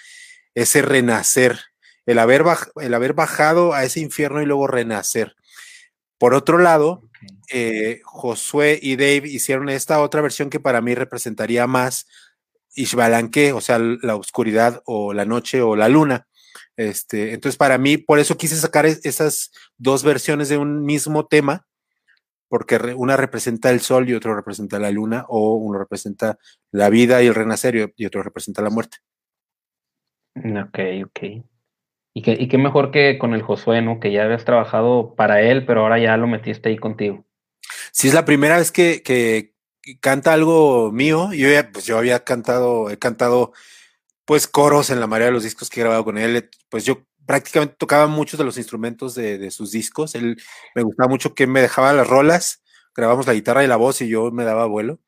[0.54, 1.60] ese renacer,
[2.06, 2.44] el haber,
[2.80, 5.34] el haber bajado a ese infierno y luego renacer.
[6.18, 7.02] Por otro lado,
[7.52, 12.06] eh, Josué y Dave hicieron esta otra versión que para mí representaría más
[12.74, 16.26] Ishbalanque, o sea, la oscuridad o la noche o la luna.
[16.76, 21.66] Este, entonces, para mí, por eso quise sacar esas dos versiones de un mismo tema,
[22.48, 26.38] porque una representa el sol y otro representa la luna, o uno representa
[26.70, 28.98] la vida y el renacer y otro representa la muerte.
[30.36, 31.44] Ok, ok.
[32.14, 34.00] Y, que, y qué mejor que con el Josué, ¿no?
[34.00, 37.26] Que ya habías trabajado para él, pero ahora ya lo metiste ahí contigo.
[37.92, 39.54] Sí, es la primera vez que, que
[40.00, 41.32] canta algo mío.
[41.32, 43.52] Yo ya, pues yo había cantado, he cantado
[44.24, 46.50] pues coros en la mayoría de los discos que he grabado con él.
[46.68, 50.14] Pues yo prácticamente tocaba muchos de los instrumentos de, de sus discos.
[50.14, 50.36] Él
[50.74, 52.62] me gustaba mucho que me dejaba las rolas,
[52.94, 55.00] grabamos la guitarra y la voz y yo me daba vuelo.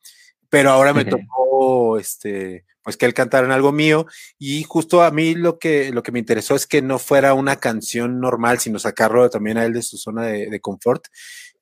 [0.51, 4.07] Pero ahora me tocó este pues que él cantara en algo mío
[4.39, 7.57] y justo a mí lo que, lo que me interesó es que no fuera una
[7.57, 11.05] canción normal, sino sacarlo también a él de su zona de, de confort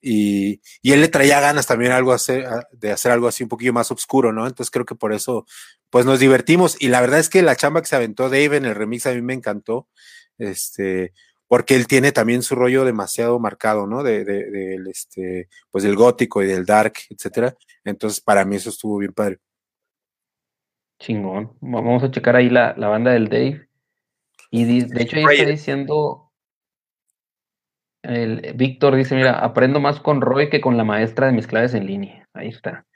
[0.00, 3.72] y, y, él le traía ganas también algo hacer, de hacer algo así un poquillo
[3.72, 4.46] más oscuro, ¿no?
[4.46, 5.46] Entonces creo que por eso
[5.90, 8.64] pues nos divertimos y la verdad es que la chamba que se aventó Dave en
[8.64, 9.88] el remix a mí me encantó,
[10.38, 11.12] este,
[11.48, 14.02] porque él tiene también su rollo demasiado marcado, ¿no?
[14.02, 17.54] De, de, de, este, pues del gótico y del dark, etcétera.
[17.84, 19.38] Entonces, para mí eso estuvo bien padre.
[20.98, 21.56] Chingón.
[21.60, 23.68] Vamos a checar ahí la, la banda del Dave.
[24.50, 26.32] Y de hecho ahí está diciendo,
[28.02, 31.74] el Víctor dice, mira, aprendo más con Roy que con la maestra de mis claves
[31.74, 32.28] en línea.
[32.32, 32.86] Ahí está.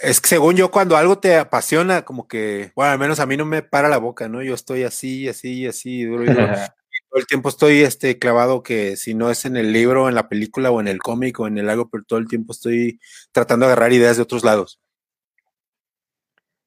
[0.00, 3.36] Es que según yo, cuando algo te apasiona, como que, bueno, al menos a mí
[3.36, 4.42] no me para la boca, ¿no?
[4.42, 6.46] Yo estoy así, así, así, duro y duro.
[7.10, 10.28] todo el tiempo estoy este, clavado que si no es en el libro, en la
[10.28, 13.00] película o en el cómic o en el algo, pero todo el tiempo estoy
[13.32, 14.80] tratando de agarrar ideas de otros lados.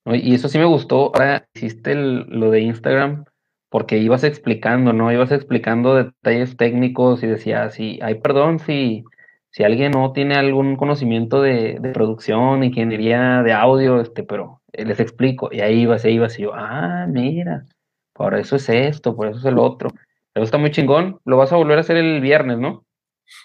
[0.05, 1.11] Y eso sí me gustó.
[1.13, 3.25] Ahora hiciste lo de Instagram
[3.69, 5.11] porque ibas explicando, ¿no?
[5.11, 9.05] Ibas explicando detalles técnicos y decías, sí, ay, perdón si,
[9.51, 14.99] si alguien no tiene algún conocimiento de, de producción, ingeniería de audio, este, pero les
[14.99, 15.49] explico.
[15.51, 17.65] Y ahí ibas, ahí ibas, y yo, ah, mira,
[18.13, 19.89] por eso es esto, por eso es el otro.
[20.33, 21.19] Pero está muy chingón.
[21.25, 22.85] Lo vas a volver a hacer el viernes, ¿no?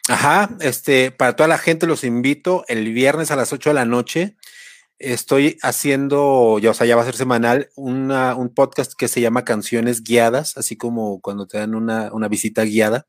[0.09, 3.85] Ajá, este, para toda la gente los invito el viernes a las 8 de la
[3.85, 4.37] noche.
[4.99, 9.45] Estoy haciendo, ya, o sea, ya va a ser semanal, un podcast que se llama
[9.45, 13.07] Canciones Guiadas, así como cuando te dan una, una visita guiada,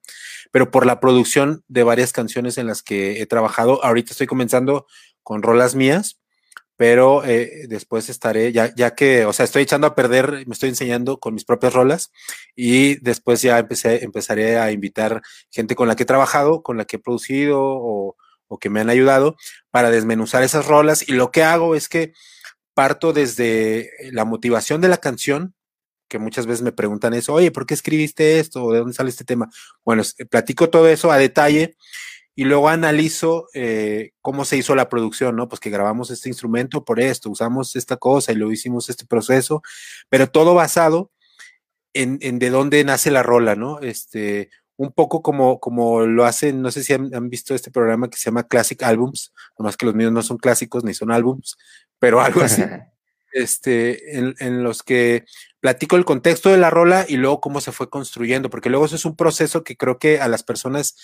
[0.52, 3.84] pero por la producción de varias canciones en las que he trabajado.
[3.84, 4.86] Ahorita estoy comenzando
[5.24, 6.20] con rolas mías
[6.78, 10.70] pero eh, después estaré, ya, ya que, o sea, estoy echando a perder, me estoy
[10.70, 12.12] enseñando con mis propias rolas
[12.56, 16.86] y después ya empecé, empezaré a invitar gente con la que he trabajado, con la
[16.86, 18.16] que he producido o,
[18.48, 19.36] o que me han ayudado
[19.72, 22.14] para desmenuzar esas rolas y lo que hago es que
[22.74, 25.56] parto desde la motivación de la canción,
[26.08, 28.64] que muchas veces me preguntan eso, oye, ¿por qué escribiste esto?
[28.64, 29.50] ¿O de dónde sale este tema?
[29.84, 31.76] Bueno, platico todo eso a detalle
[32.36, 35.50] y luego analizo eh, cómo se hizo la producción, ¿no?
[35.50, 39.64] Pues que grabamos este instrumento por esto, usamos esta cosa y lo hicimos este proceso,
[40.08, 41.12] pero todo basado
[41.94, 43.80] en, en de dónde nace la rola, ¿no?
[43.80, 48.10] Este, un poco como, como lo hacen, no sé si han, han, visto este programa
[48.10, 51.58] que se llama Classic Albums, nomás que los míos no son clásicos ni son álbums,
[52.00, 52.64] pero algo así.
[53.34, 55.26] este, en, en, los que
[55.60, 58.96] platico el contexto de la rola y luego cómo se fue construyendo, porque luego eso
[58.96, 60.96] es un proceso que creo que a las personas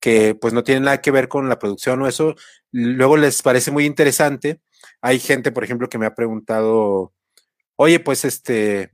[0.00, 2.36] que pues no tienen nada que ver con la producción o eso,
[2.70, 4.60] luego les parece muy interesante.
[5.00, 7.12] Hay gente, por ejemplo, que me ha preguntado,
[7.76, 8.92] oye, pues este,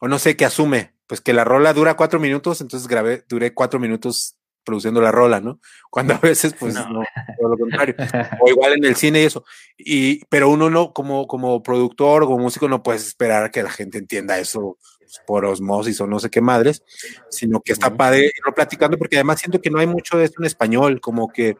[0.00, 3.52] o no sé, qué asume, pues que la rola dura cuatro minutos, entonces grabé, duré
[3.54, 5.60] cuatro minutos produciendo la rola, ¿no?
[5.90, 7.04] Cuando a veces, pues, no, no
[7.38, 7.94] todo lo contrario.
[8.40, 9.44] O igual en el cine y eso.
[9.78, 13.70] Y, pero uno no, como, como productor o como músico, no puedes esperar que la
[13.70, 14.78] gente entienda eso
[15.26, 16.82] por osmosis o no sé qué madres,
[17.30, 20.40] sino que está padre irlo platicando, porque además siento que no hay mucho de esto
[20.40, 21.56] en español, como que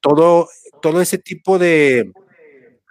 [0.00, 0.48] todo,
[0.82, 2.12] todo ese tipo de,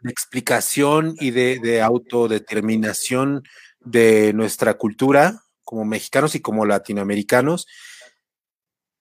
[0.01, 3.43] de explicación y de, de, autodeterminación
[3.81, 7.67] de nuestra cultura como mexicanos y como latinoamericanos,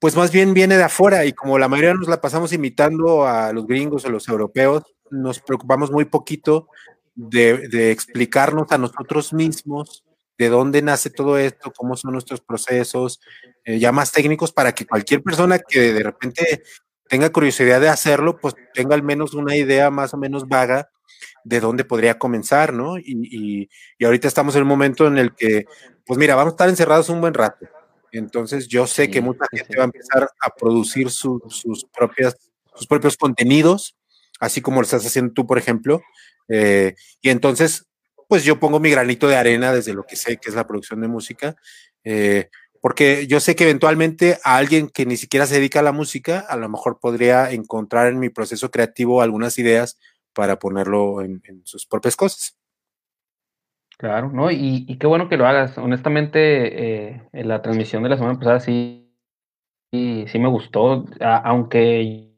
[0.00, 3.52] pues más bien viene de afuera y como la mayoría nos la pasamos imitando a
[3.52, 6.68] los gringos o los europeos, nos preocupamos muy poquito
[7.14, 10.04] de, explicarnos a nosotros mismos
[10.36, 13.20] de dónde nace todo esto, cómo son nuestros procesos,
[13.64, 16.64] eh, ya más técnicos para que cualquier persona que de repente
[17.08, 20.90] tenga curiosidad de hacerlo, pues tenga al menos una idea más o menos vaga
[21.44, 22.98] de dónde podría comenzar, ¿no?
[22.98, 25.64] Y, y, y ahorita estamos en un momento en el que,
[26.06, 27.66] pues mira, vamos a estar encerrados un buen rato.
[28.12, 29.76] Entonces yo sé sí, que mucha gente sí.
[29.76, 32.36] va a empezar a producir su, sus, propias,
[32.74, 33.96] sus propios contenidos,
[34.40, 36.00] así como lo estás haciendo tú, por ejemplo.
[36.48, 37.86] Eh, y entonces
[38.28, 41.00] pues yo pongo mi granito de arena desde lo que sé que es la producción
[41.00, 41.56] de música,
[42.04, 42.48] eh,
[42.80, 46.40] porque yo sé que eventualmente a alguien que ni siquiera se dedica a la música,
[46.40, 49.98] a lo mejor podría encontrar en mi proceso creativo algunas ideas
[50.32, 52.56] para ponerlo en, en sus propias cosas.
[53.98, 54.50] Claro, ¿no?
[54.50, 55.78] Y, y, qué bueno que lo hagas.
[55.78, 59.10] Honestamente, eh, en la transmisión de la semana pasada sí,
[59.90, 62.36] sí, sí me gustó, a, aunque el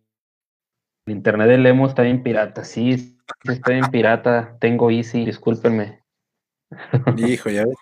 [1.07, 6.03] internet de Lemo está bien pirata, sí, Estoy en pirata, tengo Easy, discúlpenme.
[7.17, 7.77] Hijo, ya ves.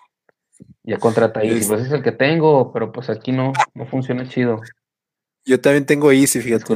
[0.83, 4.61] Ya contrata Easy, pues es el que tengo, pero pues aquí no, no funciona chido.
[5.45, 6.75] Yo también tengo Easy, fíjate.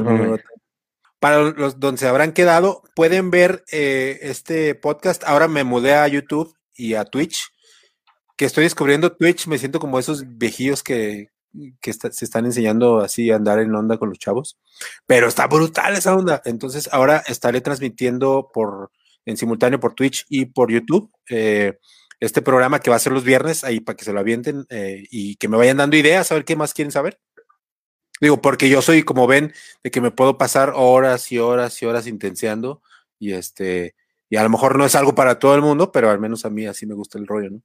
[1.18, 5.22] Para los donde se habrán quedado, pueden ver eh, este podcast.
[5.24, 7.38] Ahora me mudé a YouTube y a Twitch,
[8.36, 11.28] que estoy descubriendo Twitch, me siento como esos viejillos que,
[11.80, 14.58] que se están enseñando así a andar en onda con los chavos,
[15.06, 16.42] pero está brutal esa onda.
[16.44, 18.90] Entonces ahora estaré transmitiendo por
[19.24, 21.78] en simultáneo por Twitch y por YouTube eh,
[22.20, 25.04] este programa que va a ser los viernes ahí para que se lo avienten eh,
[25.10, 27.20] y que me vayan dando ideas a ver qué más quieren saber.
[28.20, 31.86] Digo, porque yo soy, como ven, de que me puedo pasar horas y horas y
[31.86, 32.80] horas intenseando
[33.18, 33.96] y este,
[34.32, 36.50] y a lo mejor no es algo para todo el mundo, pero al menos a
[36.50, 37.60] mí así me gusta el rollo, ¿no?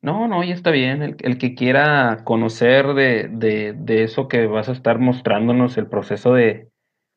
[0.00, 1.02] No, no, ya está bien.
[1.02, 6.34] El, que quiera conocer de, de, de, eso que vas a estar mostrándonos, el proceso
[6.34, 6.68] de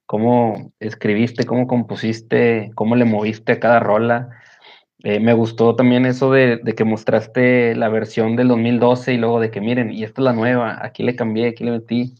[0.07, 4.29] cómo escribiste, cómo compusiste, cómo le moviste a cada rola.
[5.03, 9.39] Eh, me gustó también eso de, de, que mostraste la versión del 2012 y luego
[9.39, 12.15] de que miren, y esta es la nueva, aquí le cambié, aquí le metí.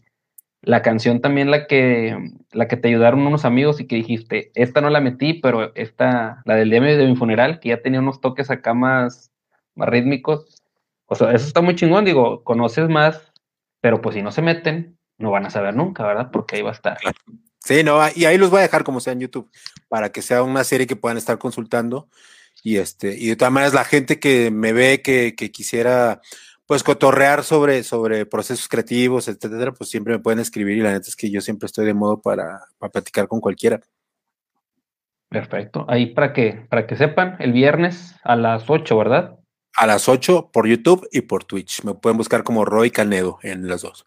[0.62, 2.16] La canción también la que,
[2.52, 6.42] la que te ayudaron unos amigos y que dijiste, esta no la metí, pero esta,
[6.44, 9.32] la del día de mi funeral, que ya tenía unos toques acá más,
[9.74, 10.62] más rítmicos.
[11.06, 13.32] O sea, eso está muy chingón, digo, conoces más,
[13.80, 16.30] pero pues si no se meten, no van a saber nunca, ¿verdad?
[16.32, 16.98] Porque ahí va a estar.
[17.58, 19.50] Sí, no, y ahí los voy a dejar como sea en YouTube,
[19.88, 22.08] para que sea una serie que puedan estar consultando.
[22.62, 26.20] Y este, y de todas maneras, la gente que me ve que, que quisiera
[26.72, 31.06] pues cotorrear sobre, sobre procesos creativos, etcétera, pues siempre me pueden escribir y la neta
[31.06, 33.78] es que yo siempre estoy de modo para, para platicar con cualquiera.
[35.28, 35.84] Perfecto.
[35.86, 39.38] Ahí para que, para que sepan, el viernes a las 8, ¿verdad?
[39.76, 41.84] a las 8 por YouTube y por Twitch.
[41.84, 44.06] Me pueden buscar como Roy Canedo en las dos.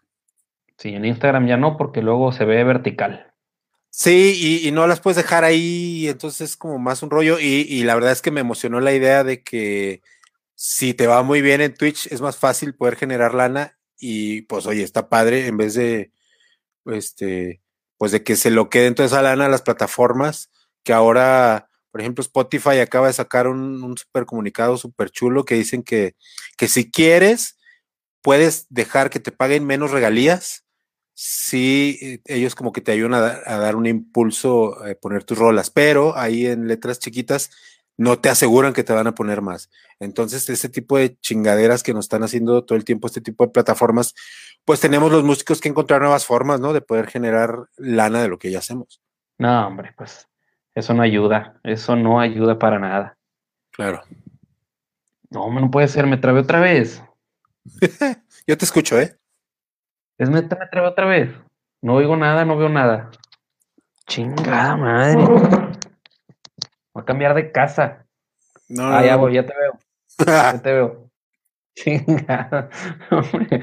[0.76, 3.32] Sí, en Instagram ya no, porque luego se ve vertical.
[3.90, 7.38] Sí, y, no las puedes dejar ahí, entonces es como más un rollo.
[7.38, 10.02] Y, la verdad es que me emocionó la idea de que
[10.56, 13.78] si te va muy bien en Twitch, es más fácil poder generar lana.
[13.98, 16.10] Y pues, oye, está padre, en vez de,
[16.86, 17.62] este,
[17.96, 20.50] pues de que se lo queden toda esa lana a las plataformas,
[20.82, 25.82] que ahora por ejemplo, Spotify acaba de sacar un, super comunicado súper chulo que dicen
[25.82, 26.14] que,
[26.58, 27.56] que si quieres,
[28.20, 30.66] puedes dejar que te paguen menos regalías
[31.14, 35.70] si eh, ellos como que te ayudan a, dar un impulso a poner tus rolas,
[35.70, 37.50] pero ahí en letras chiquitas
[37.96, 39.70] no te aseguran que te van a poner más.
[40.00, 43.52] Entonces, ese tipo de chingaderas que nos están haciendo todo el tiempo, este tipo de
[43.52, 44.14] plataformas,
[44.64, 46.72] pues tenemos los músicos que encontrar nuevas formas, ¿no?
[46.72, 49.00] De poder generar lana de lo que ya hacemos.
[49.38, 50.28] No, hombre, pues
[50.74, 53.16] eso no ayuda, eso no ayuda para nada.
[53.70, 54.02] Claro.
[55.30, 57.02] No, no puede ser, me trabé otra vez.
[58.46, 59.16] Yo te escucho, ¿eh?
[60.18, 61.30] Es neta, me trabé otra vez.
[61.82, 63.10] No oigo nada, no veo nada.
[64.06, 65.75] Chingada madre.
[66.96, 68.06] Voy a cambiar de casa.
[68.70, 69.78] No, ah, ya voy, ya te veo.
[70.26, 71.10] ya te veo.
[71.74, 72.70] Chingada.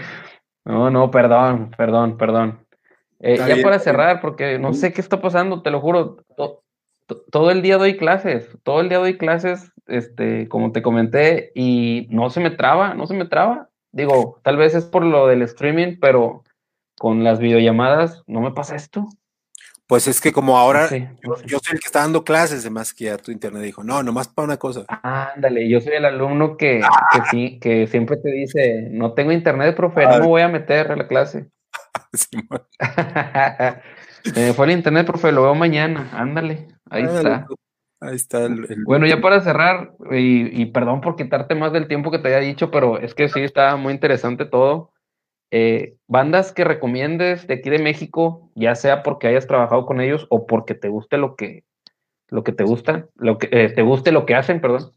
[0.65, 2.65] No, no, perdón, perdón, perdón.
[3.19, 6.23] Eh, ya para cerrar, porque no sé qué está pasando, te lo juro
[7.29, 12.07] todo el día doy clases, todo el día doy clases, este, como te comenté, y
[12.11, 13.67] no se me traba, no se me traba.
[13.91, 16.43] Digo, tal vez es por lo del streaming, pero
[16.97, 19.09] con las videollamadas no me pasa esto.
[19.87, 23.17] Pues es que como ahora yo, soy el que está dando clases, además que a
[23.17, 24.85] tu internet dijo, no, nomás para una cosa.
[24.87, 26.81] Ándale, yo soy el alumno que,
[27.11, 30.91] que, sí, que siempre te dice, no tengo internet, profe, no me voy a meter
[30.91, 31.49] a la clase.
[34.55, 36.67] fue el internet, profe, lo veo mañana, ándale.
[36.89, 37.45] Ahí está.
[38.03, 38.49] Ahí está
[38.85, 42.69] Bueno, ya para cerrar, y, perdón por quitarte más del tiempo que te había dicho,
[42.69, 44.91] pero es que sí está muy interesante todo.
[45.55, 50.25] Eh, bandas que recomiendes de aquí de México, ya sea porque hayas trabajado con ellos
[50.31, 51.63] o porque te guste lo que,
[52.29, 54.93] lo que te gusta, lo que eh, te guste lo que hacen, perdón.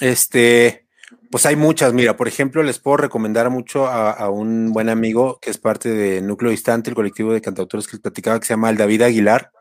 [0.00, 0.88] Este,
[1.30, 1.92] pues hay muchas.
[1.92, 6.20] Mira, por ejemplo, les puedo recomendar mucho a, un buen amigo que es parte de
[6.20, 9.52] Núcleo Distante, el colectivo de cantautores que platicaba, que se llama el David Aguilar.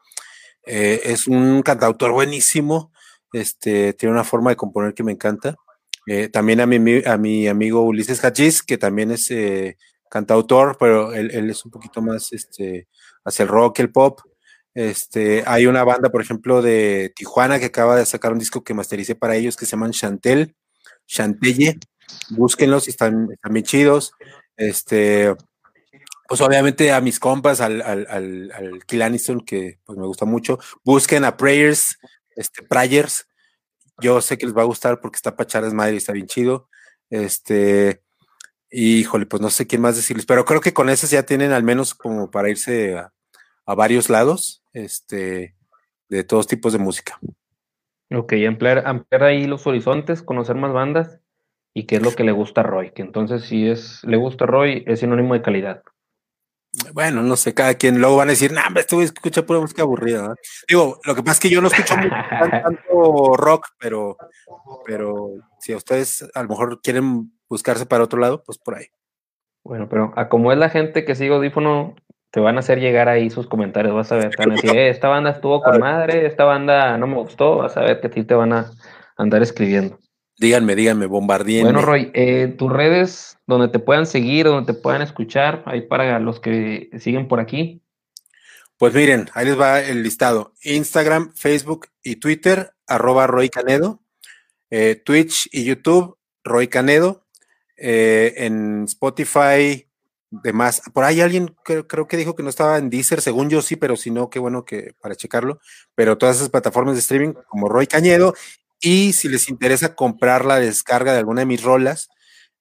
[0.65, 2.91] Eh, es un cantautor buenísimo,
[3.31, 5.55] este, tiene una forma de componer que me encanta.
[6.33, 9.29] También a mi, a mi amigo Ulises Hachis, que también es
[10.09, 12.87] cantautor, pero él, es un poquito más este,
[13.23, 14.19] hacia el rock, el pop.
[14.73, 18.73] Este, hay una banda, por ejemplo, de Tijuana que acaba de sacar un disco que
[18.73, 20.55] mastericé para ellos que se llaman Chantel,
[21.07, 21.79] Chantelle.
[22.29, 24.13] Búsquenlos, están, están bien chidos.
[24.57, 25.35] Este,
[26.29, 28.85] pues obviamente a mis compas, al, al, al, al
[29.45, 31.97] que pues me gusta mucho, busquen a Prayers,
[32.35, 33.27] este, Prayers,
[33.99, 36.69] yo sé que les va a gustar porque está Pacharas Madre y está bien chido,
[37.09, 38.03] este,
[38.71, 41.51] y, híjole, pues no sé quién más decirles, pero creo que con esas ya tienen
[41.51, 43.11] al menos como para irse a,
[43.65, 45.55] varios lados, este,
[46.09, 47.19] de todos tipos de música.
[48.11, 51.19] Ok, ampliar, ampliar ahí los horizontes, conocer más bandas
[51.75, 52.91] y qué es lo que le gusta a Roy.
[52.91, 55.83] Que entonces, si es le gusta a Roy, es sinónimo de calidad.
[56.93, 60.35] Bueno, no sé, cada quien luego van a decir, nah, esto escucha pura música aburrida.
[60.67, 61.95] Digo, lo que pasa es que yo no escucho
[62.63, 64.17] tanto rock, pero,
[64.85, 68.85] pero si a ustedes a lo mejor quieren buscarse para otro lado, pues por ahí.
[69.63, 71.95] Bueno, pero a como es la gente que sigue audífono,
[72.31, 74.71] te van a hacer llegar ahí sus comentarios, vas a ver, te van a decir,
[74.71, 78.07] eh, esta banda estuvo con madre, esta banda no me gustó, vas a ver que
[78.07, 78.71] a ti te van a
[79.17, 79.99] andar escribiendo.
[80.37, 81.63] Díganme, díganme, bombardeen.
[81.63, 86.19] Bueno, Roy, eh, tus redes donde te puedan seguir, donde te puedan escuchar, ahí para
[86.19, 87.81] los que siguen por aquí.
[88.77, 90.53] Pues miren, ahí les va el listado.
[90.63, 93.99] Instagram, Facebook y Twitter, arroba Roy Canedo.
[94.69, 97.25] Eh, Twitch y YouTube, Roy Canedo.
[97.79, 99.87] Eh, en Spotify,
[100.29, 100.81] demás.
[100.93, 103.95] Por ahí alguien creo, que dijo que no estaba en Deezer, según yo sí, pero
[103.95, 105.59] si no, qué bueno que para checarlo.
[105.95, 108.33] Pero todas esas plataformas de streaming como Roy Cañedo
[108.81, 112.09] y si les interesa comprar la descarga de alguna de mis rolas,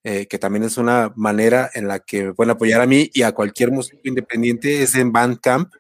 [0.05, 3.23] eh, que también es una manera en la que me pueden apoyar a mí y
[3.23, 5.73] a cualquier músico independiente, es en Bandcamp,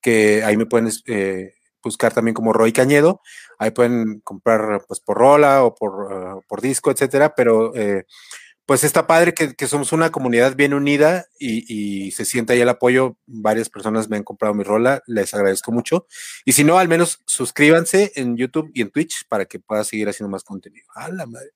[0.00, 3.20] que ahí me pueden eh, buscar también como Roy Cañedo.
[3.58, 8.04] Ahí pueden comprar pues por rola o por, uh, disco, etcétera, pero eh,
[8.70, 13.16] pues está padre que, somos una comunidad bien unida y, se sienta ahí el apoyo.
[13.26, 16.06] Varias personas me han comprado mi rola, les agradezco mucho.
[16.44, 20.08] Y si no, al menos suscríbanse en YouTube y en Twitch para que pueda seguir
[20.08, 20.86] haciendo más contenido.
[20.94, 21.50] ¡A la madre!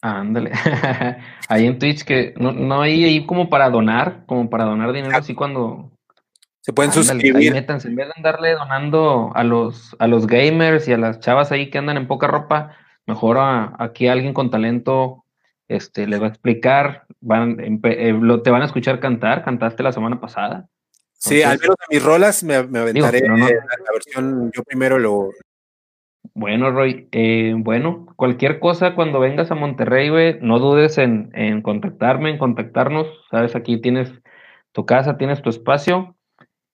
[0.00, 0.50] Ándale.
[1.48, 5.36] ahí en Twitch que no, hay ahí como para donar, como para donar dinero así
[5.36, 5.92] cuando
[6.62, 7.52] se pueden suscribir.
[7.52, 11.52] Métanse, en vez de andarle donando a los a los gamers y a las chavas
[11.52, 12.76] ahí que andan en poca ropa,
[13.06, 15.24] mejor a, aquí alguien con talento
[15.68, 19.92] este, les va a explicar, van, eh, lo, te van a escuchar cantar, cantaste la
[19.92, 20.68] semana pasada.
[21.12, 25.30] sí, al menos de mis rolas me, aventaré la, versión, yo primero lo...
[26.34, 31.62] Bueno, Roy, eh, bueno, cualquier cosa cuando vengas a Monterrey, güey, no dudes en, en
[31.62, 34.12] contactarme, en contactarnos, sabes, aquí tienes
[34.72, 36.16] tu casa, tienes tu espacio,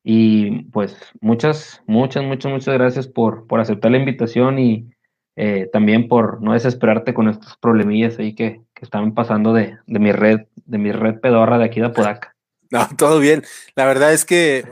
[0.07, 4.91] y pues muchas, muchas, muchas, muchas gracias por, por aceptar la invitación y
[5.35, 9.99] eh, también por no desesperarte con estos problemillas ahí que, que estaban pasando de, de,
[9.99, 12.31] mi red, de mi red pedorra de aquí de Apodaca.
[12.71, 13.45] No, todo bien.
[13.77, 14.65] La verdad es que,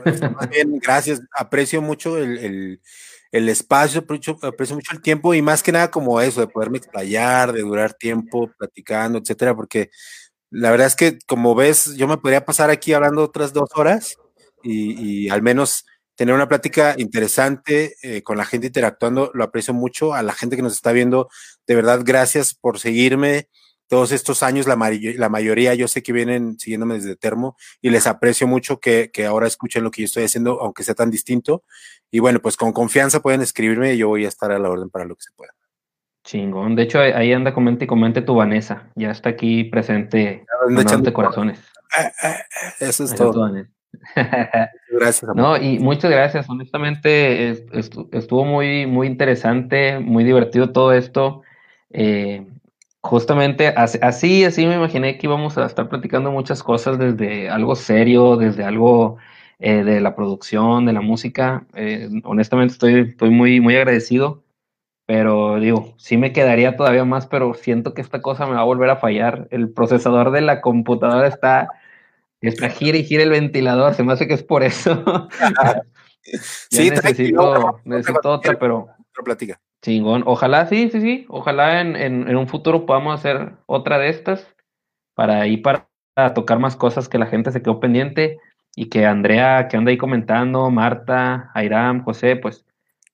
[0.51, 1.21] bien, gracias.
[1.37, 2.81] Aprecio mucho el,
[3.31, 6.79] el, espacio, aprecio, aprecio, mucho el tiempo y más que nada como eso, de poderme
[6.79, 9.89] explayar, de durar tiempo platicando, etcétera, porque
[10.49, 14.17] la verdad es que, como ves, yo me podría pasar aquí hablando otras dos horas
[14.63, 15.85] y, y al menos
[16.15, 20.13] tener una plática interesante eh, con la gente interactuando, lo aprecio mucho.
[20.13, 21.29] A la gente que nos está viendo,
[21.67, 23.49] de verdad, gracias por seguirme
[23.87, 24.67] todos estos años.
[24.67, 29.11] La, la mayoría yo sé que vienen siguiéndome desde Termo y les aprecio mucho que,
[29.11, 31.63] que, ahora escuchen lo que yo estoy haciendo, aunque sea tan distinto.
[32.11, 34.89] Y bueno, pues con confianza pueden escribirme y yo voy a estar a la orden
[34.89, 35.53] para lo que se pueda.
[36.23, 36.75] Chingón.
[36.75, 38.89] De hecho, ahí anda, comente y comente tu Vanessa.
[38.95, 41.59] Ya está aquí presente, de corazones.
[41.95, 43.51] Ah, ah, ah, eso es todo.
[44.89, 45.35] gracias.
[45.35, 46.49] No, y muchas gracias.
[46.49, 47.49] Honestamente,
[48.11, 51.41] estuvo muy, muy interesante, muy divertido todo esto.
[51.91, 52.47] Eh,
[53.03, 58.37] justamente así, así me imaginé que íbamos a estar platicando muchas cosas desde algo serio,
[58.37, 59.17] desde algo
[59.59, 61.67] eh, de la producción, de la música.
[61.75, 64.43] Eh, honestamente, estoy, estoy muy, muy agradecido.
[65.05, 68.65] Pero digo, sí me quedaría todavía más, pero siento que esta cosa me va a
[68.65, 69.49] volver a fallar.
[69.51, 71.67] El procesador de la computadora está
[72.43, 75.01] Está gira y gira el ventilador, se me hace que es por eso.
[76.69, 78.89] sí, necesito, necesito otra, pero.
[79.23, 79.61] Platica.
[79.83, 80.23] Chingón.
[80.25, 81.25] Ojalá, sí, sí, sí.
[81.27, 84.47] Ojalá en, en, un futuro podamos hacer otra de estas
[85.13, 85.87] para ir para,
[86.33, 88.39] tocar más cosas que la gente se quedó pendiente
[88.75, 92.65] y que Andrea, que anda ahí comentando, Marta, Airam, José, pues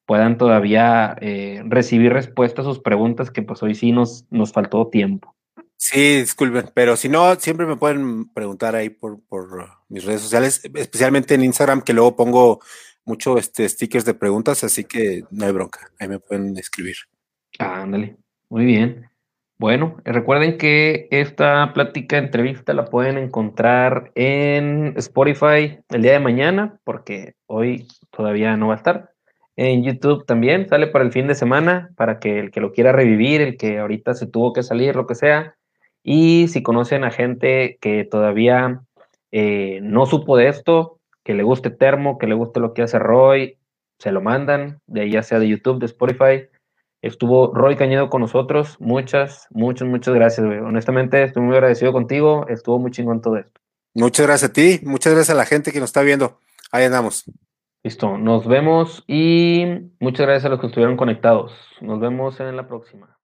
[0.06, 4.88] puedan todavía eh, recibir respuestas a sus preguntas que pues hoy sí nos, nos faltó
[4.88, 5.36] tiempo.
[5.78, 10.62] Sí, disculpen, pero si no, siempre me pueden preguntar ahí por, por mis redes sociales,
[10.76, 12.60] especialmente en Instagram, que luego pongo
[13.10, 16.96] mucho este stickers de preguntas, así que no hay bronca, ahí me pueden escribir.
[17.58, 18.16] Ah, ándale,
[18.50, 19.10] muy bien.
[19.58, 26.80] Bueno, recuerden que esta plática, entrevista la pueden encontrar en Spotify el día de mañana,
[26.86, 29.10] porque hoy todavía no va a estar.
[29.58, 32.94] En YouTube también sale para el fin de semana, para que el que lo quiera
[32.94, 35.56] revivir, el que ahorita se tuvo que salir, lo que sea,
[36.04, 38.82] y si conocen a gente que todavía
[39.32, 40.99] eh, no supo de esto,
[41.30, 43.60] que le guste Termo, que le guste lo que hace Roy,
[44.00, 46.50] se lo mandan, de ahí ya sea de YouTube, de Spotify.
[47.04, 48.78] Estuvo Roy Cañedo con nosotros.
[48.80, 50.58] Muchas, muchas, muchas gracias, güey.
[50.58, 52.48] Honestamente, estoy muy agradecido contigo.
[52.48, 53.62] Estuvo muy chingón todo esto.
[53.94, 54.80] Muchas gracias a ti.
[54.82, 56.40] Muchas gracias a la gente que nos está viendo.
[56.72, 57.26] Ahí andamos.
[57.84, 58.18] Listo.
[58.18, 59.66] Nos vemos y
[60.00, 61.54] muchas gracias a los que estuvieron conectados.
[61.80, 63.19] Nos vemos en la próxima.